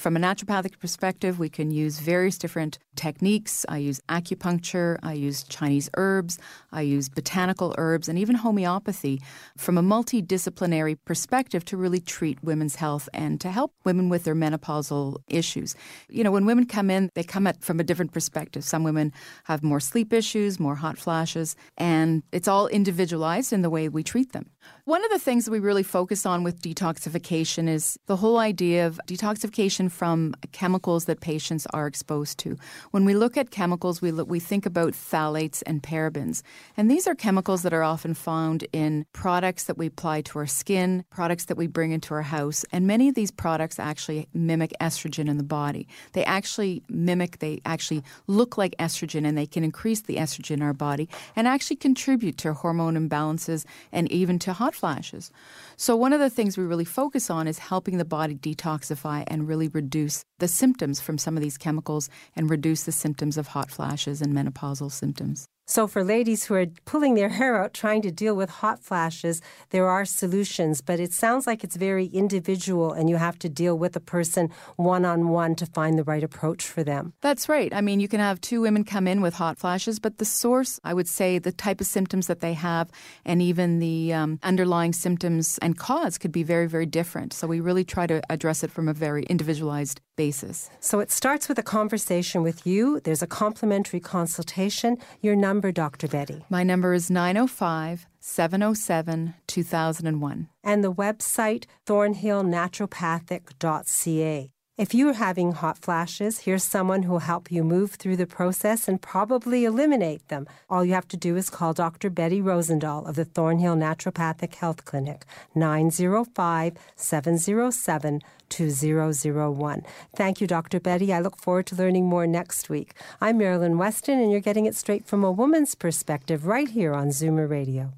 From 0.00 0.16
a 0.16 0.18
naturopathic 0.18 0.78
perspective, 0.78 1.38
we 1.38 1.50
can 1.50 1.70
use 1.70 1.98
various 1.98 2.38
different 2.38 2.78
techniques. 2.96 3.66
I 3.68 3.76
use 3.76 4.00
acupuncture, 4.08 4.96
I 5.02 5.12
use 5.12 5.42
Chinese 5.42 5.90
herbs, 5.94 6.38
I 6.72 6.80
use 6.80 7.10
botanical 7.10 7.74
herbs, 7.76 8.08
and 8.08 8.18
even 8.18 8.36
homeopathy 8.36 9.20
from 9.58 9.76
a 9.76 9.82
multidisciplinary 9.82 10.96
perspective 11.04 11.66
to 11.66 11.76
really 11.76 12.00
treat 12.00 12.42
women's 12.42 12.76
health 12.76 13.10
and 13.12 13.38
to 13.42 13.50
help 13.50 13.74
women 13.84 14.08
with 14.08 14.24
their 14.24 14.34
menopausal 14.34 15.18
issues. 15.28 15.74
You 16.08 16.24
know, 16.24 16.30
when 16.30 16.46
women 16.46 16.64
come 16.64 16.88
in, 16.88 17.10
they 17.14 17.22
come 17.22 17.46
at 17.46 17.62
from 17.62 17.78
a 17.78 17.84
different 17.84 18.12
perspective. 18.12 18.64
Some 18.64 18.84
women 18.84 19.12
have 19.44 19.62
more 19.62 19.80
sleep 19.80 20.14
issues, 20.14 20.58
more 20.58 20.76
hot 20.76 20.96
flashes, 20.96 21.56
and 21.76 22.22
it's 22.32 22.48
all 22.48 22.68
individualized 22.68 23.52
in 23.52 23.60
the 23.60 23.68
way 23.68 23.86
we 23.90 24.02
treat 24.02 24.32
them. 24.32 24.46
One 24.84 25.04
of 25.04 25.10
the 25.10 25.18
things 25.18 25.44
that 25.44 25.50
we 25.50 25.60
really 25.60 25.82
focus 25.82 26.26
on 26.26 26.42
with 26.42 26.62
detoxification 26.62 27.68
is 27.68 27.98
the 28.06 28.16
whole 28.16 28.38
idea 28.38 28.86
of 28.86 29.00
detoxification 29.06 29.90
from 29.90 30.34
chemicals 30.52 31.04
that 31.04 31.20
patients 31.20 31.66
are 31.72 31.86
exposed 31.86 32.38
to. 32.38 32.56
When 32.90 33.04
we 33.04 33.14
look 33.14 33.36
at 33.36 33.50
chemicals, 33.50 34.02
we 34.02 34.10
look, 34.10 34.28
we 34.28 34.40
think 34.40 34.66
about 34.66 34.94
phthalates 34.94 35.62
and 35.66 35.82
parabens, 35.82 36.42
and 36.76 36.90
these 36.90 37.06
are 37.06 37.14
chemicals 37.14 37.62
that 37.62 37.72
are 37.72 37.82
often 37.82 38.14
found 38.14 38.66
in 38.72 39.06
products 39.12 39.64
that 39.64 39.78
we 39.78 39.86
apply 39.86 40.22
to 40.22 40.38
our 40.38 40.46
skin, 40.46 41.04
products 41.10 41.44
that 41.44 41.56
we 41.56 41.66
bring 41.66 41.92
into 41.92 42.14
our 42.14 42.22
house, 42.22 42.64
and 42.72 42.86
many 42.86 43.08
of 43.08 43.14
these 43.14 43.30
products 43.30 43.78
actually 43.78 44.28
mimic 44.32 44.72
estrogen 44.80 45.28
in 45.28 45.36
the 45.36 45.44
body. 45.44 45.86
They 46.14 46.24
actually 46.24 46.82
mimic, 46.88 47.38
they 47.38 47.60
actually 47.64 48.02
look 48.26 48.58
like 48.58 48.74
estrogen, 48.78 49.26
and 49.26 49.36
they 49.36 49.46
can 49.46 49.62
increase 49.62 50.00
the 50.00 50.16
estrogen 50.16 50.50
in 50.50 50.62
our 50.62 50.72
body 50.72 51.08
and 51.36 51.46
actually 51.46 51.76
contribute 51.76 52.38
to 52.38 52.54
hormone 52.54 52.96
imbalances 52.96 53.64
and 53.92 54.10
even 54.10 54.38
to 54.40 54.49
hot 54.52 54.74
flashes. 54.74 55.30
So, 55.76 55.96
one 55.96 56.12
of 56.12 56.20
the 56.20 56.30
things 56.30 56.56
we 56.56 56.64
really 56.64 56.84
focus 56.84 57.30
on 57.30 57.46
is 57.46 57.58
helping 57.58 57.98
the 57.98 58.04
body 58.04 58.34
detoxify 58.34 59.24
and 59.26 59.48
really 59.48 59.68
reduce 59.68 60.24
the 60.38 60.48
symptoms 60.48 61.00
from 61.00 61.18
some 61.18 61.36
of 61.36 61.42
these 61.42 61.58
chemicals 61.58 62.08
and 62.36 62.50
reduce 62.50 62.84
the 62.84 62.92
symptoms 62.92 63.36
of 63.36 63.48
hot 63.48 63.70
flashes 63.70 64.20
and 64.20 64.34
menopausal 64.34 64.90
symptoms. 64.90 65.46
So, 65.70 65.86
for 65.86 66.02
ladies 66.02 66.46
who 66.46 66.54
are 66.54 66.66
pulling 66.84 67.14
their 67.14 67.28
hair 67.28 67.62
out 67.62 67.72
trying 67.72 68.02
to 68.02 68.10
deal 68.10 68.34
with 68.34 68.50
hot 68.50 68.80
flashes, 68.80 69.40
there 69.68 69.86
are 69.86 70.04
solutions, 70.04 70.80
but 70.80 70.98
it 70.98 71.12
sounds 71.12 71.46
like 71.46 71.62
it's 71.62 71.76
very 71.76 72.06
individual 72.06 72.92
and 72.92 73.08
you 73.08 73.14
have 73.18 73.38
to 73.38 73.48
deal 73.48 73.78
with 73.78 73.94
a 73.94 74.00
person 74.00 74.50
one 74.74 75.04
on 75.04 75.28
one 75.28 75.54
to 75.54 75.66
find 75.66 75.96
the 75.96 76.02
right 76.02 76.24
approach 76.24 76.66
for 76.66 76.82
them. 76.82 77.12
That's 77.20 77.48
right. 77.48 77.72
I 77.72 77.82
mean, 77.82 78.00
you 78.00 78.08
can 78.08 78.18
have 78.18 78.40
two 78.40 78.62
women 78.62 78.82
come 78.82 79.06
in 79.06 79.20
with 79.20 79.34
hot 79.34 79.58
flashes, 79.58 80.00
but 80.00 80.18
the 80.18 80.24
source, 80.24 80.80
I 80.82 80.92
would 80.92 81.06
say, 81.06 81.38
the 81.38 81.52
type 81.52 81.80
of 81.80 81.86
symptoms 81.86 82.26
that 82.26 82.40
they 82.40 82.54
have 82.54 82.90
and 83.24 83.40
even 83.40 83.78
the 83.78 84.12
um, 84.12 84.40
underlying 84.42 84.92
symptoms 84.92 85.56
and 85.62 85.78
cause 85.78 86.18
could 86.18 86.32
be 86.32 86.42
very, 86.42 86.66
very 86.66 86.86
different. 86.86 87.32
So, 87.32 87.46
we 87.46 87.60
really 87.60 87.84
try 87.84 88.08
to 88.08 88.20
address 88.28 88.64
it 88.64 88.72
from 88.72 88.88
a 88.88 88.92
very 88.92 89.22
individualized 89.22 90.00
basis. 90.24 90.68
So, 90.80 91.00
it 91.00 91.10
starts 91.10 91.48
with 91.48 91.58
a 91.58 91.70
conversation 91.76 92.42
with 92.42 92.66
you, 92.66 93.00
there's 93.04 93.22
a 93.22 93.34
complimentary 93.42 94.00
consultation. 94.00 94.98
Your 95.22 95.34
number 95.34 95.72
Dr. 95.72 96.08
Betty? 96.08 96.44
My 96.50 96.62
number 96.62 96.92
is 96.92 97.10
905 97.10 98.06
707 98.20 99.32
2001. 99.46 100.48
And 100.62 100.84
the 100.84 100.92
website, 100.92 101.64
thornhillnaturopathic.ca. 101.86 104.50
If 104.80 104.94
you're 104.94 105.12
having 105.28 105.52
hot 105.52 105.76
flashes, 105.76 106.38
here's 106.38 106.64
someone 106.64 107.02
who 107.02 107.12
will 107.12 107.18
help 107.18 107.52
you 107.52 107.62
move 107.62 107.90
through 107.96 108.16
the 108.16 108.26
process 108.26 108.88
and 108.88 108.98
probably 108.98 109.66
eliminate 109.66 110.26
them. 110.28 110.46
All 110.70 110.86
you 110.86 110.94
have 110.94 111.06
to 111.08 111.18
do 111.18 111.36
is 111.36 111.50
call 111.50 111.74
Dr. 111.74 112.08
Betty 112.08 112.40
Rosendahl 112.40 113.06
of 113.06 113.14
the 113.14 113.26
Thornhill 113.26 113.76
Naturopathic 113.76 114.54
Health 114.54 114.86
Clinic, 114.86 115.26
905 115.54 116.78
707 116.96 118.22
2001. 118.48 119.82
Thank 120.16 120.40
you, 120.40 120.46
Dr. 120.46 120.80
Betty. 120.80 121.12
I 121.12 121.20
look 121.20 121.36
forward 121.36 121.66
to 121.66 121.74
learning 121.74 122.06
more 122.06 122.26
next 122.26 122.70
week. 122.70 122.94
I'm 123.20 123.36
Marilyn 123.36 123.76
Weston, 123.76 124.18
and 124.18 124.32
you're 124.32 124.40
getting 124.40 124.64
it 124.64 124.76
straight 124.76 125.04
from 125.04 125.22
a 125.24 125.30
woman's 125.30 125.74
perspective 125.74 126.46
right 126.46 126.70
here 126.70 126.94
on 126.94 127.08
Zoomer 127.08 127.46
Radio. 127.46 127.92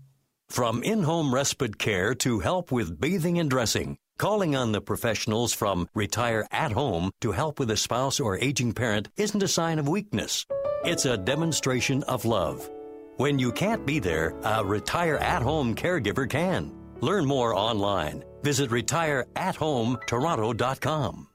From 0.49 0.83
in 0.83 1.05
home 1.05 1.33
respite 1.33 1.79
care 1.79 2.13
to 2.17 2.41
help 2.41 2.73
with 2.73 3.01
bathing 3.01 3.39
and 3.39 3.49
dressing. 3.49 3.99
Calling 4.23 4.55
on 4.55 4.71
the 4.71 4.81
professionals 4.81 5.53
from 5.53 5.89
Retire 5.97 6.47
at 6.53 6.71
Home 6.71 7.11
to 7.23 7.33
help 7.33 7.59
with 7.59 7.73
a 7.73 7.77
spouse 7.77 8.21
or 8.21 8.39
aging 8.39 8.73
parent 8.73 9.09
isn't 9.17 9.43
a 9.43 9.49
sign 9.49 9.81
of 9.81 9.89
weakness. 9.89 10.47
It's 10.85 11.07
a 11.07 11.17
demonstration 11.17 12.05
of 12.05 12.25
love. 12.25 12.71
When 13.17 13.41
you 13.41 13.51
can't 13.51 13.85
be 13.85 13.99
there, 13.99 14.33
a 14.45 14.65
Retire 14.65 15.17
at 15.17 15.43
Home 15.43 15.75
caregiver 15.75 16.31
can. 16.31 16.73
Learn 17.01 17.27
more 17.27 17.53
online. 17.53 18.23
Visit 18.43 18.71
retireathometoronto.com. 18.71 21.29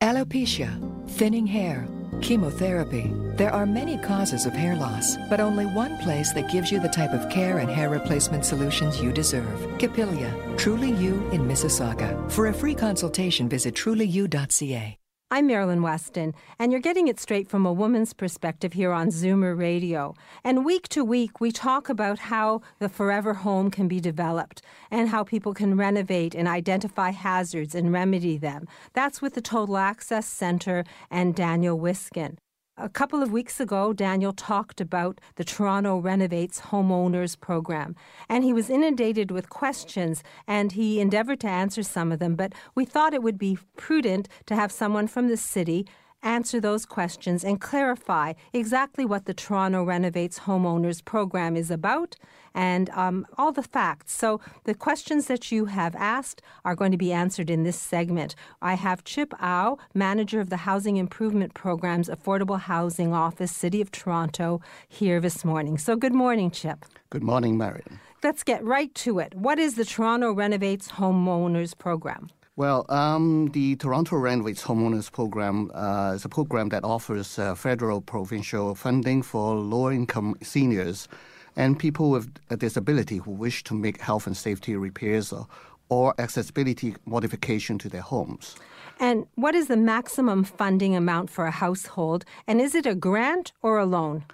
Alopecia, 0.00 1.10
thinning 1.10 1.46
hair, 1.46 1.86
chemotherapy. 2.20 3.12
There 3.36 3.52
are 3.52 3.66
many 3.66 3.98
causes 3.98 4.46
of 4.46 4.52
hair 4.52 4.76
loss, 4.76 5.16
but 5.28 5.40
only 5.40 5.66
one 5.66 5.98
place 5.98 6.32
that 6.32 6.50
gives 6.50 6.70
you 6.70 6.80
the 6.80 6.88
type 6.88 7.12
of 7.12 7.30
care 7.30 7.58
and 7.58 7.70
hair 7.70 7.88
replacement 7.88 8.44
solutions 8.44 9.00
you 9.00 9.12
deserve. 9.12 9.78
Capilia, 9.78 10.32
Truly 10.56 10.92
You 10.92 11.28
in 11.30 11.42
Mississauga. 11.42 12.30
For 12.30 12.48
a 12.48 12.54
free 12.54 12.74
consultation, 12.74 13.48
visit 13.48 13.74
trulyu.ca. 13.74 14.96
I'm 15.32 15.46
Marilyn 15.46 15.80
Weston, 15.80 16.34
and 16.58 16.72
you're 16.72 16.80
getting 16.80 17.06
it 17.06 17.20
straight 17.20 17.48
from 17.48 17.64
a 17.64 17.72
woman's 17.72 18.12
perspective 18.12 18.72
here 18.72 18.90
on 18.90 19.10
Zoomer 19.10 19.56
Radio. 19.56 20.16
And 20.42 20.64
week 20.64 20.88
to 20.88 21.04
week, 21.04 21.40
we 21.40 21.52
talk 21.52 21.88
about 21.88 22.18
how 22.18 22.62
the 22.80 22.88
forever 22.88 23.34
home 23.34 23.70
can 23.70 23.86
be 23.86 24.00
developed 24.00 24.60
and 24.90 25.08
how 25.08 25.22
people 25.22 25.54
can 25.54 25.76
renovate 25.76 26.34
and 26.34 26.48
identify 26.48 27.10
hazards 27.10 27.76
and 27.76 27.92
remedy 27.92 28.38
them. 28.38 28.66
That's 28.92 29.22
with 29.22 29.34
the 29.34 29.40
Total 29.40 29.76
Access 29.76 30.26
Center 30.26 30.82
and 31.12 31.32
Daniel 31.32 31.78
Wiskin. 31.78 32.36
A 32.82 32.88
couple 32.88 33.22
of 33.22 33.30
weeks 33.30 33.60
ago, 33.60 33.92
Daniel 33.92 34.32
talked 34.32 34.80
about 34.80 35.20
the 35.34 35.44
Toronto 35.44 35.98
Renovates 35.98 36.62
Homeowners 36.62 37.38
Program, 37.38 37.94
and 38.26 38.42
he 38.42 38.54
was 38.54 38.70
inundated 38.70 39.30
with 39.30 39.50
questions, 39.50 40.22
and 40.46 40.72
he 40.72 40.98
endeavored 40.98 41.40
to 41.40 41.46
answer 41.46 41.82
some 41.82 42.10
of 42.10 42.20
them. 42.20 42.36
But 42.36 42.54
we 42.74 42.86
thought 42.86 43.12
it 43.12 43.22
would 43.22 43.36
be 43.36 43.58
prudent 43.76 44.30
to 44.46 44.54
have 44.54 44.72
someone 44.72 45.08
from 45.08 45.28
the 45.28 45.36
city 45.36 45.86
answer 46.22 46.60
those 46.60 46.86
questions 46.86 47.44
and 47.44 47.60
clarify 47.60 48.34
exactly 48.52 49.04
what 49.04 49.24
the 49.24 49.34
Toronto 49.34 49.84
Renovates 49.84 50.40
Homeowners 50.40 51.04
Program 51.04 51.56
is 51.56 51.70
about 51.70 52.16
and 52.54 52.90
um, 52.90 53.26
all 53.38 53.52
the 53.52 53.62
facts. 53.62 54.12
So 54.12 54.40
the 54.64 54.74
questions 54.74 55.26
that 55.26 55.52
you 55.52 55.66
have 55.66 55.94
asked 55.94 56.42
are 56.64 56.74
going 56.74 56.90
to 56.92 56.98
be 56.98 57.12
answered 57.12 57.48
in 57.48 57.62
this 57.62 57.78
segment. 57.78 58.34
I 58.60 58.74
have 58.74 59.04
Chip 59.04 59.32
Au, 59.40 59.78
manager 59.94 60.40
of 60.40 60.50
the 60.50 60.58
Housing 60.58 60.96
Improvement 60.96 61.54
Program's 61.54 62.08
Affordable 62.08 62.60
Housing 62.60 63.12
Office, 63.12 63.52
City 63.52 63.80
of 63.80 63.92
Toronto, 63.92 64.60
here 64.88 65.20
this 65.20 65.44
morning. 65.44 65.78
So 65.78 65.96
good 65.96 66.14
morning, 66.14 66.50
Chip. 66.50 66.84
Good 67.10 67.22
morning, 67.22 67.56
Marion. 67.56 68.00
let's 68.22 68.42
get 68.42 68.64
right 68.64 68.94
to 68.96 69.18
it. 69.18 69.34
What 69.34 69.58
is 69.58 69.74
the 69.76 69.84
Toronto 69.84 70.32
Renovates 70.32 70.88
Homeowners 70.88 71.76
Program? 71.76 72.30
Well, 72.60 72.84
um, 72.90 73.48
the 73.52 73.76
Toronto 73.76 74.16
Renovates 74.16 74.62
Homeowners 74.62 75.10
Program 75.10 75.70
uh, 75.72 76.12
is 76.14 76.26
a 76.26 76.28
program 76.28 76.68
that 76.68 76.84
offers 76.84 77.38
uh, 77.38 77.54
federal, 77.54 78.02
provincial 78.02 78.74
funding 78.74 79.22
for 79.22 79.54
low 79.54 79.90
income 79.90 80.36
seniors 80.42 81.08
and 81.56 81.78
people 81.78 82.10
with 82.10 82.28
a 82.50 82.58
disability 82.58 83.16
who 83.16 83.30
wish 83.30 83.64
to 83.64 83.72
make 83.72 83.98
health 83.98 84.26
and 84.26 84.36
safety 84.36 84.76
repairs 84.76 85.32
or, 85.32 85.46
or 85.88 86.14
accessibility 86.18 86.94
modification 87.06 87.78
to 87.78 87.88
their 87.88 88.02
homes. 88.02 88.56
And 88.98 89.26
what 89.36 89.54
is 89.54 89.68
the 89.68 89.78
maximum 89.78 90.44
funding 90.44 90.94
amount 90.94 91.30
for 91.30 91.46
a 91.46 91.50
household? 91.50 92.26
And 92.46 92.60
is 92.60 92.74
it 92.74 92.84
a 92.84 92.94
grant 92.94 93.52
or 93.62 93.78
a 93.78 93.86
loan? 93.86 94.26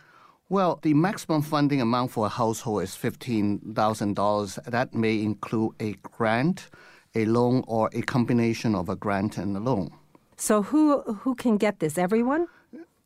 Well, 0.49 0.81
the 0.83 0.95
maximum 0.95 1.43
funding 1.43 1.81
amount 1.81 2.11
for 2.11 2.27
a 2.27 2.31
household 2.31 2.83
is 2.83 2.91
$15,000. 2.91 4.65
That 4.65 4.95
may 4.95 5.23
include 5.23 5.75
a 5.79 5.93
grant, 6.03 6.71
a 7.17 7.25
loan, 7.25 7.65
or 7.67 7.91
a 7.93 8.03
combination 8.03 8.75
of 8.75 8.89
a 8.89 8.97
grant 8.97 9.39
and 9.39 9.57
a 9.57 9.61
loan. 9.61 9.91
So 10.37 10.63
who 10.63 11.03
who 11.03 11.35
can 11.35 11.57
get 11.57 11.81
this? 11.81 11.99
Everyone? 11.99 12.47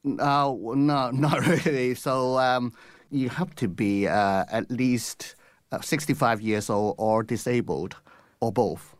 Uh, 0.04 0.54
no, 0.74 1.10
not 1.26 1.46
really. 1.46 1.94
So 1.94 2.38
um, 2.38 2.72
you 3.10 3.28
have 3.28 3.54
to 3.56 3.68
be 3.68 4.08
uh, 4.08 4.44
at 4.50 4.70
least 4.70 5.36
uh, 5.72 5.80
65 5.80 6.40
years 6.40 6.70
old 6.70 6.94
or 6.98 7.22
disabled, 7.22 7.96
or 8.40 8.52
both. 8.52 8.96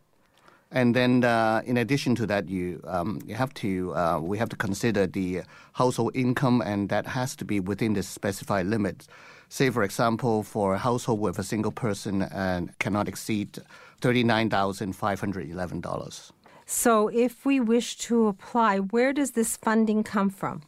And 0.72 0.94
then, 0.94 1.24
uh, 1.24 1.62
in 1.64 1.76
addition 1.76 2.14
to 2.14 2.26
that, 2.26 2.48
you 2.48 2.80
um, 2.86 3.20
you 3.26 3.34
have 3.34 3.52
to 3.54 3.92
uh, 3.96 4.20
we 4.20 4.38
have 4.38 4.48
to 4.50 4.56
consider 4.56 5.06
the 5.08 5.42
household 5.72 6.12
income, 6.14 6.62
and 6.64 6.88
that 6.90 7.06
has 7.06 7.34
to 7.36 7.44
be 7.44 7.58
within 7.58 7.94
the 7.94 8.02
specified 8.04 8.66
limits. 8.66 9.08
Say, 9.48 9.70
for 9.70 9.82
example, 9.82 10.44
for 10.44 10.74
a 10.74 10.78
household 10.78 11.18
with 11.18 11.40
a 11.40 11.42
single 11.42 11.72
person 11.72 12.22
and 12.22 12.78
cannot 12.78 13.08
exceed 13.08 13.58
thirty 14.00 14.24
nine 14.24 14.50
thousand 14.50 14.94
five 14.94 15.20
hundred 15.20 15.50
eleven 15.50 15.80
dollars. 15.80 16.32
So, 16.66 17.08
if 17.08 17.44
we 17.44 17.58
wish 17.58 17.96
to 17.98 18.28
apply, 18.28 18.78
where 18.78 19.12
does 19.12 19.32
this 19.32 19.56
funding 19.56 20.04
come 20.04 20.30
from? 20.30 20.62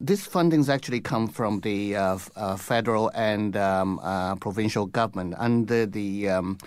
This 0.00 0.28
fundings 0.28 0.68
actually 0.68 1.00
come 1.00 1.26
from 1.26 1.60
the 1.60 1.96
uh, 1.96 2.18
uh, 2.36 2.56
federal 2.56 3.10
and 3.14 3.56
um, 3.56 3.98
uh, 4.00 4.36
provincial 4.36 4.86
government 4.86 5.34
under 5.38 5.86
the 5.86 6.28
um, 6.28 6.58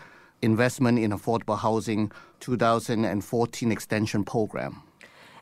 Investment 0.41 0.99
in 0.99 1.11
Affordable 1.11 1.57
Housing 1.57 2.11
2014 2.39 3.71
Extension 3.71 4.23
Program. 4.23 4.81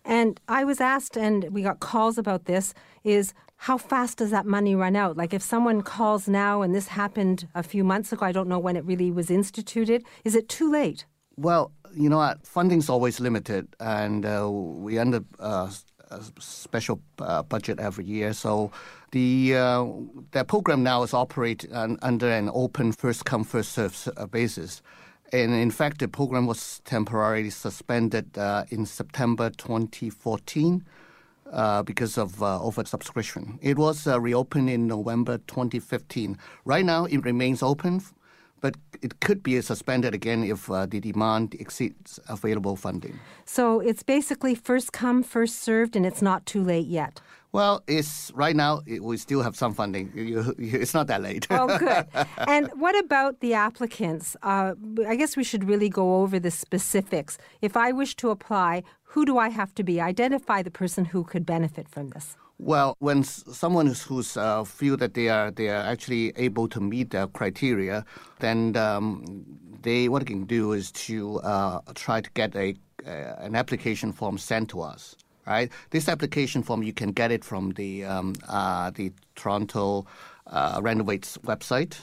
And 0.04 0.40
I 0.48 0.64
was 0.64 0.80
asked, 0.80 1.18
and 1.18 1.46
we 1.52 1.64
got 1.64 1.80
calls 1.80 2.18
about 2.18 2.46
this, 2.46 2.74
is 3.04 3.34
how 3.66 3.80
fast 3.80 4.20
does 4.20 4.30
that 4.30 4.46
money 4.46 4.76
run 4.76 4.96
out? 4.96 5.18
Like 5.18 5.34
if 5.34 5.42
someone 5.42 5.82
calls 5.82 6.28
now 6.28 6.62
and 6.62 6.76
this 6.76 6.88
happened 6.88 7.48
a 7.56 7.64
few 7.64 7.84
months 7.84 8.14
ago, 8.14 8.24
I 8.24 8.32
don't 8.32 8.48
know 8.48 8.60
when 8.60 8.76
it 8.76 8.86
really 8.86 9.10
was 9.10 9.32
instituted, 9.32 10.04
is 10.24 10.36
it 10.36 10.48
too 10.48 10.72
late? 10.72 11.08
Well, 11.36 11.72
you 11.92 12.08
know? 12.08 12.36
Funding's 12.44 12.90
always 12.90 13.20
limited, 13.20 13.76
and 13.80 14.24
uh, 14.24 14.48
we 14.52 15.00
under 15.00 15.22
uh, 15.40 15.72
a 16.12 16.22
special 16.40 17.02
uh, 17.18 17.42
budget 17.42 17.80
every 17.80 18.06
year. 18.06 18.34
So 18.34 18.72
the 19.14 19.56
uh, 19.56 20.44
program 20.44 20.84
now 20.84 21.02
is 21.02 21.16
operated 21.16 21.72
under 21.74 22.30
an 22.30 22.52
open 22.54 22.92
first 22.92 23.26
come 23.26 23.44
first 23.44 23.72
served 23.72 23.98
uh, 24.16 24.28
basis. 24.28 24.84
And 25.34 25.56
in 25.56 25.72
fact, 25.72 26.02
the 26.02 26.08
program 26.08 26.46
was 26.46 26.82
temporarily 26.86 27.50
suspended 27.50 28.38
uh, 28.38 28.66
in 28.70 28.86
September 28.86 29.50
2014 29.50 30.86
uh, 31.52 31.84
because 31.84 32.18
of 32.18 32.42
uh, 32.42 32.60
oversubscription. 32.62 33.58
It 33.62 33.78
was 33.78 34.08
uh, 34.08 34.20
reopened 34.20 34.70
in 34.70 34.88
November 34.88 35.38
2015. 35.48 36.38
Right 36.66 36.86
now, 36.86 37.06
it 37.06 37.24
remains 37.24 37.62
open, 37.62 38.02
but 38.62 38.76
it 39.02 39.20
could 39.20 39.44
be 39.44 39.62
suspended 39.62 40.14
again 40.14 40.44
if 40.44 40.70
uh, 40.72 40.86
the 40.86 41.00
demand 41.00 41.56
exceeds 41.60 42.20
available 42.28 42.76
funding. 42.76 43.20
So 43.46 43.80
it's 43.80 44.04
basically 44.04 44.56
first 44.56 44.92
come, 44.92 45.24
first 45.24 45.62
served, 45.62 45.96
and 45.96 46.06
it's 46.06 46.22
not 46.22 46.46
too 46.46 46.64
late 46.64 46.88
yet. 46.88 47.22
Well, 47.56 47.84
it's 47.88 48.34
right 48.36 48.54
now 48.54 48.82
it, 48.86 49.02
we 49.02 49.16
still 49.16 49.42
have 49.42 49.56
some 49.56 49.74
funding. 49.74 50.12
It's 50.58 50.94
not 50.94 51.08
that 51.08 51.22
late. 51.22 51.48
oh, 51.50 51.78
good. 51.78 52.06
And 52.50 52.70
what 52.76 53.00
about 53.00 53.40
the 53.40 53.54
applicants? 53.54 54.36
Uh, 54.44 54.74
I 55.08 55.16
guess 55.16 55.38
we 55.38 55.46
should 55.46 55.64
really 55.64 55.88
go 55.88 56.22
over 56.22 56.38
the 56.38 56.52
specifics. 56.52 57.38
If 57.62 57.78
I 57.78 57.94
wish 57.94 58.18
to 58.18 58.30
apply, 58.30 58.84
who 59.04 59.26
do 59.26 59.38
I 59.38 59.48
have 59.48 59.74
to 59.76 59.84
be? 59.84 60.02
Identify 60.02 60.64
the 60.64 60.70
person 60.82 61.06
who 61.06 61.24
could 61.24 61.46
benefit 61.46 61.88
from 61.88 62.10
this. 62.10 62.36
Well, 62.58 62.98
when 63.00 63.24
someone 63.24 63.88
who's 63.88 64.36
uh, 64.36 64.66
feel 64.66 64.98
that 64.98 65.14
they 65.14 65.30
are 65.30 65.50
they 65.50 65.70
are 65.70 65.86
actually 65.94 66.34
able 66.36 66.68
to 66.68 66.82
meet 66.82 67.12
the 67.12 67.30
criteria, 67.30 68.04
then 68.40 68.76
um, 68.76 69.46
they 69.82 70.10
what 70.10 70.20
they 70.20 70.34
can 70.34 70.44
do 70.44 70.74
is 70.74 70.92
to 71.08 71.40
uh, 71.40 71.80
try 71.94 72.20
to 72.20 72.30
get 72.34 72.54
a 72.56 72.76
uh, 73.08 73.46
an 73.48 73.56
application 73.56 74.12
form 74.12 74.38
sent 74.38 74.70
to 74.72 74.82
us 74.82 75.16
right? 75.46 75.72
This 75.90 76.08
application 76.08 76.64
form 76.64 76.84
you 76.84 76.94
can 76.94 77.12
get 77.12 77.32
it 77.32 77.44
from 77.44 77.72
the 77.72 78.06
um, 78.06 78.36
uh, 78.48 78.92
the 78.92 79.12
Toronto 79.36 80.06
uh, 80.48 80.82
Renovates 80.82 81.38
website, 81.40 81.98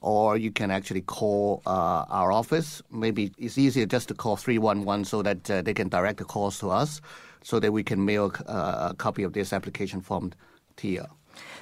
or 0.00 0.36
you 0.36 0.50
can 0.50 0.70
actually 0.70 1.02
call 1.02 1.62
uh, 1.66 2.04
our 2.08 2.32
office. 2.32 2.82
Maybe 2.90 3.32
it's 3.38 3.58
easier 3.58 3.86
just 3.86 4.08
to 4.08 4.14
call 4.14 4.36
three 4.36 4.58
one 4.58 4.84
one 4.84 5.04
so 5.04 5.22
that 5.22 5.50
uh, 5.50 5.62
they 5.62 5.74
can 5.74 5.88
direct 5.88 6.18
the 6.18 6.24
calls 6.24 6.58
to 6.60 6.70
us, 6.70 7.00
so 7.42 7.60
that 7.60 7.72
we 7.72 7.82
can 7.82 8.04
mail 8.04 8.32
uh, 8.46 8.88
a 8.90 8.94
copy 8.94 9.22
of 9.22 9.32
this 9.32 9.52
application 9.52 10.00
form 10.00 10.32
to 10.76 10.88
you. 10.88 11.06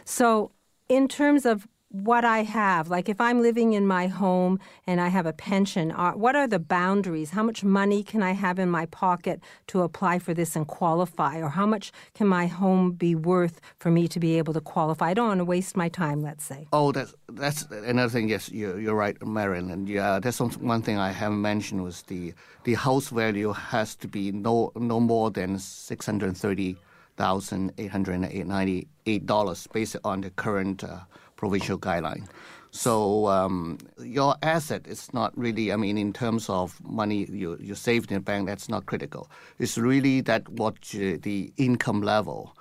So, 0.05 0.51
in 0.89 1.09
terms 1.09 1.47
of 1.47 1.69
what 1.91 2.25
I 2.25 2.45
have. 2.45 2.89
Like 2.89 3.09
if 3.09 3.21
I'm 3.21 3.43
living 3.43 3.73
in 3.73 3.87
my 3.87 4.07
home 4.07 4.61
and 4.87 5.01
I 5.01 5.09
have 5.09 5.27
a 5.27 5.33
pension, 5.33 5.91
are, 5.91 6.17
what 6.17 6.37
are 6.37 6.47
the 6.47 6.61
boundaries? 6.61 7.31
How 7.31 7.43
much 7.43 7.65
money 7.65 8.03
can 8.05 8.23
I 8.23 8.33
have 8.33 8.59
in 8.59 8.71
my 8.71 8.87
pocket 8.87 9.41
to 9.69 9.83
apply 9.83 10.21
for 10.21 10.33
this 10.33 10.55
and 10.55 10.67
qualify? 10.67 11.41
Or 11.41 11.49
how 11.49 11.67
much 11.67 11.91
can 12.15 12.29
my 12.29 12.47
home 12.47 12.93
be 12.93 13.15
worth 13.15 13.61
for 13.79 13.91
me 13.91 14.07
to 14.09 14.21
be 14.21 14.39
able 14.39 14.55
to 14.55 14.61
qualify? 14.61 15.11
I 15.11 15.15
don't 15.15 15.29
want 15.29 15.39
to 15.39 15.45
waste 15.45 15.77
my 15.77 15.89
time, 15.89 16.23
let's 16.23 16.45
say. 16.45 16.69
Oh, 16.73 16.93
that's, 16.93 17.15
that's 17.29 17.63
another 17.71 18.11
thing. 18.11 18.29
Yes, 18.29 18.51
you're, 18.51 18.79
you're 18.79 18.95
right, 18.95 19.21
Marilyn. 19.27 19.71
And 19.71 19.89
yeah, 19.89 20.21
that's 20.21 20.41
one 20.41 20.83
thing 20.83 20.97
I 20.97 21.11
haven't 21.11 21.43
mentioned 21.43 21.83
was 21.83 22.03
the, 22.03 22.35
the 22.65 22.75
house 22.75 23.09
value 23.09 23.53
has 23.53 23.97
to 23.97 24.07
be 24.09 24.31
no, 24.31 24.71
no 24.77 25.01
more 25.01 25.33
than 25.33 25.59
630 25.59 26.77
thousand 27.21 27.73
eight 27.77 27.93
hundred 27.93 28.15
and 28.15 28.49
ninety 28.49 28.89
eight 29.11 29.25
dollars 29.27 29.69
based 29.77 29.97
on 30.05 30.23
the 30.23 30.31
current 30.45 30.83
uh, 30.83 31.01
provincial 31.37 31.79
guideline. 31.79 32.25
So 32.73 33.27
um, 33.27 33.79
your 33.99 34.33
asset 34.43 34.87
is 34.87 35.13
not 35.13 35.31
really, 35.37 35.73
I 35.75 35.77
mean, 35.77 35.99
in 35.99 36.13
terms 36.13 36.49
of 36.49 36.81
money 36.85 37.27
you, 37.43 37.59
you 37.61 37.75
saved 37.75 38.11
in 38.13 38.17
the 38.19 38.25
bank, 38.31 38.47
that's 38.47 38.69
not 38.69 38.87
critical. 38.87 39.29
It's 39.59 39.77
really 39.77 40.23
that 40.23 40.49
what 40.49 40.75
uh, 40.95 41.19
the 41.21 41.53
income 41.57 42.01
level 42.07 42.55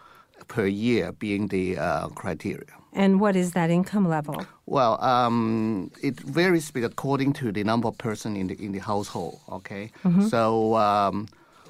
per 0.48 0.66
year 0.66 1.12
being 1.12 1.48
the 1.48 1.78
uh, 1.78 2.08
criteria. 2.22 2.74
And 2.94 3.20
what 3.22 3.36
is 3.36 3.52
that 3.52 3.70
income 3.70 4.10
level? 4.10 4.36
Well, 4.66 4.98
um, 5.04 5.92
it 6.02 6.20
varies 6.20 6.72
according 6.76 7.34
to 7.34 7.52
the 7.52 7.64
number 7.64 7.88
of 7.88 7.98
person 7.98 8.36
in 8.36 8.48
the 8.48 8.56
in 8.58 8.72
the 8.72 8.82
household. 8.82 9.40
Okay, 9.48 9.92
mm-hmm. 10.04 10.26
so 10.28 10.74
um, 10.76 11.28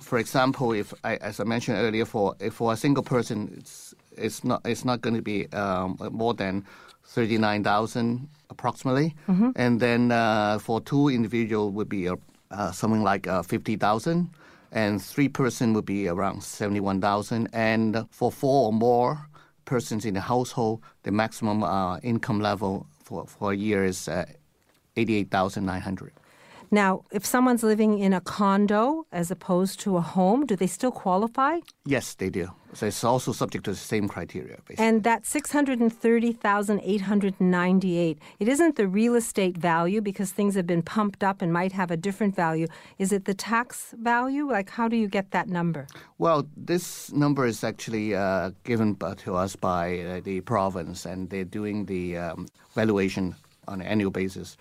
for 0.10 0.18
example, 0.18 0.74
if 0.74 0.91
I, 1.03 1.18
as 1.18 1.39
I 1.39 1.43
mentioned 1.43 1.78
earlier, 1.78 2.03
for 2.03 2.36
for 2.51 2.74
a 2.74 2.76
single 2.76 3.03
person, 3.03 3.53
it's 3.60 3.93
it's 4.18 4.43
not 4.43 4.62
it's 4.66 4.84
not 4.84 5.01
going 5.01 5.16
to 5.16 5.22
be 5.22 5.47
um, 5.53 5.97
more 6.12 6.34
than 6.34 6.66
39,000 7.05 8.28
approximately. 8.49 9.16
Mm-hmm. 9.28 9.51
And 9.55 9.80
then 9.80 10.12
uh, 10.12 10.57
for 10.57 10.82
two 10.82 11.10
individual 11.10 11.70
would 11.72 11.89
be 11.89 12.10
uh, 12.10 12.16
uh, 12.49 12.72
something 12.72 13.03
like 13.03 13.28
uh, 13.28 13.43
50,000 13.43 14.30
and 14.72 15.01
three 15.01 15.30
person 15.30 15.74
would 15.74 15.86
be 15.86 16.07
around 16.07 16.43
71,000 16.43 17.47
and 17.53 18.05
for 18.10 18.32
four 18.32 18.68
or 18.68 18.74
more 18.74 19.28
persons 19.66 20.05
in 20.05 20.14
the 20.16 20.22
household 20.22 20.82
the 21.03 21.12
maximum 21.12 21.64
uh, 21.64 21.97
income 21.99 22.39
level 22.39 22.86
for, 23.03 23.26
for 23.26 23.51
a 23.51 23.55
year 23.55 23.86
is 23.86 24.07
uh, 24.07 24.26
88,900. 24.97 26.12
Now, 26.72 27.03
if 27.11 27.26
someone's 27.26 27.63
living 27.63 27.97
in 27.97 28.13
a 28.13 28.22
condo 28.22 29.07
as 29.11 29.32
opposed 29.32 29.80
to 29.82 29.97
a 29.97 30.01
home, 30.01 30.45
do 30.45 30.55
they 30.55 30.67
still 30.67 30.91
qualify? 30.91 31.57
Yes, 31.86 32.13
they 32.13 32.30
do. 32.30 32.51
So 32.74 32.86
it's 32.86 33.03
also 33.03 33.32
subject 33.32 33.65
to 33.65 33.72
the 33.72 33.78
same 33.78 34.07
criteria. 34.07 34.59
Basically. 34.67 34.86
And 34.86 35.03
that 35.03 35.26
630,898, 35.26 38.20
it 38.39 38.47
isn't 38.47 38.76
the 38.76 38.88
real 38.88 39.15
estate 39.15 39.57
value 39.57 40.01
because 40.01 40.32
things 40.32 40.53
have 40.53 40.67
been 40.67 40.84
pumped 40.84 41.24
up 41.24 41.41
and 41.41 41.51
might 41.51 41.72
have 41.72 41.89
a 41.89 41.97
different 41.97 42.36
value. 42.36 42.67
Is 42.99 43.11
it 43.11 43.26
the 43.26 43.34
tax 43.34 43.95
value? 43.97 44.47
Like, 44.47 44.70
how 44.70 44.88
do 44.88 44.95
you 44.95 45.07
get 45.07 45.32
that 45.32 45.49
number? 45.49 45.88
Well, 46.20 46.47
this 46.55 47.11
number 47.11 47.47
is 47.47 47.63
actually 47.63 48.13
uh, 48.13 48.51
given 48.63 48.95
to 48.97 49.36
us 49.36 49.55
by 49.55 50.01
uh, 50.01 50.20
the 50.24 50.41
province, 50.41 51.07
and 51.07 51.32
they're 51.32 51.43
doing 51.43 51.86
the 51.86 52.17
um, 52.17 52.47
valuation 52.76 53.36
on 53.67 53.82
an 53.82 53.88
annual 53.88 54.11
basis 54.11 54.57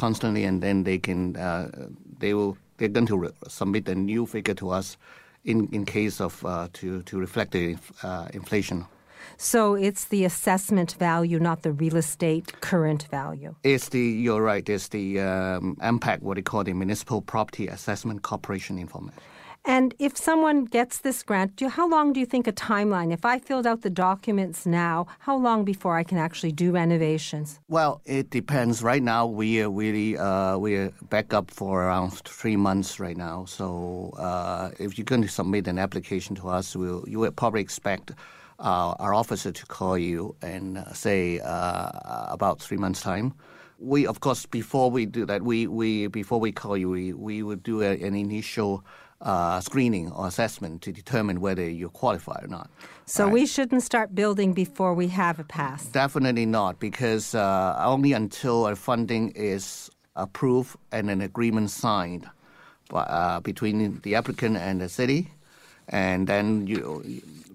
constantly, 0.00 0.44
and 0.44 0.62
then 0.62 0.84
they 0.84 0.98
can 0.98 1.36
uh, 1.36 1.68
they 2.18 2.32
will 2.34 2.56
they're 2.76 2.88
going 2.88 3.06
to 3.06 3.18
re- 3.18 3.36
submit 3.48 3.88
a 3.88 3.94
new 3.94 4.26
figure 4.26 4.54
to 4.54 4.70
us 4.70 4.96
in 5.44 5.68
in 5.72 5.84
case 5.84 6.20
of 6.20 6.44
uh, 6.44 6.68
to 6.72 7.02
to 7.02 7.20
reflect 7.20 7.52
the 7.52 7.76
uh, 8.02 8.28
inflation. 8.32 8.86
So 9.36 9.74
it's 9.74 10.04
the 10.06 10.24
assessment 10.24 10.96
value, 10.98 11.38
not 11.38 11.62
the 11.62 11.72
real 11.72 11.96
estate 11.96 12.60
current 12.60 13.02
value. 13.10 13.54
It's 13.62 13.88
the 13.90 14.00
you're 14.24 14.42
right. 14.42 14.68
It's 14.68 14.88
the 14.88 15.20
um, 15.20 15.76
MPAC, 15.80 16.22
what 16.22 16.36
they 16.36 16.42
call 16.42 16.64
the 16.64 16.72
Municipal 16.74 17.20
Property 17.22 17.68
Assessment 17.68 18.22
Corporation 18.22 18.78
information. 18.78 19.20
And 19.64 19.94
if 19.98 20.16
someone 20.16 20.64
gets 20.64 20.98
this 20.98 21.22
grant, 21.22 21.60
how 21.60 21.88
long 21.88 22.14
do 22.14 22.20
you 22.20 22.24
think 22.24 22.46
a 22.46 22.52
timeline? 22.52 23.12
If 23.12 23.24
I 23.26 23.38
filled 23.38 23.66
out 23.66 23.82
the 23.82 23.90
documents 23.90 24.64
now, 24.64 25.06
how 25.18 25.36
long 25.36 25.64
before 25.64 25.96
I 25.96 26.02
can 26.02 26.16
actually 26.16 26.52
do 26.52 26.72
renovations? 26.72 27.60
Well, 27.68 28.00
it 28.06 28.30
depends. 28.30 28.82
Right 28.82 29.02
now, 29.02 29.26
we 29.26 29.62
are 29.62 29.70
really 29.70 30.16
uh, 30.16 30.56
we're 30.56 30.90
back 31.10 31.34
up 31.34 31.50
for 31.50 31.84
around 31.84 32.12
three 32.24 32.56
months 32.56 32.98
right 32.98 33.16
now. 33.16 33.44
So 33.44 34.14
uh, 34.18 34.70
if 34.78 34.96
you're 34.96 35.04
going 35.04 35.22
to 35.22 35.28
submit 35.28 35.68
an 35.68 35.78
application 35.78 36.34
to 36.36 36.48
us, 36.48 36.74
we'll, 36.74 37.04
you 37.06 37.18
will 37.18 37.30
probably 37.30 37.60
expect 37.60 38.12
uh, 38.60 38.94
our 38.98 39.12
officer 39.12 39.52
to 39.52 39.66
call 39.66 39.98
you 39.98 40.34
and 40.40 40.78
uh, 40.78 40.92
say 40.94 41.38
uh, 41.40 41.90
about 42.30 42.60
three 42.60 42.78
months 42.78 43.02
time 43.02 43.34
we 43.78 44.06
of 44.06 44.20
course 44.20 44.44
before 44.44 44.90
we 44.90 45.06
do 45.06 45.24
that 45.24 45.42
we, 45.42 45.66
we 45.66 46.06
before 46.06 46.38
we 46.38 46.52
call 46.52 46.76
you 46.76 46.90
we, 46.90 47.14
we 47.14 47.42
would 47.42 47.62
do 47.62 47.80
a, 47.80 47.92
an 47.92 48.14
initial 48.14 48.84
uh, 49.20 49.60
screening 49.60 50.10
or 50.12 50.26
assessment 50.26 50.82
to 50.82 50.92
determine 50.92 51.40
whether 51.40 51.68
you 51.68 51.88
qualify 51.90 52.40
or 52.42 52.48
not. 52.48 52.70
So 53.06 53.24
right? 53.24 53.32
we 53.32 53.46
shouldn't 53.46 53.82
start 53.82 54.14
building 54.14 54.52
before 54.52 54.94
we 54.94 55.08
have 55.08 55.38
a 55.38 55.44
pass. 55.44 55.86
Definitely 55.86 56.46
not, 56.46 56.78
because 56.78 57.34
uh, 57.34 57.76
only 57.84 58.12
until 58.12 58.66
a 58.66 58.76
funding 58.76 59.30
is 59.30 59.90
approved 60.16 60.76
and 60.92 61.10
an 61.10 61.20
agreement 61.20 61.70
signed 61.70 62.28
uh, 62.92 63.40
between 63.40 64.00
the 64.02 64.14
applicant 64.14 64.56
and 64.56 64.80
the 64.80 64.88
city, 64.88 65.28
and 65.88 66.26
then 66.26 66.66
you. 66.66 67.02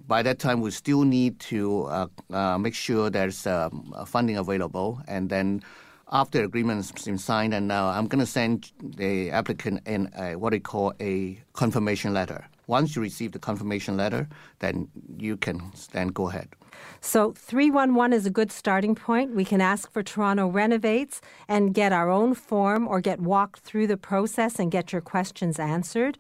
By 0.08 0.22
that 0.22 0.38
time, 0.38 0.62
we 0.62 0.70
still 0.70 1.04
need 1.04 1.40
to 1.52 1.86
uh, 1.86 2.08
uh, 2.32 2.60
make 2.60 2.76
sure 2.76 3.10
there's 3.10 3.48
um, 3.48 3.92
funding 4.06 4.38
available, 4.38 5.02
and 5.08 5.30
then 5.30 5.64
after 6.12 6.44
agreement 6.44 6.78
has 6.78 7.06
been 7.06 7.18
signed, 7.18 7.54
and 7.54 7.68
now 7.68 7.88
I'm 7.88 8.08
going 8.08 8.20
to 8.20 8.26
send 8.26 8.72
the 8.82 9.32
applicant 9.32 9.88
in 9.88 10.12
a, 10.18 10.36
what 10.36 10.52
they 10.52 10.60
call 10.60 10.94
a 11.00 11.42
confirmation 11.54 12.14
letter. 12.14 12.48
Once 12.68 12.96
you 12.96 13.02
receive 13.02 13.32
the 13.32 13.40
confirmation 13.40 13.96
letter, 13.96 14.28
then 14.60 14.88
you 15.18 15.38
can 15.38 15.72
then 15.92 16.08
go 16.08 16.30
ahead. 16.30 16.50
So 17.00 17.34
311 17.34 18.14
is 18.14 18.26
a 18.26 18.30
good 18.30 18.52
starting 18.52 18.96
point. 18.96 19.36
We 19.36 19.46
can 19.46 19.62
ask 19.62 19.92
for 19.92 20.04
Toronto 20.04 20.48
Renovates 20.48 21.22
and 21.48 21.74
get 21.74 21.94
our 21.94 22.10
own 22.10 22.34
form 22.34 22.88
or 22.88 23.02
get 23.02 23.20
walked 23.20 23.60
through 23.62 23.88
the 23.88 23.98
process 23.98 24.60
and 24.60 24.72
get 24.72 24.92
your 24.92 25.02
questions 25.02 25.60
answered. 25.60 26.18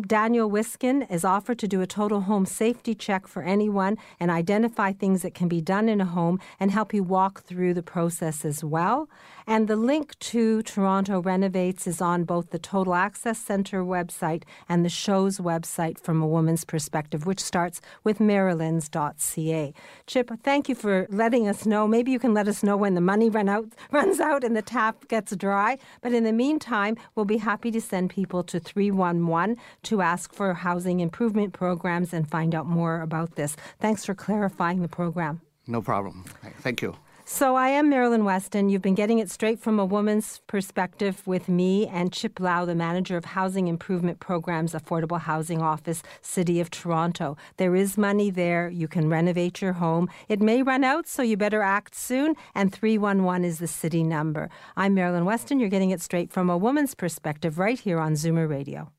Daniel 0.00 0.50
Wiskin 0.50 1.02
is 1.02 1.24
offered 1.24 1.56
to 1.60 1.68
do 1.68 1.80
a 1.80 1.86
total 1.86 2.22
home 2.22 2.46
safety 2.46 2.96
check 2.96 3.28
for 3.28 3.44
anyone 3.44 3.96
and 4.18 4.28
identify 4.28 4.90
things 4.90 5.22
that 5.22 5.34
can 5.34 5.46
be 5.46 5.60
done 5.60 5.88
in 5.88 6.00
a 6.00 6.04
home 6.04 6.40
and 6.58 6.72
help 6.72 6.92
you 6.92 7.04
walk 7.04 7.42
through 7.42 7.74
the 7.74 7.82
process 7.82 8.44
as 8.44 8.64
well. 8.64 9.08
And 9.46 9.68
the 9.68 9.76
link 9.76 10.18
to 10.18 10.62
Toronto 10.62 11.22
Renovates 11.22 11.86
is 11.86 12.00
on 12.00 12.24
both 12.24 12.50
the 12.50 12.58
Total 12.58 12.94
Access 12.94 13.38
Center 13.38 13.84
website 13.84 14.42
and 14.68 14.84
the 14.84 14.88
show's 14.88 15.38
website 15.38 16.00
from 16.00 16.20
a 16.20 16.26
woman's 16.26 16.64
perspective, 16.64 17.24
which 17.24 17.40
starts 17.40 17.80
with 18.02 18.18
marilyns.ca. 18.18 19.74
Chip, 20.08 20.30
thank 20.42 20.68
you 20.68 20.74
for 20.74 21.06
letting 21.08 21.46
us 21.46 21.66
know. 21.66 21.86
Maybe 21.86 22.10
you 22.10 22.18
can 22.18 22.34
let 22.34 22.48
us 22.48 22.64
know 22.64 22.76
when 22.76 22.94
the 22.94 23.00
money 23.00 23.30
run 23.30 23.48
out, 23.48 23.68
runs 23.92 24.18
out 24.18 24.42
and 24.42 24.56
the 24.56 24.62
tap 24.62 25.06
gets 25.06 25.36
dry. 25.36 25.78
But 26.00 26.14
in 26.14 26.24
the 26.24 26.32
meantime, 26.32 26.96
we'll 27.14 27.26
be 27.26 27.36
happy 27.36 27.70
to 27.70 27.80
send 27.80 28.10
people 28.10 28.42
to 28.44 28.58
311 28.58 29.56
to 29.84 30.02
ask 30.02 30.32
for 30.34 30.54
housing 30.54 31.00
improvement 31.00 31.52
programs 31.52 32.12
and 32.12 32.28
find 32.28 32.54
out 32.54 32.66
more 32.66 33.00
about 33.00 33.36
this. 33.36 33.56
Thanks 33.80 34.04
for 34.04 34.14
clarifying 34.14 34.82
the 34.82 34.88
program. 34.88 35.40
No 35.66 35.80
problem. 35.80 36.24
Thank 36.60 36.82
you. 36.82 36.96
So 37.26 37.56
I 37.56 37.68
am 37.68 37.88
Marilyn 37.88 38.26
Weston. 38.26 38.68
You've 38.68 38.82
been 38.82 38.94
getting 38.94 39.18
it 39.18 39.30
straight 39.30 39.58
from 39.58 39.78
a 39.78 39.84
woman's 39.84 40.42
perspective 40.46 41.26
with 41.26 41.48
me 41.48 41.86
and 41.86 42.12
Chip 42.12 42.38
Lau, 42.38 42.66
the 42.66 42.74
manager 42.74 43.16
of 43.16 43.24
Housing 43.24 43.66
Improvement 43.66 44.20
Programs, 44.20 44.74
Affordable 44.74 45.18
Housing 45.18 45.62
Office, 45.62 46.02
City 46.20 46.60
of 46.60 46.70
Toronto. 46.70 47.38
There 47.56 47.74
is 47.74 47.96
money 47.96 48.28
there. 48.28 48.68
You 48.68 48.88
can 48.88 49.08
renovate 49.08 49.62
your 49.62 49.72
home. 49.72 50.10
It 50.28 50.42
may 50.42 50.62
run 50.62 50.84
out, 50.84 51.08
so 51.08 51.22
you 51.22 51.38
better 51.38 51.62
act 51.62 51.94
soon. 51.94 52.34
And 52.54 52.70
311 52.70 53.46
is 53.46 53.58
the 53.58 53.68
city 53.68 54.04
number. 54.04 54.50
I'm 54.76 54.92
Marilyn 54.92 55.24
Weston. 55.24 55.58
You're 55.58 55.70
getting 55.70 55.92
it 55.92 56.02
straight 56.02 56.30
from 56.30 56.50
a 56.50 56.58
woman's 56.58 56.94
perspective 56.94 57.58
right 57.58 57.80
here 57.80 57.98
on 57.98 58.12
Zoomer 58.12 58.46
Radio. 58.46 58.92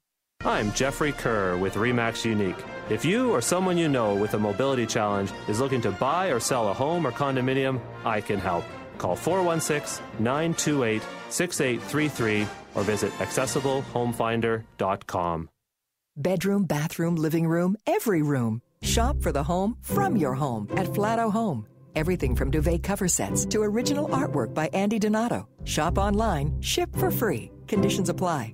I'm 0.46 0.72
Jeffrey 0.74 1.12
Kerr 1.12 1.58
with 1.58 1.74
REMAX 1.74 2.24
Unique. 2.24 2.64
If 2.92 3.04
you 3.04 3.32
or 3.32 3.42
someone 3.42 3.80
you 3.80 3.90
know 3.90 4.14
with 4.14 4.36
a 4.36 4.40
mobility 4.40 4.86
challenge 4.86 5.32
is 5.48 5.60
looking 5.60 5.82
to 5.82 5.90
buy 5.90 6.28
or 6.28 6.40
sell 6.40 6.70
a 6.70 6.74
home 6.74 7.08
or 7.08 7.12
condominium, 7.12 7.82
I 8.04 8.22
can 8.22 8.38
help. 8.38 8.64
Call 9.00 9.16
416 9.16 10.06
928 10.20 11.02
6833 11.30 12.48
or 12.76 12.84
visit 12.84 13.12
accessiblehomefinder.com. 13.14 15.50
Bedroom, 16.16 16.66
bathroom, 16.66 17.16
living 17.16 17.48
room, 17.48 17.76
every 17.88 18.22
room. 18.22 18.62
Shop 18.84 19.20
for 19.22 19.32
the 19.32 19.44
home 19.44 19.78
from 19.82 20.16
your 20.16 20.36
home 20.36 20.68
at 20.78 20.86
Flato 20.86 21.32
Home. 21.32 21.66
Everything 21.96 22.36
from 22.36 22.52
duvet 22.52 22.84
cover 22.84 23.08
sets 23.08 23.46
to 23.46 23.64
original 23.64 24.08
artwork 24.10 24.54
by 24.54 24.68
Andy 24.74 25.00
Donato. 25.00 25.48
Shop 25.64 25.98
online, 25.98 26.62
ship 26.62 26.96
for 26.98 27.10
free. 27.10 27.52
Conditions 27.68 28.10
apply. 28.10 28.54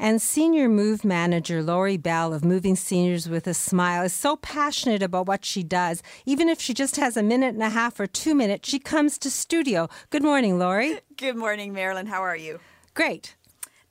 And 0.00 0.22
Senior 0.22 0.68
Move 0.68 1.04
Manager 1.04 1.60
Lori 1.60 1.96
Bell 1.96 2.32
of 2.32 2.44
Moving 2.44 2.76
Seniors 2.76 3.28
with 3.28 3.48
a 3.48 3.54
Smile 3.54 4.04
is 4.04 4.12
so 4.12 4.36
passionate 4.36 5.02
about 5.02 5.26
what 5.26 5.44
she 5.44 5.64
does. 5.64 6.04
Even 6.24 6.48
if 6.48 6.60
she 6.60 6.72
just 6.72 6.96
has 6.96 7.16
a 7.16 7.22
minute 7.22 7.54
and 7.54 7.64
a 7.64 7.70
half 7.70 7.98
or 7.98 8.06
two 8.06 8.32
minutes, 8.32 8.68
she 8.68 8.78
comes 8.78 9.18
to 9.18 9.28
studio. 9.28 9.88
Good 10.10 10.22
morning, 10.22 10.56
Lori. 10.56 11.00
Good 11.16 11.34
morning, 11.34 11.72
Marilyn. 11.72 12.06
How 12.06 12.22
are 12.22 12.36
you? 12.36 12.60
Great. 12.94 13.34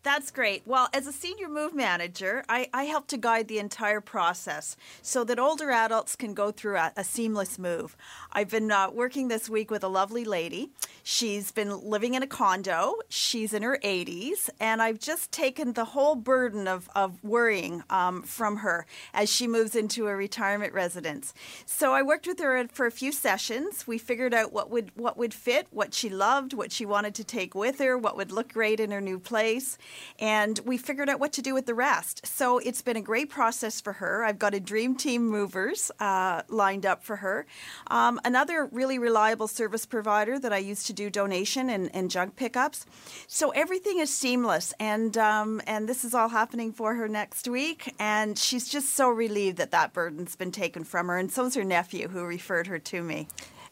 That's 0.07 0.31
great. 0.31 0.61
Well, 0.65 0.87
as 0.93 1.05
a 1.05 1.11
senior 1.11 1.49
move 1.49 1.75
manager, 1.75 2.45
I, 2.47 2.69
I, 2.73 2.85
help 2.85 3.07
to 3.07 3.17
guide 3.17 3.49
the 3.49 3.59
entire 3.59 3.99
process 3.99 4.77
so 5.01 5.25
that 5.25 5.37
older 5.37 5.69
adults 5.69 6.15
can 6.15 6.33
go 6.33 6.49
through 6.49 6.77
a, 6.77 6.93
a 6.95 7.03
seamless 7.03 7.59
move. 7.59 7.97
I've 8.31 8.49
been 8.49 8.71
uh, 8.71 8.89
working 8.89 9.27
this 9.27 9.49
week 9.49 9.69
with 9.69 9.83
a 9.83 9.89
lovely 9.89 10.23
lady. 10.23 10.69
She's 11.03 11.51
been 11.51 11.81
living 11.81 12.13
in 12.13 12.23
a 12.23 12.27
condo. 12.27 12.95
She's 13.09 13.53
in 13.53 13.63
her 13.63 13.79
80s, 13.83 14.49
and 14.61 14.81
I've 14.81 14.99
just 14.99 15.33
taken 15.33 15.73
the 15.73 15.83
whole 15.83 16.15
burden 16.15 16.69
of, 16.69 16.89
of 16.95 17.21
worrying 17.21 17.83
um, 17.89 18.21
from 18.21 18.57
her 18.57 18.85
as 19.13 19.29
she 19.29 19.45
moves 19.45 19.75
into 19.75 20.07
a 20.07 20.15
retirement 20.15 20.71
residence. 20.73 21.33
So 21.65 21.91
I 21.91 22.01
worked 22.01 22.27
with 22.27 22.39
her 22.39 22.65
for 22.69 22.85
a 22.85 22.91
few 22.91 23.11
sessions. 23.11 23.85
We 23.85 23.97
figured 23.97 24.33
out 24.33 24.53
what 24.53 24.69
would 24.69 24.91
what 24.95 25.17
would 25.17 25.33
fit, 25.33 25.67
what 25.71 25.93
she 25.93 26.09
loved, 26.09 26.53
what 26.53 26.71
she 26.71 26.85
wanted 26.85 27.13
to 27.15 27.25
take 27.25 27.53
with 27.53 27.79
her, 27.79 27.97
what 27.97 28.15
would 28.15 28.31
look 28.31 28.53
great 28.53 28.79
in 28.79 28.91
her 28.91 29.01
new 29.01 29.19
place 29.19 29.77
and 30.19 30.59
we 30.65 30.77
figured 30.77 31.09
out 31.09 31.19
what 31.19 31.33
to 31.33 31.41
do 31.41 31.53
with 31.53 31.65
the 31.65 31.75
rest. 31.75 32.25
So 32.25 32.57
it's 32.59 32.81
been 32.81 32.97
a 32.97 33.01
great 33.01 33.29
process 33.29 33.81
for 33.81 33.93
her. 33.93 34.23
I've 34.23 34.39
got 34.39 34.53
a 34.53 34.59
dream 34.59 34.95
team 34.95 35.27
movers 35.27 35.91
uh, 35.99 36.43
lined 36.47 36.85
up 36.85 37.03
for 37.03 37.17
her. 37.17 37.45
Um, 37.87 38.19
another 38.25 38.65
really 38.71 38.99
reliable 38.99 39.47
service 39.47 39.85
provider 39.85 40.39
that 40.39 40.53
I 40.53 40.57
use 40.57 40.83
to 40.85 40.93
do 40.93 41.09
donation 41.09 41.69
and, 41.69 41.93
and 41.95 42.09
junk 42.09 42.35
pickups. 42.35 42.85
So 43.27 43.49
everything 43.51 43.99
is 43.99 44.13
seamless, 44.13 44.73
and 44.79 45.17
um, 45.17 45.61
and 45.67 45.87
this 45.87 46.03
is 46.03 46.13
all 46.13 46.29
happening 46.29 46.71
for 46.71 46.95
her 46.95 47.07
next 47.07 47.47
week. 47.47 47.93
And 47.99 48.37
she's 48.37 48.67
just 48.67 48.93
so 48.93 49.09
relieved 49.09 49.57
that 49.57 49.71
that 49.71 49.93
burden's 49.93 50.35
been 50.35 50.51
taken 50.51 50.83
from 50.83 51.07
her, 51.07 51.17
and 51.17 51.31
so 51.31 51.45
is 51.45 51.55
her 51.55 51.63
nephew 51.63 52.07
who 52.07 52.23
referred 52.23 52.67
her 52.67 52.79
to 52.79 53.01
me. 53.01 53.27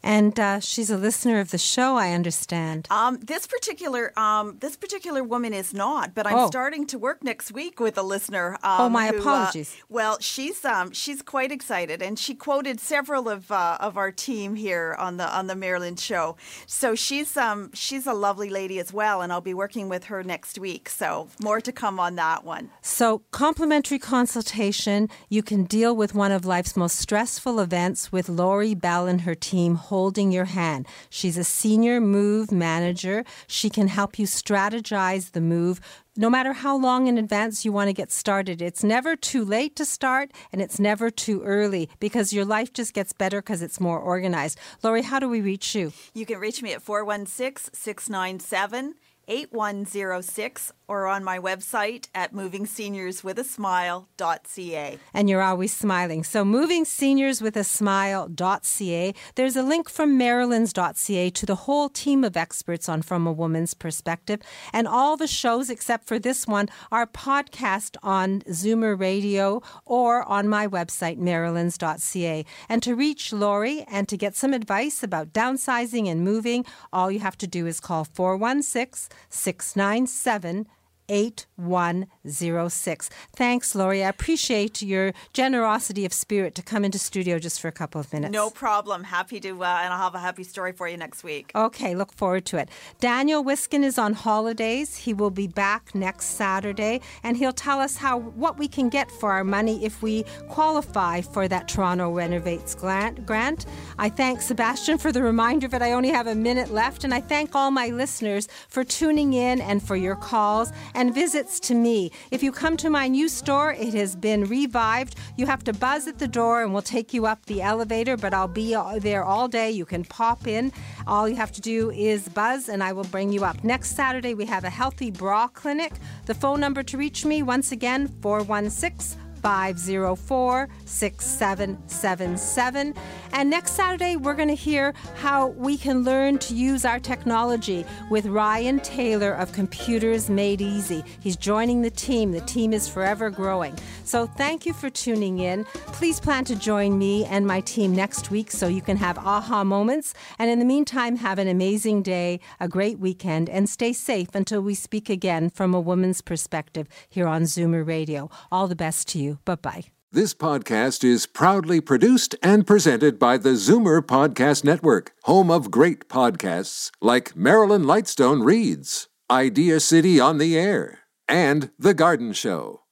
And 0.06 0.40
uh, 0.40 0.60
she's 0.60 0.92
a 0.92 0.98
listener 0.98 1.40
of 1.40 1.50
the 1.50 1.58
show, 1.58 1.96
I 1.96 2.12
understand. 2.12 2.88
Um, 2.92 3.20
this 3.22 3.48
particular 3.48 4.18
um, 4.18 4.58
this 4.60 4.78
particular 4.78 5.24
woman 5.24 5.52
is 5.52 5.74
not, 5.74 6.14
but 6.14 6.28
I'm 6.28 6.38
oh. 6.38 6.48
starting 6.48 6.86
to 6.88 7.00
work 7.00 7.24
next 7.24 7.52
week 7.52 7.80
with 7.80 7.98
a 7.98 8.04
listener. 8.04 8.54
Um, 8.62 8.82
oh, 8.82 8.90
my 8.90 9.08
who, 9.08 9.18
uh, 9.18 9.20
apologies. 9.20 9.74
Uh, 9.74 9.86
well, 9.90 10.18
she's 10.20 10.64
um, 10.64 10.92
she's 10.92 11.24
quite 11.24 11.52
excited, 11.52 12.04
and 12.04 12.20
she 12.20 12.36
quoted 12.36 12.80
several 12.80 13.28
of 13.28 13.52
uh, 13.52 13.78
of 13.80 13.98
our 13.98 14.12
team 14.12 14.54
here 14.54 14.96
on 15.00 15.18
the 15.18 15.28
on 15.28 15.48
the 15.48 15.56
Marilyn 15.56 15.96
show. 15.96 16.38
So 16.68 16.94
she's 16.94 17.36
um, 17.36 17.72
she's 17.74 18.06
a 18.06 18.14
lovely 18.14 18.52
lady 18.52 18.78
as 18.78 18.94
well, 18.94 19.24
and 19.24 19.34
I'll 19.34 19.42
be 19.42 19.56
working 19.56 19.90
with 19.90 20.04
her 20.06 20.24
next 20.24 20.60
week. 20.60 20.88
So 20.88 21.30
more 21.42 21.60
to 21.62 21.72
come 21.72 22.00
on 22.00 22.16
that 22.18 22.44
one. 22.44 22.70
So 22.84 23.24
complimentary 23.32 23.98
consultation. 23.98 25.10
You 25.30 25.42
can 25.42 25.64
deal 25.64 25.96
with 25.96 26.14
one 26.14 26.32
of 26.32 26.46
life's 26.46 26.78
most 26.78 26.98
stressful 26.98 27.60
events 27.60 28.12
with 28.12 28.30
Lori 28.30 28.76
Bell 28.76 29.08
and 29.08 29.22
her 29.22 29.34
team 29.34 29.74
holding 29.96 30.30
your 30.30 30.44
hand. 30.44 30.86
She's 31.10 31.38
a 31.38 31.46
senior 31.46 32.02
move 32.02 32.52
manager. 32.52 33.24
She 33.48 33.70
can 33.70 33.88
help 33.88 34.20
you 34.20 34.28
strategize 34.28 35.32
the 35.32 35.40
move 35.40 35.80
no 36.18 36.30
matter 36.30 36.52
how 36.52 36.76
long 36.78 37.08
in 37.08 37.18
advance 37.18 37.64
you 37.64 37.72
want 37.72 37.88
to 37.88 37.94
get 37.94 38.12
started. 38.12 38.62
It's 38.62 38.84
never 38.84 39.16
too 39.16 39.46
late 39.46 39.74
to 39.78 39.86
start 39.86 40.32
and 40.52 40.62
it's 40.62 40.80
never 40.80 41.10
too 41.10 41.42
early 41.44 41.90
because 42.02 42.34
your 42.34 42.44
life 42.44 42.74
just 42.74 42.94
gets 42.94 43.14
better 43.14 43.42
because 43.42 43.62
it's 43.62 43.80
more 43.80 44.00
organized. 44.00 44.60
Lori, 44.84 45.02
how 45.02 45.20
do 45.20 45.30
we 45.30 45.40
reach 45.40 45.74
you? 45.76 45.94
You 46.14 46.26
can 46.26 46.40
reach 46.40 46.62
me 46.62 46.74
at 46.74 46.82
416 46.82 47.74
697 47.74 48.96
8106 49.28 50.72
or 50.88 51.08
on 51.08 51.24
my 51.24 51.40
website 51.40 52.10
at 52.14 52.32
movingseniorswithasmile.ca. 52.34 55.00
And 55.14 55.30
you're 55.30 55.42
always 55.42 55.74
smiling. 55.76 56.24
So 56.24 56.46
movingseniorswithasmile.ca. 56.46 59.14
There's 59.36 59.56
a 59.56 59.64
link 59.64 59.90
from 59.90 60.20
marilyns.ca 60.20 61.30
to 61.32 61.46
the 61.46 61.56
whole 61.56 61.88
team 61.90 62.24
of 62.24 62.38
experts 62.38 62.88
on 62.88 63.02
From 63.02 63.26
a 63.26 63.32
Woman's 63.32 63.74
Perspective. 63.74 64.42
And 64.72 64.88
all 64.88 65.18
the 65.18 65.26
shows 65.28 65.72
except 65.72 66.08
for 66.08 66.20
this 66.20 66.46
one 66.46 66.70
are 66.92 67.08
podcast 67.08 67.98
on 68.04 68.42
Zoomer 68.42 69.00
Radio 69.00 69.64
or 69.86 70.22
on 70.24 70.48
my 70.48 70.68
website, 70.68 71.18
marilyns.ca. 71.18 72.46
And 72.70 72.84
to 72.84 72.96
reach 72.96 73.34
Lori 73.34 73.84
and 73.90 74.08
to 74.08 74.18
get 74.18 74.36
some 74.36 74.54
advice 74.54 75.02
about 75.02 75.34
downsizing 75.34 76.08
and 76.08 76.24
moving, 76.24 76.64
all 76.94 77.10
you 77.10 77.18
have 77.20 77.40
to 77.40 77.48
do 77.48 77.66
is 77.66 77.80
call 77.80 78.04
416 78.04 79.15
697 79.30 80.66
8106. 81.10 83.10
Thanks, 83.36 83.76
Lori. 83.76 84.04
I 84.04 84.10
appreciate 84.10 84.82
your 84.82 85.14
generosity 85.34 86.06
of 86.06 86.14
spirit 86.14 86.56
to 86.56 86.62
come 86.62 86.86
into 86.86 87.00
studio 87.00 87.40
just 87.40 87.60
for 87.60 87.68
a 87.68 87.72
couple 87.72 88.02
of 88.02 88.12
minutes. 88.12 88.34
No 88.34 88.50
problem. 88.50 89.04
Happy 89.04 89.40
to, 89.42 89.64
uh, 89.64 89.80
and 89.84 89.94
I'll 89.94 90.00
have 90.00 90.16
a 90.16 90.20
happy 90.20 90.44
story 90.44 90.72
for 90.72 90.88
you 90.88 90.98
next 90.98 91.24
week. 91.24 91.52
Okay, 91.56 91.96
look 91.96 92.14
forward 92.14 92.46
to 92.48 92.58
it. 92.58 92.70
Daniel 93.00 93.44
Wiskin 93.44 93.84
is 93.84 93.98
on 93.98 94.14
holidays. 94.14 94.98
He 94.98 95.14
will 95.14 95.32
be 95.32 95.48
back 95.48 95.94
next 95.94 96.38
Saturday, 96.38 97.02
and 97.24 97.38
he'll 97.38 97.54
tell 97.54 97.80
us 97.80 97.98
how 97.98 98.18
what 98.18 98.58
we 98.58 98.68
can 98.68 98.90
get 98.90 99.12
for 99.12 99.32
our 99.32 99.44
money 99.44 99.86
if 99.86 100.02
we 100.02 100.24
qualify 100.50 101.22
for 101.22 101.48
that 101.48 101.68
Toronto 101.68 102.12
Renovates 102.12 102.76
grant. 102.76 103.66
I 103.98 104.10
thank 104.10 104.42
Sebastian 104.42 104.98
for 104.98 105.12
the 105.12 105.22
reminder 105.22 105.68
that 105.68 105.82
I 105.82 105.92
only 105.92 106.10
have 106.10 106.28
a 106.28 106.36
minute 106.36 106.72
left, 106.72 107.04
and 107.04 107.14
I 107.14 107.22
thank 107.22 107.56
all 107.56 107.72
my 107.72 107.90
listeners 107.90 108.48
for 108.68 108.84
tuning 108.84 109.34
in 109.34 109.62
and 109.62 109.82
for 109.82 109.96
your 109.96 110.16
calls 110.16 110.72
and 110.96 111.14
visits 111.14 111.60
to 111.60 111.76
me. 111.76 112.12
If 112.32 112.42
you 112.42 112.52
come 112.52 112.78
to 112.78 112.90
my 112.90 113.08
new 113.08 113.28
store, 113.28 113.74
it 113.74 113.94
has 113.94 114.16
been 114.16 114.46
revived. 114.46 115.16
You 115.38 115.46
have 115.46 115.64
to 115.66 115.74
buzz 115.74 116.08
at 116.08 116.18
the 116.18 116.28
door 116.28 116.64
and 116.64 116.74
we'll 116.74 116.82
take 116.82 117.14
you 117.14 117.26
up 117.26 117.46
the 117.46 117.62
elevator, 117.62 118.18
but 118.18 118.34
I'll 118.34 118.48
be 118.48 118.76
there 119.00 119.24
all 119.24 119.48
day. 119.48 119.70
You 119.72 119.86
can 119.86 120.04
pop 120.06 120.48
in. 120.48 120.72
All 121.06 121.28
you 121.28 121.36
have 121.36 121.52
to 121.52 121.62
do 121.62 121.92
is 121.92 122.30
buzz 122.30 122.70
and 122.70 122.82
I 122.82 122.94
will 122.94 123.04
bring 123.04 123.32
you 123.32 123.44
up. 123.44 123.64
Next 123.64 123.96
Saturday, 123.96 124.34
we 124.34 124.46
have 124.46 124.64
a 124.64 124.70
healthy 124.70 125.12
bra 125.12 125.48
clinic. 125.50 125.94
The 126.26 126.34
phone 126.34 126.60
number 126.60 126.82
to 126.84 126.98
reach 126.98 127.26
me, 127.26 127.44
once 127.44 127.72
again, 127.72 128.08
416 128.22 129.25
504 129.46 130.68
6777. 130.86 132.96
And 133.32 133.48
next 133.48 133.74
Saturday, 133.74 134.16
we're 134.16 134.34
going 134.34 134.48
to 134.48 134.56
hear 134.56 134.96
how 135.18 135.50
we 135.50 135.78
can 135.78 136.04
learn 136.04 136.40
to 136.40 136.56
use 136.56 136.84
our 136.84 137.00
technology 137.00 137.86
with 138.10 138.26
Ryan 138.26 138.80
Taylor 138.80 139.34
of 139.34 139.52
Computers 139.52 140.32
Made 140.32 140.62
Easy. 140.62 141.04
He's 141.20 141.36
joining 141.36 141.84
the 141.84 141.92
team. 141.92 142.32
The 142.32 142.42
team 142.42 142.74
is 142.74 142.90
forever 142.90 143.30
growing. 143.30 143.78
So 144.06 144.28
thank 144.28 144.66
you 144.66 144.74
for 144.74 144.90
tuning 144.90 145.40
in. 145.40 145.66
Please 145.88 146.20
plan 146.20 146.46
to 146.46 146.56
join 146.56 146.98
me 146.98 147.26
and 147.26 147.46
my 147.46 147.60
team 147.62 147.94
next 147.94 148.32
week 148.32 148.52
so 148.52 148.68
you 148.68 148.82
can 148.82 148.98
have 148.98 149.18
aha 149.18 149.64
moments. 149.64 150.14
And 150.40 150.50
in 150.50 150.60
the 150.60 150.66
meantime, 150.66 151.18
have 151.18 151.40
an 151.40 151.48
amazing 151.48 152.04
day, 152.04 152.40
a 152.60 152.68
great 152.68 153.00
weekend, 153.00 153.50
and 153.50 153.68
stay 153.68 153.92
safe 153.92 154.30
until 154.34 154.62
we 154.62 154.76
speak 154.76 155.10
again 155.10 155.50
from 155.50 155.74
a 155.74 155.82
woman's 155.82 156.22
perspective 156.22 156.88
here 157.10 157.28
on 157.28 157.44
Zoomer 157.44 157.86
Radio. 157.86 158.30
All 158.52 158.68
the 158.68 158.76
best 158.76 159.08
to 159.10 159.20
you. 159.20 159.40
Bye 159.44 159.56
bye. 159.56 159.86
This 160.12 160.34
podcast 160.34 161.04
is 161.04 161.26
proudly 161.26 161.82
produced 161.82 162.36
and 162.42 162.66
presented 162.66 163.20
by 163.20 163.38
the 163.38 163.50
Zoomer 163.50 164.02
Podcast 164.02 164.64
Network, 164.64 165.12
home 165.24 165.52
of 165.52 165.70
great 165.70 166.08
podcasts 166.08 166.90
like 167.02 167.36
Marilyn 167.36 167.84
Lightstone 167.84 168.46
Reads, 168.46 169.10
Idea 169.30 169.82
City 169.82 170.18
on 170.20 170.38
the 170.38 170.58
Air, 170.58 171.00
and 171.28 171.72
The 171.78 171.94
Garden 171.94 172.32
Show. 172.32 172.85